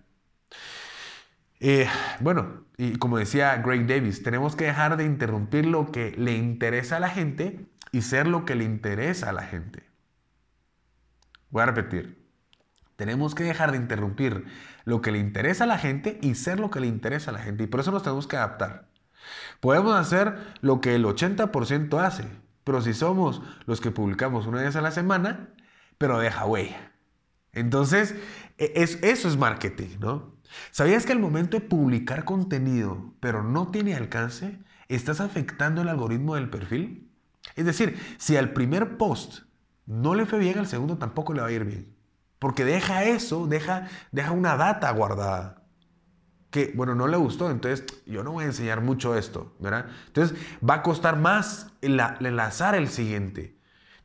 Eh, 1.60 1.88
bueno, 2.20 2.66
y 2.78 2.98
como 2.98 3.18
decía 3.18 3.56
Greg 3.58 3.88
Davis, 3.88 4.22
tenemos 4.22 4.56
que 4.56 4.66
dejar 4.66 4.98
de 4.98 5.06
interrumpir 5.06 5.66
lo 5.66 5.92
que 5.92 6.12
le 6.18 6.36
interesa 6.36 6.98
a 6.98 7.00
la 7.00 7.10
gente 7.10 7.66
y 7.92 8.04
ser 8.04 8.28
lo 8.28 8.46
que 8.46 8.56
le 8.56 8.64
interesa 8.64 9.30
a 9.30 9.34
la 9.34 9.44
gente. 9.44 9.84
Voy 11.50 11.64
a 11.64 11.66
repetir. 11.68 12.28
Tenemos 12.96 13.36
que 13.36 13.44
dejar 13.44 13.72
de 13.72 13.78
interrumpir 13.78 14.46
lo 14.88 15.02
que 15.02 15.12
le 15.12 15.20
interesa 15.20 15.66
a 15.66 15.68
la 15.68 15.78
gente 15.78 16.18
y 16.22 16.36
ser 16.36 16.62
lo 16.62 16.70
que 16.70 16.80
le 16.80 16.88
interesa 16.88 17.32
a 17.32 17.34
la 17.34 17.42
gente. 17.42 17.66
Y 17.66 17.68
por 17.68 17.82
eso 17.82 17.92
nos 17.92 18.04
tenemos 18.04 18.26
que 18.26 18.38
adaptar. 18.38 18.88
Podemos 19.60 19.94
hacer 19.94 20.38
lo 20.62 20.80
que 20.80 20.96
el 20.96 21.04
80% 21.04 22.02
hace, 22.02 22.24
pero 22.64 22.82
si 22.82 22.94
somos 22.94 23.42
los 23.66 23.82
que 23.82 23.92
publicamos 23.92 24.48
una 24.48 24.62
vez 24.62 24.78
a 24.78 24.82
la 24.82 24.92
semana, 24.92 25.50
pero 25.98 26.20
deja 26.20 26.46
huella. 26.46 26.94
Entonces, 27.52 28.16
e, 28.58 28.72
es, 28.78 29.04
eso 29.04 29.28
es 29.28 29.36
marketing, 29.36 30.00
¿no? 30.00 30.38
¿Sabías 30.72 31.06
que 31.06 31.12
al 31.12 31.20
momento 31.20 31.60
de 31.60 31.66
publicar 31.66 32.24
contenido, 32.24 33.14
pero 33.20 33.44
no 33.44 33.72
tiene 33.72 33.94
alcance, 33.94 34.58
estás 34.88 35.20
afectando 35.20 35.82
el 35.82 35.90
algoritmo 35.90 36.36
del 36.36 36.50
perfil? 36.50 37.12
Es 37.58 37.66
decir, 37.66 38.00
si 38.20 38.38
al 38.38 38.54
primer 38.54 38.96
post 38.96 39.40
no 39.86 40.16
le 40.16 40.26
fue 40.26 40.40
bien, 40.40 40.58
al 40.58 40.68
segundo 40.68 40.98
tampoco 40.98 41.34
le 41.34 41.42
va 41.42 41.48
a 41.48 41.52
ir 41.52 41.66
bien. 41.66 41.97
Porque 42.40 42.66
deja 42.66 43.04
eso, 43.04 43.48
deja, 43.48 43.88
deja 44.12 44.32
una 44.32 44.58
data 44.58 44.92
guardada. 44.92 45.64
Que, 46.50 46.72
bueno, 46.76 46.96
no 46.96 47.08
le 47.08 47.18
gustó, 47.18 47.52
entonces 47.52 47.86
yo 48.06 48.24
no 48.24 48.32
voy 48.32 48.46
a 48.46 48.48
enseñar 48.48 48.82
mucho 48.82 49.18
esto, 49.18 49.56
¿verdad? 49.60 49.88
Entonces 50.08 50.38
va 50.68 50.76
a 50.76 50.84
costar 50.84 51.18
más 51.18 51.74
enlazar 51.82 52.76
el 52.76 52.88
siguiente. 52.88 53.58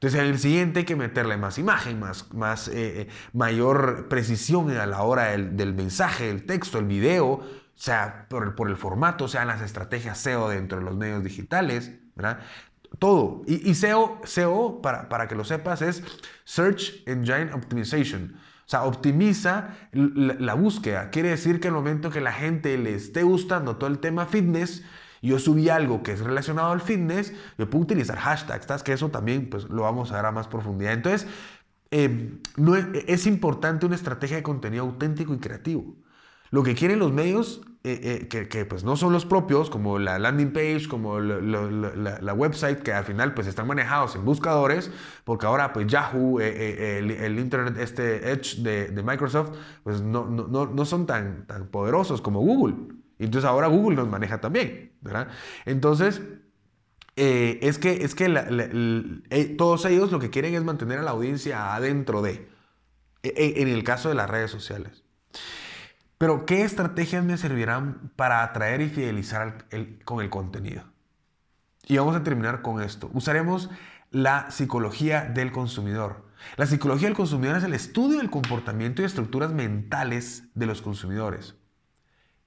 Entonces 0.02 0.20
en 0.20 0.26
el 0.26 0.38
siguiente 0.40 0.80
hay 0.80 0.84
que 0.84 0.96
meterle 0.96 1.36
más 1.36 1.58
imagen, 1.58 2.00
más, 2.00 2.32
más 2.34 2.66
eh, 2.66 3.02
eh, 3.02 3.08
mayor 3.32 4.08
precisión 4.08 4.68
a 4.72 4.84
la 4.84 5.02
hora 5.02 5.36
del, 5.36 5.74
mensaje, 5.74 6.28
el 6.28 6.44
texto, 6.44 6.80
el 6.80 6.86
video, 6.86 7.46
sea 7.76 8.26
por, 8.28 8.56
por 8.56 8.68
el 8.68 8.76
formato, 8.76 9.28
sean 9.28 9.46
las 9.46 9.60
estrategias 9.60 10.18
SEO 10.18 10.48
dentro 10.48 10.78
de 10.78 10.84
los 10.84 10.96
medios 10.96 11.22
digitales, 11.22 11.92
¿verdad? 12.16 12.40
Todo. 13.02 13.42
Y, 13.48 13.74
SEO, 13.74 14.20
SEO 14.22 14.80
para, 14.80 15.08
para, 15.08 15.26
que 15.26 15.34
lo 15.34 15.42
sepas, 15.42 15.82
es 15.82 16.04
Search 16.44 17.02
Engine 17.04 17.52
Optimization. 17.52 18.36
O 18.64 18.70
sea, 18.72 18.84
optimiza 18.84 19.74
la, 19.90 20.54
búsqueda. 20.54 21.10
Quiere 21.10 21.30
decir 21.30 21.58
que 21.58 21.66
el 21.66 21.74
momento 21.74 22.10
que 22.10 22.20
la 22.20 22.30
gente 22.30 22.78
le 22.78 22.94
esté 22.94 23.24
gustando 23.24 23.76
todo 23.76 23.90
el 23.90 23.98
tema 23.98 24.26
fitness, 24.26 24.84
yo 25.20 25.40
subí 25.40 25.68
algo 25.68 26.04
que 26.04 26.12
es 26.12 26.20
relacionado 26.20 26.70
al 26.70 26.80
fitness, 26.80 27.34
yo 27.58 27.68
puedo 27.68 27.82
utilizar 27.82 28.18
hashtags, 28.18 28.84
que 28.84 28.92
eso 28.92 29.08
también 29.08 29.50
pues, 29.50 29.64
lo 29.64 29.82
vamos 29.82 30.12
a 30.12 30.16
ver 30.16 30.26
a 30.26 30.30
más 30.30 30.46
profundidad. 30.46 30.92
Entonces, 30.92 31.26
eh, 31.90 32.38
es 33.08 33.26
importante 33.26 33.84
una 33.84 33.96
estrategia 33.96 34.36
de 34.36 34.44
contenido 34.44 34.84
auténtico 34.84 35.34
y 35.34 35.38
creativo. 35.38 35.96
Lo 36.52 36.62
que 36.62 36.74
quieren 36.74 36.98
los 36.98 37.12
medios, 37.12 37.62
eh, 37.82 38.28
eh, 38.30 38.46
que, 38.46 38.64
pues 38.66 38.84
no 38.84 38.94
son 38.94 39.10
los 39.14 39.24
propios, 39.24 39.70
como 39.70 39.98
la 39.98 40.18
landing 40.18 40.52
page, 40.52 40.86
como 40.86 41.18
la, 41.18 42.34
website, 42.34 42.80
que 42.82 42.92
al 42.92 43.04
final 43.06 43.32
pues 43.32 43.46
están 43.46 43.66
manejados 43.66 44.16
en 44.16 44.26
buscadores, 44.26 44.90
porque 45.24 45.46
ahora 45.46 45.72
pues 45.72 45.86
Yahoo, 45.86 46.40
eh, 46.40 46.98
el, 46.98 47.38
Internet, 47.38 47.78
este 47.78 48.30
Edge 48.30 48.56
de, 48.58 49.02
Microsoft, 49.02 49.56
pues 49.82 50.02
no, 50.02 50.26
no, 50.26 50.66
no, 50.66 50.84
son 50.84 51.06
tan, 51.06 51.46
tan 51.46 51.68
poderosos 51.68 52.20
como 52.20 52.40
Google. 52.40 52.76
Entonces 53.18 53.48
ahora 53.48 53.68
Google 53.68 53.96
nos 53.96 54.08
maneja 54.08 54.38
también, 54.40 54.92
¿verdad? 55.00 55.28
Entonces... 55.64 56.20
es 57.16 57.78
que, 57.78 58.04
es 58.04 58.14
que 58.14 59.54
todos 59.56 59.86
ellos 59.86 60.12
lo 60.12 60.18
que 60.18 60.28
quieren 60.28 60.54
es 60.54 60.64
mantener 60.64 60.98
a 60.98 61.02
la 61.02 61.12
audiencia 61.12 61.74
adentro 61.74 62.20
de, 62.20 62.46
en 63.22 63.68
el 63.68 63.84
caso 63.84 64.10
de 64.10 64.16
las 64.16 64.28
redes 64.28 64.50
sociales. 64.50 65.02
Pero, 66.22 66.46
¿qué 66.46 66.62
estrategias 66.62 67.24
me 67.24 67.36
servirán 67.36 68.12
para 68.14 68.44
atraer 68.44 68.80
y 68.80 68.88
fidelizar 68.88 69.66
con 70.04 70.20
el 70.22 70.30
contenido? 70.30 70.84
Y 71.88 71.96
vamos 71.96 72.14
a 72.14 72.22
terminar 72.22 72.62
con 72.62 72.80
esto. 72.80 73.10
Usaremos 73.12 73.70
la 74.12 74.48
psicología 74.52 75.24
del 75.24 75.50
consumidor. 75.50 76.24
La 76.56 76.66
psicología 76.66 77.08
del 77.08 77.16
consumidor 77.16 77.56
es 77.56 77.64
el 77.64 77.74
estudio 77.74 78.18
del 78.18 78.30
comportamiento 78.30 79.02
y 79.02 79.04
estructuras 79.04 79.50
mentales 79.50 80.44
de 80.54 80.66
los 80.66 80.80
consumidores. 80.80 81.56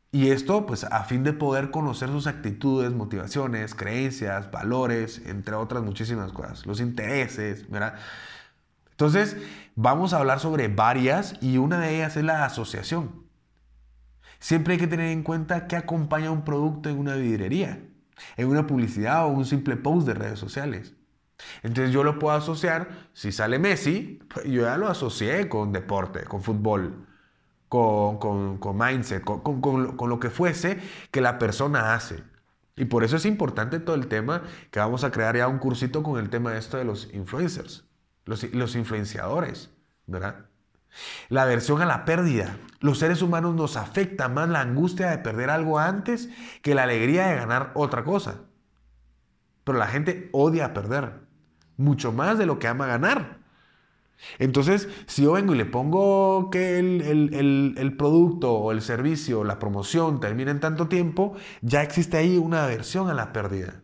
Y 0.09 0.29
esto, 0.29 0.65
pues, 0.65 0.85
a 0.85 1.03
fin 1.03 1.25
de 1.25 1.33
poder 1.33 1.69
conocer 1.69 2.07
sus 2.07 2.27
actitudes, 2.27 2.93
motivaciones, 2.93 3.75
creencias, 3.75 4.51
valores, 4.51 5.21
entre 5.25 5.53
otras 5.55 5.83
muchísimas 5.83 6.31
cosas, 6.31 6.65
los 6.65 6.79
intereses, 6.79 7.69
¿verdad? 7.69 7.95
Entonces, 8.91 9.35
vamos 9.75 10.13
a 10.13 10.19
hablar 10.19 10.39
sobre 10.39 10.69
varias 10.69 11.33
y 11.41 11.57
una 11.57 11.77
de 11.77 11.93
ellas 11.93 12.15
es 12.15 12.23
la 12.23 12.45
asociación. 12.45 13.24
Siempre 14.45 14.73
hay 14.73 14.79
que 14.79 14.85
tener 14.85 15.07
en 15.07 15.23
cuenta 15.23 15.65
qué 15.65 15.75
acompaña 15.75 16.29
un 16.29 16.43
producto 16.43 16.87
en 16.87 16.99
una 16.99 17.15
vidrería, 17.15 17.83
en 18.37 18.47
una 18.47 18.67
publicidad 18.67 19.25
o 19.25 19.29
un 19.29 19.43
simple 19.43 19.75
post 19.75 20.05
de 20.05 20.13
redes 20.13 20.37
sociales. 20.37 20.93
Entonces 21.63 21.91
yo 21.91 22.03
lo 22.03 22.19
puedo 22.19 22.37
asociar, 22.37 22.89
si 23.13 23.31
sale 23.31 23.57
Messi, 23.57 24.19
pues 24.31 24.45
yo 24.45 24.61
ya 24.61 24.77
lo 24.77 24.87
asocié 24.87 25.49
con 25.49 25.71
deporte, 25.71 26.25
con 26.25 26.43
fútbol, 26.43 27.07
con, 27.69 28.19
con, 28.19 28.77
mindset, 28.77 29.23
con, 29.23 29.61
con, 29.61 30.09
lo 30.11 30.19
que 30.19 30.29
fuese 30.29 30.79
que 31.09 31.21
la 31.21 31.39
persona 31.39 31.95
hace. 31.95 32.23
Y 32.75 32.85
por 32.85 33.03
eso 33.03 33.15
es 33.15 33.25
importante 33.25 33.79
todo 33.79 33.95
el 33.95 34.05
tema 34.05 34.43
que 34.69 34.77
vamos 34.79 35.03
a 35.03 35.09
crear 35.09 35.35
ya 35.35 35.47
un 35.47 35.57
cursito 35.57 36.03
con 36.03 36.19
el 36.19 36.29
tema 36.29 36.51
de 36.51 36.59
esto 36.59 36.77
de 36.77 36.85
los 36.85 37.11
influencers, 37.15 37.85
los, 38.25 38.43
los 38.53 38.75
influenciadores, 38.75 39.71
¿verdad? 40.05 40.45
La 41.29 41.43
aversión 41.43 41.81
a 41.81 41.85
la 41.85 42.05
pérdida. 42.05 42.57
Los 42.79 42.99
seres 42.99 43.21
humanos 43.21 43.55
nos 43.55 43.77
afecta 43.77 44.27
más 44.29 44.49
la 44.49 44.61
angustia 44.61 45.09
de 45.09 45.17
perder 45.17 45.49
algo 45.49 45.79
antes 45.79 46.29
que 46.61 46.75
la 46.75 46.83
alegría 46.83 47.27
de 47.27 47.35
ganar 47.35 47.71
otra 47.73 48.03
cosa. 48.03 48.41
Pero 49.63 49.77
la 49.77 49.87
gente 49.87 50.29
odia 50.31 50.73
perder, 50.73 51.13
mucho 51.77 52.11
más 52.11 52.37
de 52.37 52.45
lo 52.45 52.59
que 52.59 52.67
ama 52.67 52.85
ganar. 52.85 53.39
Entonces, 54.39 54.87
si 55.07 55.23
yo 55.23 55.33
vengo 55.33 55.53
y 55.53 55.57
le 55.57 55.65
pongo 55.65 56.49
que 56.49 56.79
el, 56.79 57.95
producto 57.97 58.53
o 58.53 58.71
el 58.71 58.81
servicio, 58.81 59.43
la 59.43 59.59
promoción 59.59 60.19
termina 60.19 60.51
en 60.51 60.59
tanto 60.59 60.87
tiempo, 60.87 61.35
ya 61.61 61.81
existe 61.83 62.17
ahí 62.17 62.37
una 62.37 62.63
aversión 62.63 63.09
a 63.09 63.13
la 63.13 63.33
pérdida. 63.33 63.81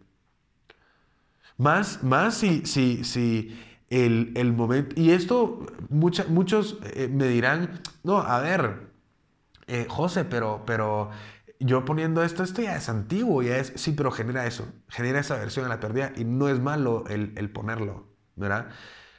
Más, 1.57 2.03
más 2.03 2.35
si, 2.35 2.65
si, 2.65 3.03
si 3.03 3.59
el, 3.91 4.53
momento. 4.53 4.99
Y 4.99 5.11
esto, 5.11 5.65
muchos 5.89 6.77
eh, 6.93 7.09
me 7.11 7.27
dirán, 7.27 7.81
no, 8.03 8.19
a 8.19 8.39
ver, 8.39 8.87
eh, 9.67 9.85
José, 9.89 10.25
pero, 10.25 10.63
pero 10.65 11.11
yo 11.59 11.85
poniendo 11.85 12.23
esto, 12.23 12.43
esto 12.43 12.61
ya 12.61 12.75
es 12.75 12.89
antiguo, 12.89 13.43
ya 13.43 13.57
es, 13.57 13.73
sí, 13.75 13.91
pero 13.91 14.11
genera 14.11 14.45
eso, 14.47 14.65
genera 14.87 15.19
esa 15.19 15.37
versión 15.37 15.65
a 15.65 15.69
la 15.69 15.79
pérdida 15.79 16.13
y 16.15 16.23
no 16.23 16.47
es 16.47 16.59
malo 16.59 17.03
el, 17.09 17.33
el 17.35 17.49
ponerlo, 17.51 18.07
¿verdad? 18.35 18.69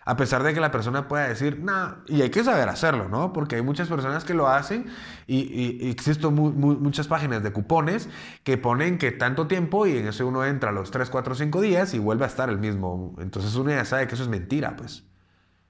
A 0.05 0.17
pesar 0.17 0.43
de 0.43 0.53
que 0.53 0.61
la 0.61 0.73
persona 0.73 1.07
pueda 1.07 1.29
decir, 1.29 1.61
no, 1.61 1.97
y 2.09 2.23
hay 2.23 2.31
que 2.31 2.43
saber 2.43 2.69
hacerlo, 2.69 3.09
¿no? 3.09 3.33
Porque 3.33 3.57
hay 3.57 3.63
muchas 3.63 3.89
personas 3.89 4.25
que 4.25 4.35
lo 4.35 4.49
hacen 4.49 4.87
y, 5.29 5.89
existen 5.91 6.35
muchas 6.35 7.07
páginas 7.07 7.43
de 7.43 7.53
cupones 7.53 8.09
que 8.43 8.59
ponen 8.59 8.99
que 8.99 9.13
tanto 9.13 9.47
tiempo 9.47 9.87
y 9.87 9.97
en 9.99 10.09
eso 10.09 10.27
uno 10.27 10.45
entra 10.45 10.73
los 10.73 10.91
3, 10.91 11.09
4, 11.09 11.35
5 11.37 11.61
días 11.61 11.95
y 11.95 12.01
vuelve 12.01 12.25
a 12.25 12.29
estar 12.29 12.49
el 12.49 12.59
mismo. 12.59 13.15
Entonces 13.19 13.55
uno 13.55 13.71
ya 13.71 13.85
sabe 13.85 14.09
que 14.09 14.15
eso 14.15 14.25
es 14.25 14.29
mentira, 14.29 14.75
pues. 14.77 15.05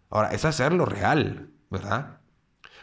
Ahora, 0.09 0.33
es 0.33 0.45
hacerlo 0.45 0.87
real, 0.87 1.51
¿verdad? 1.71 2.19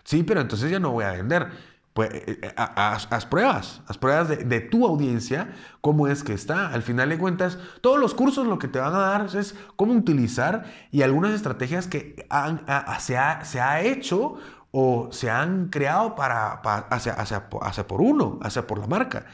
Sí, 0.04 0.24
pero 0.24 0.41
entonces 0.41 0.72
ya 0.72 0.80
no 0.80 0.91
voy 0.91 1.06
a 1.06 1.12
vender. 1.12 1.50
Pues 1.94 2.14
eh, 2.14 2.40
eh, 2.42 2.54
haz, 2.56 3.26
pruebas, 3.26 3.82
haz 3.88 3.98
pruebas 3.98 4.30
de, 4.30 4.62
tu 4.62 4.86
audiencia, 4.86 5.54
cómo 5.82 6.08
es 6.08 6.24
que 6.24 6.34
está. 6.34 6.70
Al 6.70 6.84
final 6.84 7.10
de 7.10 7.18
cuentas, 7.18 7.58
todos 7.82 8.00
los 8.00 8.14
cursos 8.14 8.48
lo 8.48 8.60
que 8.60 8.68
te 8.68 8.80
van 8.80 8.94
a 8.94 9.00
dar 9.00 9.36
es 9.36 9.56
cómo 9.76 9.94
utilizar 9.94 10.66
y 10.92 11.02
algunas 11.02 11.34
estrategias 11.34 11.88
que 11.88 12.28
se, 13.00 13.18
ha, 13.18 13.82
hecho 13.82 14.36
o 14.72 15.10
se 15.12 15.30
han 15.30 15.70
creado 15.70 16.16
para, 16.16 16.54
hacia, 16.90 17.14
hacia, 17.14 17.48
hacia 17.62 17.88
por 17.88 18.02
uno, 18.02 18.40
hacia 18.44 18.68
por 18.68 18.80
la 18.80 18.88
marca. 18.88 19.26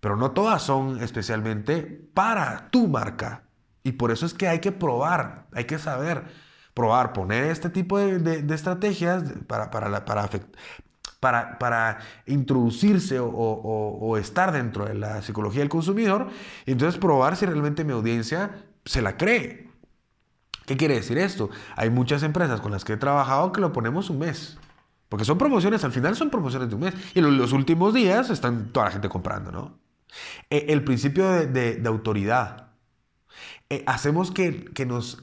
Pero 0.00 0.16
no 0.16 0.32
todas 0.32 0.62
son 0.62 1.02
especialmente 1.02 1.82
para 2.14 2.68
tu 2.70 2.88
marca. 2.88 3.44
Y 3.84 3.92
por 3.92 4.10
eso 4.10 4.26
es 4.26 4.34
que 4.34 4.48
hay 4.48 4.60
que 4.60 4.72
probar, 4.72 5.46
hay 5.52 5.64
que 5.64 5.78
saber 5.78 6.24
probar, 6.74 7.12
poner 7.12 7.44
este 7.44 7.70
tipo 7.70 7.98
de, 7.98 8.54
estrategias 8.54 9.24
para, 9.46 9.70
para, 9.70 10.04
para, 10.04 10.28
para, 11.22 11.56
para 11.60 12.00
introducirse 12.26 13.20
o, 13.20 14.16
estar 14.18 14.50
dentro 14.50 14.86
de 14.86 14.94
la 14.94 15.22
psicología 15.22 15.60
del 15.60 15.68
consumidor, 15.68 16.26
y 16.66 16.72
entonces 16.72 16.98
probar 16.98 17.36
si 17.36 17.46
realmente 17.46 17.84
mi 17.84 17.92
audiencia 17.92 18.50
se 18.84 19.02
la 19.02 19.16
cree. 19.16 19.68
¿Qué 20.66 20.76
quiere 20.76 20.96
decir 20.96 21.18
esto? 21.18 21.48
Hay 21.76 21.90
muchas 21.90 22.24
empresas 22.24 22.60
con 22.60 22.72
las 22.72 22.84
que 22.84 22.94
he 22.94 22.96
trabajado 22.96 23.52
que 23.52 23.60
lo 23.60 23.72
ponemos 23.72 24.10
un 24.10 24.18
mes. 24.18 24.58
Porque 25.08 25.24
son 25.24 25.38
promociones, 25.38 25.84
al 25.84 25.92
final 25.92 26.16
son 26.16 26.28
promociones 26.28 26.68
de 26.68 26.74
un 26.74 26.80
mes. 26.80 26.94
Y 27.14 27.20
los 27.20 27.52
últimos 27.52 27.94
días 27.94 28.28
están 28.28 28.72
toda 28.72 28.86
la 28.86 28.92
gente 28.92 29.08
comprando, 29.08 29.52
¿no? 29.52 29.78
E, 30.50 30.66
el 30.70 30.82
principio 30.82 31.30
de 31.30 31.82
autoridad. 31.86 32.71
Eh, 33.70 33.84
hacemos 33.86 34.30
que, 34.30 34.70
nos, 34.86 35.20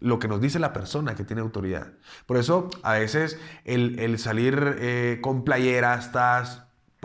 lo 0.00 0.18
que 0.18 0.28
nos 0.28 0.40
dice 0.40 0.58
la 0.58 0.72
persona 0.72 1.14
que 1.14 1.24
tiene 1.24 1.42
autoridad. 1.42 1.92
Por 2.26 2.36
eso, 2.36 2.68
a 2.82 2.94
veces 2.94 3.38
el, 3.64 4.18
salir 4.18 4.76
eh, 4.78 5.18
con 5.22 5.44
playeras, 5.44 6.12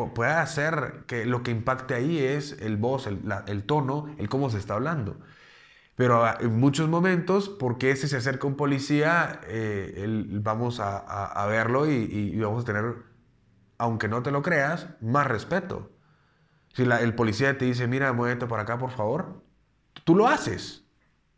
puede 0.10 0.32
hacer 0.32 1.04
que 1.08 1.26
lo 1.26 1.44
que 1.44 1.52
impacte 1.52 1.94
ahí 1.94 2.20
es 2.20 2.54
el 2.62 2.78
voz, 2.78 3.08
el, 3.08 3.64
tono, 3.64 4.14
el 4.18 4.30
cómo 4.30 4.50
se 4.50 4.58
está 4.58 4.76
hablando. 4.76 5.20
Pero 5.96 6.26
ah, 6.26 6.38
en 6.40 6.60
muchos 6.60 6.90
momentos, 6.90 7.50
porque 7.50 7.96
si 7.96 8.08
se 8.08 8.18
acerca 8.18 8.48
un 8.48 8.56
policía, 8.56 9.42
eh, 9.48 10.06
vamos 10.42 10.80
a, 10.80 11.46
verlo 11.48 11.90
y, 11.90 12.40
vamos 12.40 12.64
a 12.64 12.66
tener, 12.66 12.96
aunque 13.78 14.08
no 14.08 14.24
te 14.24 14.32
lo 14.32 14.42
creas, 14.42 14.88
más 15.02 15.28
respeto. 15.28 15.92
Si 16.74 16.84
el 16.84 17.16
policía 17.16 17.58
te 17.58 17.66
dice, 17.66 17.88
mira, 17.88 18.14
muévete 18.14 18.48
por 18.48 18.60
acá, 18.60 18.78
por 18.78 18.92
favor, 18.92 19.44
Tú 20.04 20.16
lo 20.16 20.28
haces. 20.28 20.84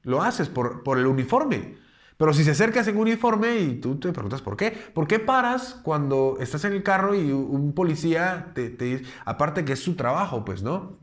Lo 0.03 0.21
haces 0.21 0.49
por, 0.49 0.83
por 0.83 0.97
el 0.97 1.07
uniforme. 1.07 1.77
Pero 2.17 2.33
si 2.33 2.43
se 2.43 2.51
acercas 2.51 2.87
en 2.87 2.97
uniforme 2.97 3.57
y 3.59 3.75
tú 3.81 3.99
te 3.99 4.11
preguntas 4.11 4.41
por 4.41 4.55
qué, 4.55 4.71
¿por 4.71 5.07
qué 5.07 5.19
paras 5.19 5.79
cuando 5.83 6.37
estás 6.39 6.63
en 6.65 6.73
el 6.73 6.83
carro 6.83 7.15
y 7.15 7.31
un 7.31 7.73
policía 7.73 8.51
te, 8.53 8.69
dice, 8.69 9.03
aparte 9.25 9.65
que 9.65 9.73
es 9.73 9.83
su 9.83 9.95
trabajo, 9.95 10.45
pues, 10.45 10.61
¿no? 10.63 10.99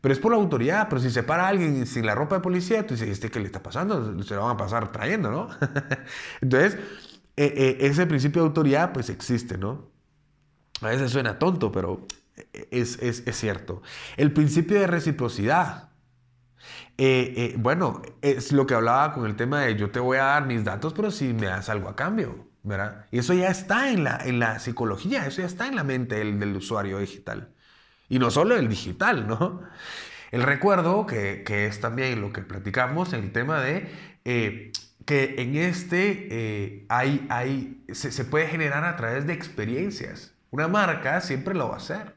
Pero 0.00 0.12
es 0.12 0.18
por 0.18 0.32
la 0.32 0.38
autoridad, 0.38 0.88
pero 0.88 1.00
si 1.00 1.10
se 1.10 1.22
para 1.22 1.46
alguien 1.46 1.86
sin 1.86 2.06
la 2.06 2.14
ropa 2.14 2.36
de 2.36 2.40
policía, 2.40 2.86
tú 2.86 2.94
dices, 2.94 3.08
¿este 3.08 3.30
qué 3.30 3.38
le 3.38 3.46
está 3.46 3.62
pasando? 3.62 4.22
Se 4.22 4.34
lo 4.34 4.42
van 4.42 4.54
a 4.54 4.56
pasar 4.56 4.90
trayendo, 4.92 5.30
¿no? 5.30 5.48
Entonces, 6.40 6.74
eh, 7.36 7.54
eh, 7.56 7.76
ese 7.80 8.06
principio 8.06 8.42
de 8.42 8.48
autoridad, 8.48 8.92
pues 8.92 9.10
existe, 9.10 9.58
¿no? 9.58 9.90
A 10.80 10.88
veces 10.88 11.10
suena 11.10 11.38
tonto, 11.38 11.70
pero 11.70 12.06
es, 12.70 12.98
es, 13.00 13.22
es 13.26 13.36
cierto. 13.36 13.82
El 14.16 14.32
principio 14.32 14.80
de 14.80 14.86
reciprocidad. 14.86 15.89
Eh, 17.02 17.32
eh, 17.34 17.54
bueno, 17.56 18.02
es 18.20 18.52
lo 18.52 18.66
que 18.66 18.74
hablaba 18.74 19.14
con 19.14 19.24
el 19.24 19.34
tema 19.34 19.62
de 19.62 19.74
yo 19.74 19.90
te 19.90 20.00
voy 20.00 20.18
a 20.18 20.24
dar 20.24 20.44
mis 20.44 20.64
datos, 20.64 20.92
pero 20.92 21.10
si 21.10 21.32
me 21.32 21.46
das 21.46 21.70
algo 21.70 21.88
a 21.88 21.96
cambio, 21.96 22.46
¿verdad? 22.62 23.06
Y 23.10 23.18
eso 23.20 23.32
ya 23.32 23.48
está 23.48 23.90
en 23.90 24.04
la, 24.04 24.18
en 24.22 24.38
la 24.38 24.58
psicología, 24.58 25.26
eso 25.26 25.40
ya 25.40 25.46
está 25.46 25.66
en 25.66 25.76
la 25.76 25.82
mente 25.82 26.16
del, 26.16 26.54
usuario 26.54 26.98
digital. 26.98 27.54
Y 28.10 28.18
no 28.18 28.30
solo 28.30 28.54
el 28.54 28.68
digital, 28.68 29.26
¿no? 29.26 29.62
El 30.30 30.42
recuerdo, 30.42 31.06
que, 31.06 31.42
es 31.46 31.80
también 31.80 32.20
lo 32.20 32.34
que 32.34 32.42
platicamos, 32.42 33.14
el 33.14 33.32
tema 33.32 33.62
de 33.62 33.90
eh, 34.26 34.72
que 35.06 35.36
en 35.38 35.56
este 35.56 36.86
hay, 36.90 37.26
hay, 37.30 37.82
se, 37.92 38.12
se 38.12 38.24
puede 38.26 38.46
generar 38.48 38.84
a 38.84 38.96
través 38.96 39.26
de 39.26 39.32
experiencias. 39.32 40.34
Una 40.50 40.68
marca 40.68 41.22
siempre 41.22 41.54
lo 41.54 41.68
va 41.68 41.76
a 41.76 41.78
hacer. 41.78 42.14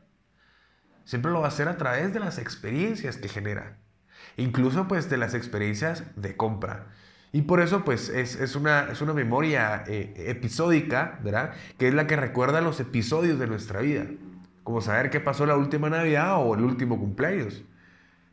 Siempre 1.06 1.32
lo 1.32 1.40
va 1.40 1.46
a 1.46 1.50
hacer 1.50 1.70
a 1.70 1.78
través 1.78 2.14
de 2.14 2.20
las 2.20 2.38
experiencias 2.38 3.16
que 3.16 3.30
genera 3.30 3.83
incluso 4.38 4.88
pues 4.88 5.10
de 5.10 5.18
las 5.18 5.34
experiencias 5.34 6.04
de 6.16 6.36
compra. 6.36 6.88
Y 7.32 7.42
por 7.42 7.62
eso 7.62 7.84
pues 7.84 8.10
es, 8.10 8.56
una, 8.56 8.92
es 8.92 9.02
una 9.02 9.14
memoria 9.14 9.84
eh, 9.88 10.14
episódica, 10.28 11.20
¿verdad? 11.24 11.54
Que 11.80 11.88
es 11.88 11.94
la 11.94 12.06
que 12.06 12.16
recuerda 12.16 12.62
los 12.62 12.80
episodios 12.80 13.40
de 13.40 13.48
nuestra 13.48 13.82
vida, 13.82 14.06
como 14.64 14.82
saber 14.82 15.10
qué 15.10 15.20
pasó 15.20 15.48
la 15.48 15.58
última 15.58 15.90
Navidad 15.90 16.38
o 16.38 16.54
el 16.54 16.62
último 16.62 17.00
cumpleaños. 17.00 17.64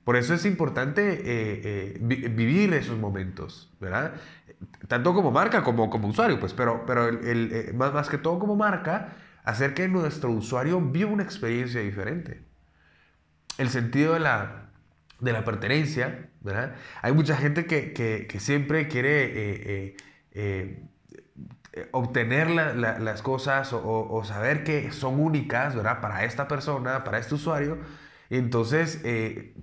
Por 0.05 0.17
eso 0.17 0.35
es 0.35 0.45
importante 0.45 1.13
eh, 1.13 1.21
eh, 1.25 1.99
vivir 2.01 2.75
esos 2.75 2.99
momentos, 2.99 3.73
¿verdad? 3.81 4.15
Tanto 4.89 5.15
como 5.15 5.31
marca 5.31 5.63
como 5.63 5.89
como 5.89 6.09
usuario, 6.09 6.39
pues, 6.39 6.53
pero, 6.53 6.85
pero 6.85 7.09
el, 7.09 7.73
más, 7.75 7.95
más 7.95 8.09
que 8.11 8.19
todo 8.19 8.39
como 8.39 8.55
marca, 8.55 9.15
hacer 9.45 9.73
que 9.73 9.89
nuestro 9.89 10.31
usuario 10.31 10.81
viva 10.81 11.11
una 11.11 11.23
experiencia 11.23 11.81
diferente. 11.81 12.43
El 13.57 13.71
sentido 13.71 14.15
de 14.15 14.21
la, 14.21 14.70
de 15.21 15.33
la 15.33 15.45
pertenencia, 15.45 16.31
¿verdad? 16.41 16.75
Hay 17.03 17.13
mucha 17.13 17.37
gente 17.37 17.67
que, 17.67 18.37
siempre 18.41 18.89
quiere 18.89 19.25
eh, 19.25 19.97
eh, 20.33 20.87
eh, 21.73 21.89
obtener 21.93 22.51
las 22.51 23.23
cosas 23.23 23.73
o, 23.73 24.23
saber 24.25 24.65
que 24.65 24.93
son 24.93 25.21
únicas, 25.21 25.75
¿verdad? 25.75 26.01
Para 26.01 26.25
esta 26.25 26.49
persona, 26.49 27.05
para 27.05 27.19
este 27.19 27.35
usuario. 27.35 27.79
Entonces, 28.31 29.03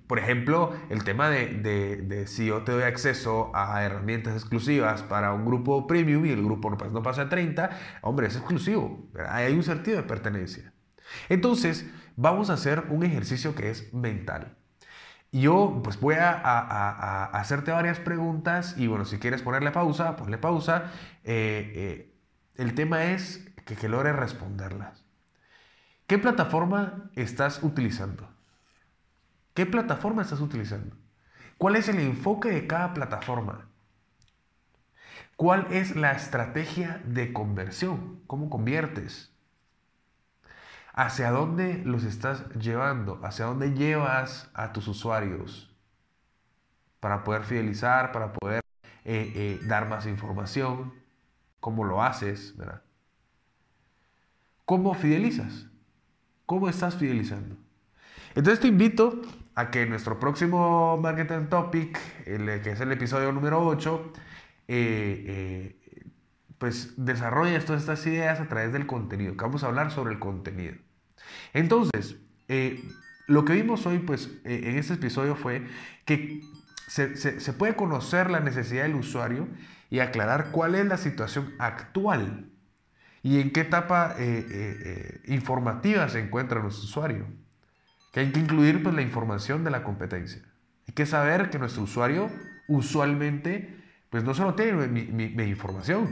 por 0.06 0.18
ejemplo, 0.18 0.74
el 0.90 1.02
tema 1.04 1.30
de, 1.30 2.24
si 2.26 2.46
yo 2.46 2.64
te 2.64 2.72
doy 2.72 2.82
acceso 2.82 3.50
a 3.54 3.82
herramientas 3.82 4.34
exclusivas 4.34 5.02
para 5.02 5.32
un 5.32 5.44
grupo 5.46 5.86
premium 5.86 6.24
y 6.26 6.30
el 6.30 6.44
grupo 6.44 6.70
no, 6.70 6.76
no 6.76 7.02
pasa 7.02 7.24
de 7.24 7.30
30, 7.30 7.70
hombre, 8.02 8.26
es 8.26 8.36
exclusivo. 8.36 9.08
Hay 9.28 9.54
un 9.54 9.62
sentido 9.62 9.96
de 9.96 10.02
pertenencia. 10.02 10.72
Entonces, 11.28 11.86
vamos 12.16 12.50
a 12.50 12.54
hacer 12.54 12.84
un 12.90 13.04
ejercicio 13.04 13.54
que 13.54 13.70
es 13.70 13.92
mental. 13.94 14.57
Yo 15.30 15.80
pues 15.84 16.00
voy 16.00 16.14
a, 16.18 17.24
hacerte 17.26 17.70
varias 17.70 18.00
preguntas 18.00 18.74
y 18.78 18.86
bueno, 18.86 19.04
si 19.04 19.18
quieres 19.18 19.42
ponerle 19.42 19.70
pausa, 19.70 20.16
ponle 20.16 20.38
pausa. 20.38 20.90
Eh, 21.24 21.72
eh, 21.74 22.14
el 22.54 22.74
tema 22.74 23.04
es 23.04 23.46
que, 23.66 23.76
que 23.76 23.88
logres 23.88 24.16
responderlas. 24.16 25.04
¿Qué 26.06 26.18
plataforma 26.18 27.10
estás 27.14 27.62
utilizando? 27.62 28.28
¿Qué 29.52 29.66
plataforma 29.66 30.22
estás 30.22 30.40
utilizando? 30.40 30.96
¿Cuál 31.58 31.76
es 31.76 31.88
el 31.88 31.98
enfoque 31.98 32.48
de 32.50 32.66
cada 32.66 32.94
plataforma? 32.94 33.68
¿Cuál 35.36 35.66
es 35.70 35.96
la 35.96 36.12
estrategia 36.12 37.02
de 37.04 37.32
conversión? 37.32 38.22
¿Cómo 38.26 38.48
conviertes? 38.48 39.32
¿Hacia 40.98 41.30
dónde 41.30 41.80
los 41.84 42.02
estás 42.02 42.48
llevando? 42.54 43.20
¿Hacia 43.22 43.44
dónde 43.44 43.72
llevas 43.72 44.50
a 44.52 44.72
tus 44.72 44.88
usuarios? 44.88 45.72
Para 46.98 47.22
poder 47.22 47.44
fidelizar, 47.44 48.10
para 48.10 48.32
poder 48.32 48.62
eh, 49.04 49.32
eh, 49.36 49.60
dar 49.62 49.88
más 49.88 50.06
información. 50.06 50.92
¿Cómo 51.60 51.84
lo 51.84 52.02
haces? 52.02 52.56
¿Cómo 54.64 54.92
fidelizas? 54.94 55.68
¿Cómo 56.46 56.68
estás 56.68 56.96
fidelizando? 56.96 57.54
Entonces 58.34 58.58
te 58.58 58.66
invito 58.66 59.22
a 59.54 59.70
que 59.70 59.86
nuestro 59.86 60.18
próximo 60.18 60.96
Marketing 60.96 61.46
Topic, 61.46 61.96
que 62.24 62.70
es 62.72 62.80
el 62.80 62.90
episodio 62.90 63.30
número 63.30 63.64
8, 63.64 64.12
eh, 64.66 65.76
pues 66.58 66.94
desarrolles 66.96 67.64
todas 67.66 67.82
estas 67.82 68.04
ideas 68.04 68.40
a 68.40 68.48
través 68.48 68.72
del 68.72 68.88
contenido, 68.88 69.34
vamos 69.36 69.62
a 69.62 69.68
hablar 69.68 69.92
sobre 69.92 70.12
el 70.12 70.18
contenido. 70.18 70.87
Entonces, 71.52 72.16
eh, 72.48 72.82
lo 73.26 73.44
que 73.44 73.54
vimos 73.54 73.86
hoy, 73.86 73.98
pues, 73.98 74.30
eh, 74.44 74.62
en 74.64 74.78
este 74.78 74.94
episodio 74.94 75.36
fue 75.36 75.66
que 76.04 76.42
se, 76.86 77.52
puede 77.52 77.76
conocer 77.76 78.30
la 78.30 78.40
necesidad 78.40 78.84
del 78.84 78.94
usuario 78.94 79.46
y 79.90 79.98
aclarar 80.00 80.50
cuál 80.50 80.74
es 80.74 80.86
la 80.86 80.96
situación 80.96 81.54
actual 81.58 82.50
y 83.22 83.40
en 83.40 83.52
qué 83.52 83.60
etapa 83.60 84.14
eh, 84.18 85.20
informativa 85.26 86.08
se 86.08 86.20
encuentra 86.20 86.62
nuestro 86.62 86.84
usuario. 86.84 87.26
Que 88.12 88.20
hay 88.20 88.32
que 88.32 88.40
incluir 88.40 88.82
pues, 88.82 88.94
la 88.94 89.02
información 89.02 89.64
de 89.64 89.70
la 89.70 89.84
competencia. 89.84 90.40
Hay 90.86 90.94
que 90.94 91.04
saber 91.04 91.50
que 91.50 91.58
nuestro 91.58 91.82
usuario 91.82 92.30
usualmente 92.68 93.76
pues 94.08 94.24
no 94.24 94.32
solo 94.32 94.54
tiene 94.54 94.88
mi, 94.88 95.04
mi 95.04 95.42
información. 95.42 96.08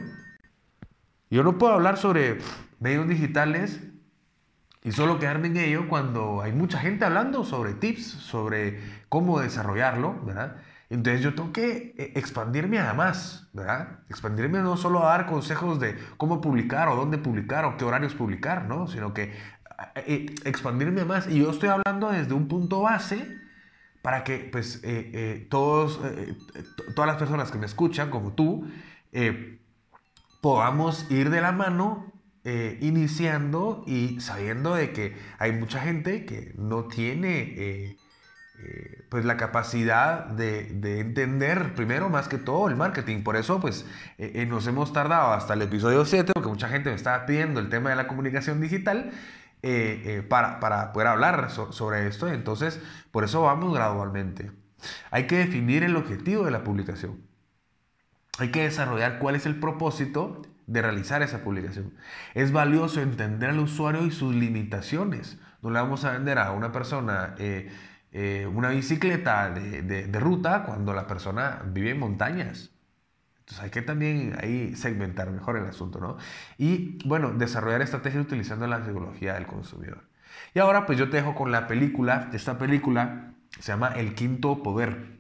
Yo 1.30 1.42
no 1.42 1.58
puedo 1.58 1.72
hablar 1.72 1.96
sobre 1.96 2.38
medios 2.78 3.08
digitales 3.08 3.80
y 4.87 4.93
solo 4.93 5.18
quedarme 5.18 5.49
en 5.49 5.57
ello 5.57 5.89
cuando 5.89 6.43
hay 6.43 6.53
mucha 6.53 6.78
gente 6.78 7.05
hablando 7.05 7.43
sobre 7.43 7.74
tips, 7.74 8.07
sobre 8.07 8.80
cómo 9.09 9.41
desarrollarlo, 9.41 10.14
¿verdad? 10.24 10.59
Entonces 10.91 11.22
yo 11.22 11.34
tengo 11.34 11.53
que 11.53 11.93
eh, 11.99 12.12
expandirme 12.14 12.78
a 12.78 12.95
más, 12.95 13.49
¿verdad? 13.53 13.99
Expandirme 14.09 14.61
no 14.61 14.76
solo 14.76 15.05
a 15.05 15.09
dar 15.09 15.26
consejos 15.26 15.80
de 15.80 15.99
cómo 16.16 16.41
publicar 16.41 16.87
o 16.87 16.95
dónde 16.95 17.18
publicar 17.18 17.64
o 17.64 17.76
qué 17.76 17.84
horarios 17.84 18.14
publicar, 18.14 18.66
¿no? 18.66 18.87
Sino 18.87 19.12
que 19.12 19.24
eh, 19.24 20.05
eh, 20.07 20.26
expandirme 20.45 21.01
a 21.01 21.05
más. 21.05 21.26
Y 21.26 21.41
yo 21.41 21.51
estoy 21.51 21.70
hablando 21.70 22.12
desde 22.12 22.32
un 22.32 22.47
punto 22.47 22.82
base 22.82 23.26
para 24.03 24.22
que 24.22 24.49
pues 24.53 24.82
todos, 25.49 26.01
todas 26.95 27.09
las 27.09 27.16
personas 27.16 27.51
que 27.51 27.59
me 27.59 27.66
escuchan, 27.66 28.09
como 28.09 28.34
tú, 28.34 28.70
podamos 30.41 31.11
ir 31.11 31.30
de 31.30 31.41
la 31.41 31.51
mano 31.51 32.12
eh, 32.49 32.78
iniciando 32.80 33.82
y 33.88 34.20
sabiendo 34.20 34.76
de 34.76 34.92
que 34.92 35.16
hay 35.40 35.51
mucha 35.51 35.80
gente 35.80 36.24
que 36.24 36.55
no 36.57 36.84
tiene 36.84 37.40
eh, 37.40 37.97
eh, 38.61 39.05
pues 39.09 39.24
la 39.24 39.36
capacidad 39.36 40.26
de, 40.26 40.66
de, 40.66 41.01
entender 41.01 41.74
primero 41.74 42.09
más 42.09 42.28
que 42.28 42.38
todo 42.38 42.68
el 42.68 42.76
marketing. 42.76 43.24
Por 43.24 43.34
eso 43.34 43.61
pues 43.61 43.84
nos 44.47 44.64
hemos 44.68 44.92
tardado 44.92 45.32
hasta 45.32 45.55
el 45.55 45.62
episodio 45.62 46.05
7 46.05 46.34
porque 46.34 46.49
mucha 46.49 46.68
gente 46.68 46.90
me 46.90 46.94
estaba 46.94 47.26
pidiendo 47.26 47.59
el 47.59 47.68
tema 47.68 47.90
de 47.90 47.97
la 47.97 48.07
comunicación 48.07 48.61
digital. 48.61 49.11
para, 50.28 50.61
para, 50.61 50.92
poder 50.92 51.09
hablar 51.09 51.51
sobre 51.51 52.07
esto, 52.07 52.28
entonces 52.28 52.80
por 53.11 53.24
eso 53.24 53.42
vamos 53.42 53.74
gradualmente. 53.74 54.53
Hay 55.11 55.26
que 55.26 55.38
definir 55.38 55.82
el 55.82 55.97
objetivo 55.97 56.44
de 56.44 56.53
la 56.53 56.62
publicación. 56.62 57.26
Hay 58.38 58.53
que 58.53 58.62
desarrollar 58.62 59.18
cuál 59.18 59.34
es 59.34 59.47
el 59.47 59.59
propósito 59.59 60.42
de 60.66 60.82
realizar 60.82 61.22
esa 61.22 61.42
publicación. 61.42 61.94
Es 62.34 62.52
valioso 62.52 63.00
entender 63.00 63.50
al 63.50 63.60
usuario 63.60 64.04
y 64.04 64.10
sus 64.10 64.34
limitaciones. 64.34 65.38
No 65.62 65.70
le 65.70 65.80
vamos 65.80 66.04
a 66.04 66.12
vender 66.12 66.38
a 66.38 66.52
una 66.52 66.72
persona 66.72 67.34
eh, 67.38 67.70
eh, 68.18 68.46
una 68.46 68.70
bicicleta 68.70 69.50
de, 69.50 70.06
ruta 70.18 70.62
cuando 70.64 70.94
la 70.94 71.06
persona 71.06 71.62
vive 71.66 71.90
en 71.90 71.98
montañas. 71.98 72.70
Entonces 73.40 73.62
hay 73.62 73.70
que 73.70 73.82
también 73.82 74.34
ahí 74.40 74.74
segmentar 74.74 75.30
mejor 75.30 75.58
el 75.58 75.66
asunto, 75.66 76.00
¿no? 76.00 76.16
Y 76.56 76.98
bueno, 77.06 77.32
desarrollar 77.32 77.82
estrategias 77.82 78.24
utilizando 78.24 78.66
la 78.66 78.82
psicología 78.84 79.34
del 79.34 79.46
consumidor. 79.46 80.04
Y 80.54 80.60
ahora 80.60 80.86
pues 80.86 80.98
yo 80.98 81.10
te 81.10 81.18
dejo 81.18 81.34
con 81.34 81.52
la 81.52 81.66
película. 81.66 82.30
Esta 82.32 82.56
película 82.56 83.34
se 83.60 83.72
llama 83.72 83.88
El 83.88 84.14
Quinto 84.14 84.62
Poder. 84.62 85.15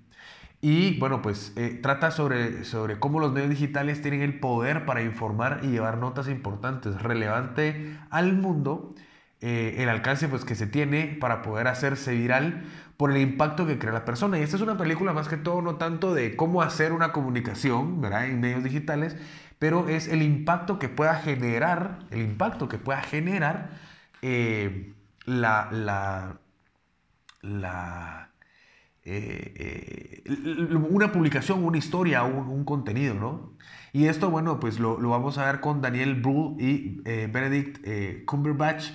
Y 0.60 0.98
bueno, 0.98 1.22
pues 1.22 1.52
eh, 1.56 1.78
trata 1.82 2.10
sobre, 2.10 2.64
sobre 2.64 2.98
cómo 2.98 3.20
los 3.20 3.32
medios 3.32 3.50
digitales 3.50 4.02
tienen 4.02 4.22
el 4.22 4.40
poder 4.40 4.84
para 4.86 5.02
informar 5.02 5.60
y 5.62 5.68
llevar 5.68 5.98
notas 5.98 6.28
importantes, 6.28 7.00
relevante 7.02 7.98
al 8.10 8.34
mundo, 8.34 8.94
eh, 9.40 9.76
el 9.78 9.88
alcance 9.88 10.28
pues, 10.28 10.44
que 10.44 10.54
se 10.54 10.66
tiene 10.66 11.16
para 11.20 11.42
poder 11.42 11.68
hacerse 11.68 12.14
viral 12.14 12.64
por 12.96 13.10
el 13.10 13.18
impacto 13.18 13.66
que 13.66 13.78
crea 13.78 13.92
la 13.92 14.04
persona. 14.04 14.38
Y 14.38 14.42
esta 14.42 14.56
es 14.56 14.62
una 14.62 14.78
película 14.78 15.12
más 15.12 15.28
que 15.28 15.36
todo, 15.36 15.60
no 15.62 15.76
tanto 15.76 16.14
de 16.14 16.36
cómo 16.36 16.62
hacer 16.62 16.92
una 16.92 17.12
comunicación 17.12 18.00
¿verdad? 18.00 18.26
en 18.26 18.40
medios 18.40 18.64
digitales, 18.64 19.16
pero 19.58 19.88
es 19.88 20.08
el 20.08 20.22
impacto 20.22 20.78
que 20.78 20.88
pueda 20.88 21.14
generar, 21.16 22.00
el 22.10 22.22
impacto 22.22 22.68
que 22.68 22.78
pueda 22.78 23.02
generar 23.02 23.70
eh, 24.22 24.94
la, 25.26 25.68
la, 25.70 26.38
la 27.42 28.25
eh, 29.08 30.24
eh, 30.26 30.74
una 30.74 31.12
publicación, 31.12 31.62
una 31.62 31.78
historia, 31.78 32.24
un, 32.24 32.64
contenido, 32.64 33.14
¿no? 33.14 33.52
Y 33.92 34.06
esto, 34.06 34.30
bueno, 34.30 34.58
pues 34.58 34.80
lo, 34.80 35.00
lo 35.00 35.10
vamos 35.10 35.38
a 35.38 35.46
ver 35.46 35.60
con 35.60 35.80
Daniel 35.80 36.16
Brühl 36.16 36.60
y 36.60 37.02
eh, 37.04 37.30
Benedict 37.32 37.86
Cumberbatch, 38.26 38.90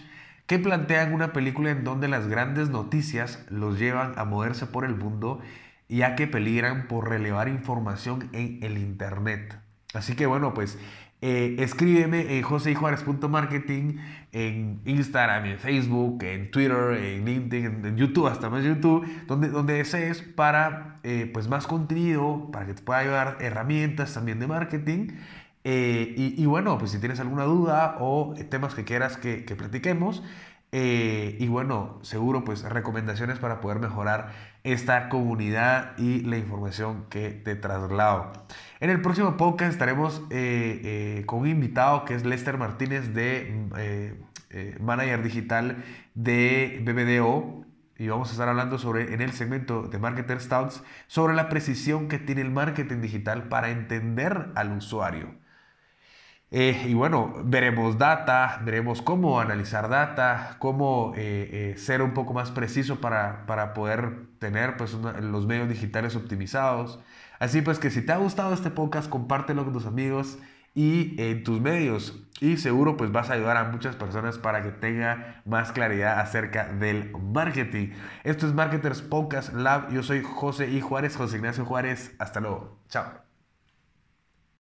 que 0.47 0.59
plantean 0.59 1.13
una 1.13 1.31
película 1.31 1.71
en 1.71 1.85
donde 1.85 2.09
las 2.09 2.27
grandes 2.27 2.69
noticias 2.69 3.45
los 3.49 3.79
llevan 3.79 4.11
a 4.17 4.25
moverse 4.25 4.65
por 4.65 4.83
el 4.83 4.95
mundo, 4.97 5.39
ya 5.87 6.17
que 6.17 6.27
peligran 6.27 6.89
por 6.89 7.07
relevar 7.07 7.47
información 7.47 8.29
en 8.33 8.59
el 8.63 8.77
Internet. 8.77 9.57
Así 9.93 10.15
que 10.17 10.25
bueno, 10.25 10.53
pues 10.53 10.77
eh, 11.23 11.55
escríbeme 11.59 12.37
en 12.37 12.41
joseijuárez.marketing, 12.41 13.97
en 14.31 14.81
Instagram, 14.85 15.45
en 15.45 15.59
Facebook, 15.59 16.23
en 16.23 16.49
Twitter, 16.49 16.93
en 16.93 17.25
LinkedIn, 17.25 17.85
en 17.85 17.95
YouTube, 17.95 18.25
hasta 18.25 18.49
más 18.49 18.63
YouTube, 18.63 19.05
donde, 19.27 19.49
donde 19.49 19.73
desees 19.73 20.23
para 20.23 20.99
eh, 21.03 21.29
pues 21.31 21.47
más 21.47 21.67
contenido, 21.67 22.49
para 22.51 22.65
que 22.65 22.73
te 22.73 22.81
pueda 22.81 22.99
ayudar 22.99 23.37
herramientas 23.39 24.15
también 24.15 24.39
de 24.39 24.47
marketing. 24.47 25.09
Eh, 25.63 26.15
y, 26.17 26.43
bueno, 26.47 26.79
pues 26.79 26.89
si 26.89 26.99
tienes 26.99 27.19
alguna 27.19 27.43
duda 27.43 27.97
o 27.99 28.33
temas 28.49 28.73
que 28.73 28.83
quieras 28.83 29.17
que, 29.17 29.45
que 29.45 29.55
platiquemos, 29.55 30.23
y 30.73 31.47
bueno, 31.49 31.99
seguro 32.01 32.45
pues 32.45 32.63
recomendaciones 32.63 33.39
para 33.39 33.59
poder 33.59 33.79
mejorar 33.79 34.31
esta 34.63 35.09
comunidad 35.09 35.97
y 35.97 36.21
la 36.21 36.37
información 36.37 37.05
que 37.09 37.29
te 37.29 37.55
traslado. 37.55 38.31
En 38.79 38.89
el 38.89 39.01
próximo 39.01 39.37
podcast 39.37 39.73
estaremos 39.73 40.21
eh, 40.29 40.81
eh, 41.19 41.23
con 41.25 41.39
un 41.39 41.47
invitado 41.47 42.05
que 42.05 42.13
es 42.13 42.25
Lester 42.25 42.57
Martínez 42.57 43.13
de 43.13 44.15
eh, 44.49 44.77
Manager 44.79 45.23
Digital 45.23 45.83
de 46.13 46.81
BBDO 46.83 47.65
y 47.97 48.07
vamos 48.07 48.29
a 48.29 48.31
estar 48.33 48.49
hablando 48.49 48.77
sobre 48.77 49.13
en 49.13 49.21
el 49.21 49.31
segmento 49.31 49.83
de 49.83 49.97
Marketer 49.97 50.39
Stouts 50.39 50.83
sobre 51.07 51.33
la 51.33 51.49
precisión 51.49 52.07
que 52.07 52.19
tiene 52.19 52.41
el 52.41 52.51
marketing 52.51 53.01
digital 53.01 53.43
para 53.43 53.69
entender 53.69 54.49
al 54.55 54.71
usuario. 54.77 55.35
y 56.51 56.93
bueno, 56.93 57.33
veremos 57.45 57.97
data, 57.97 58.59
veremos 58.63 59.01
cómo 59.01 59.39
analizar 59.39 59.87
data, 59.89 60.57
cómo 60.59 61.13
ser 61.15 62.01
un 62.01 62.13
poco 62.13 62.33
más 62.33 62.51
preciso 62.51 62.99
para, 62.99 63.45
para 63.45 63.73
poder 63.73 64.30
tener 64.41 64.75
pues, 64.75 64.93
los 64.93 65.45
medios 65.45 65.69
digitales 65.69 66.15
optimizados. 66.15 66.99
Así 67.37 67.61
pues 67.61 67.77
que 67.77 67.91
si 67.91 68.01
te 68.01 68.11
ha 68.11 68.17
gustado 68.17 68.53
este 68.55 68.71
podcast, 68.71 69.07
compártelo 69.07 69.63
con 69.63 69.73
tus 69.73 69.85
amigos 69.85 70.39
y 70.73 71.15
en 71.21 71.43
tus 71.43 71.61
medios 71.61 72.23
y 72.39 72.57
seguro 72.57 72.97
pues 72.97 73.11
vas 73.11 73.29
a 73.29 73.33
ayudar 73.33 73.57
a 73.57 73.65
muchas 73.65 73.95
personas 73.95 74.39
para 74.39 74.63
que 74.63 74.71
tenga 74.71 75.43
más 75.45 75.71
claridad 75.71 76.19
acerca 76.19 76.73
del 76.73 77.11
marketing. 77.11 77.89
Esto 78.23 78.47
es 78.47 78.53
Marketers 78.53 79.03
Podcast 79.03 79.53
Lab. 79.53 79.91
Yo 79.91 80.01
soy 80.01 80.23
José 80.23 80.69
I. 80.71 80.81
Juárez, 80.81 81.15
José 81.15 81.37
Ignacio 81.37 81.63
Juárez. 81.63 82.15
Hasta 82.17 82.39
luego. 82.39 82.79
Chao. 82.89 83.30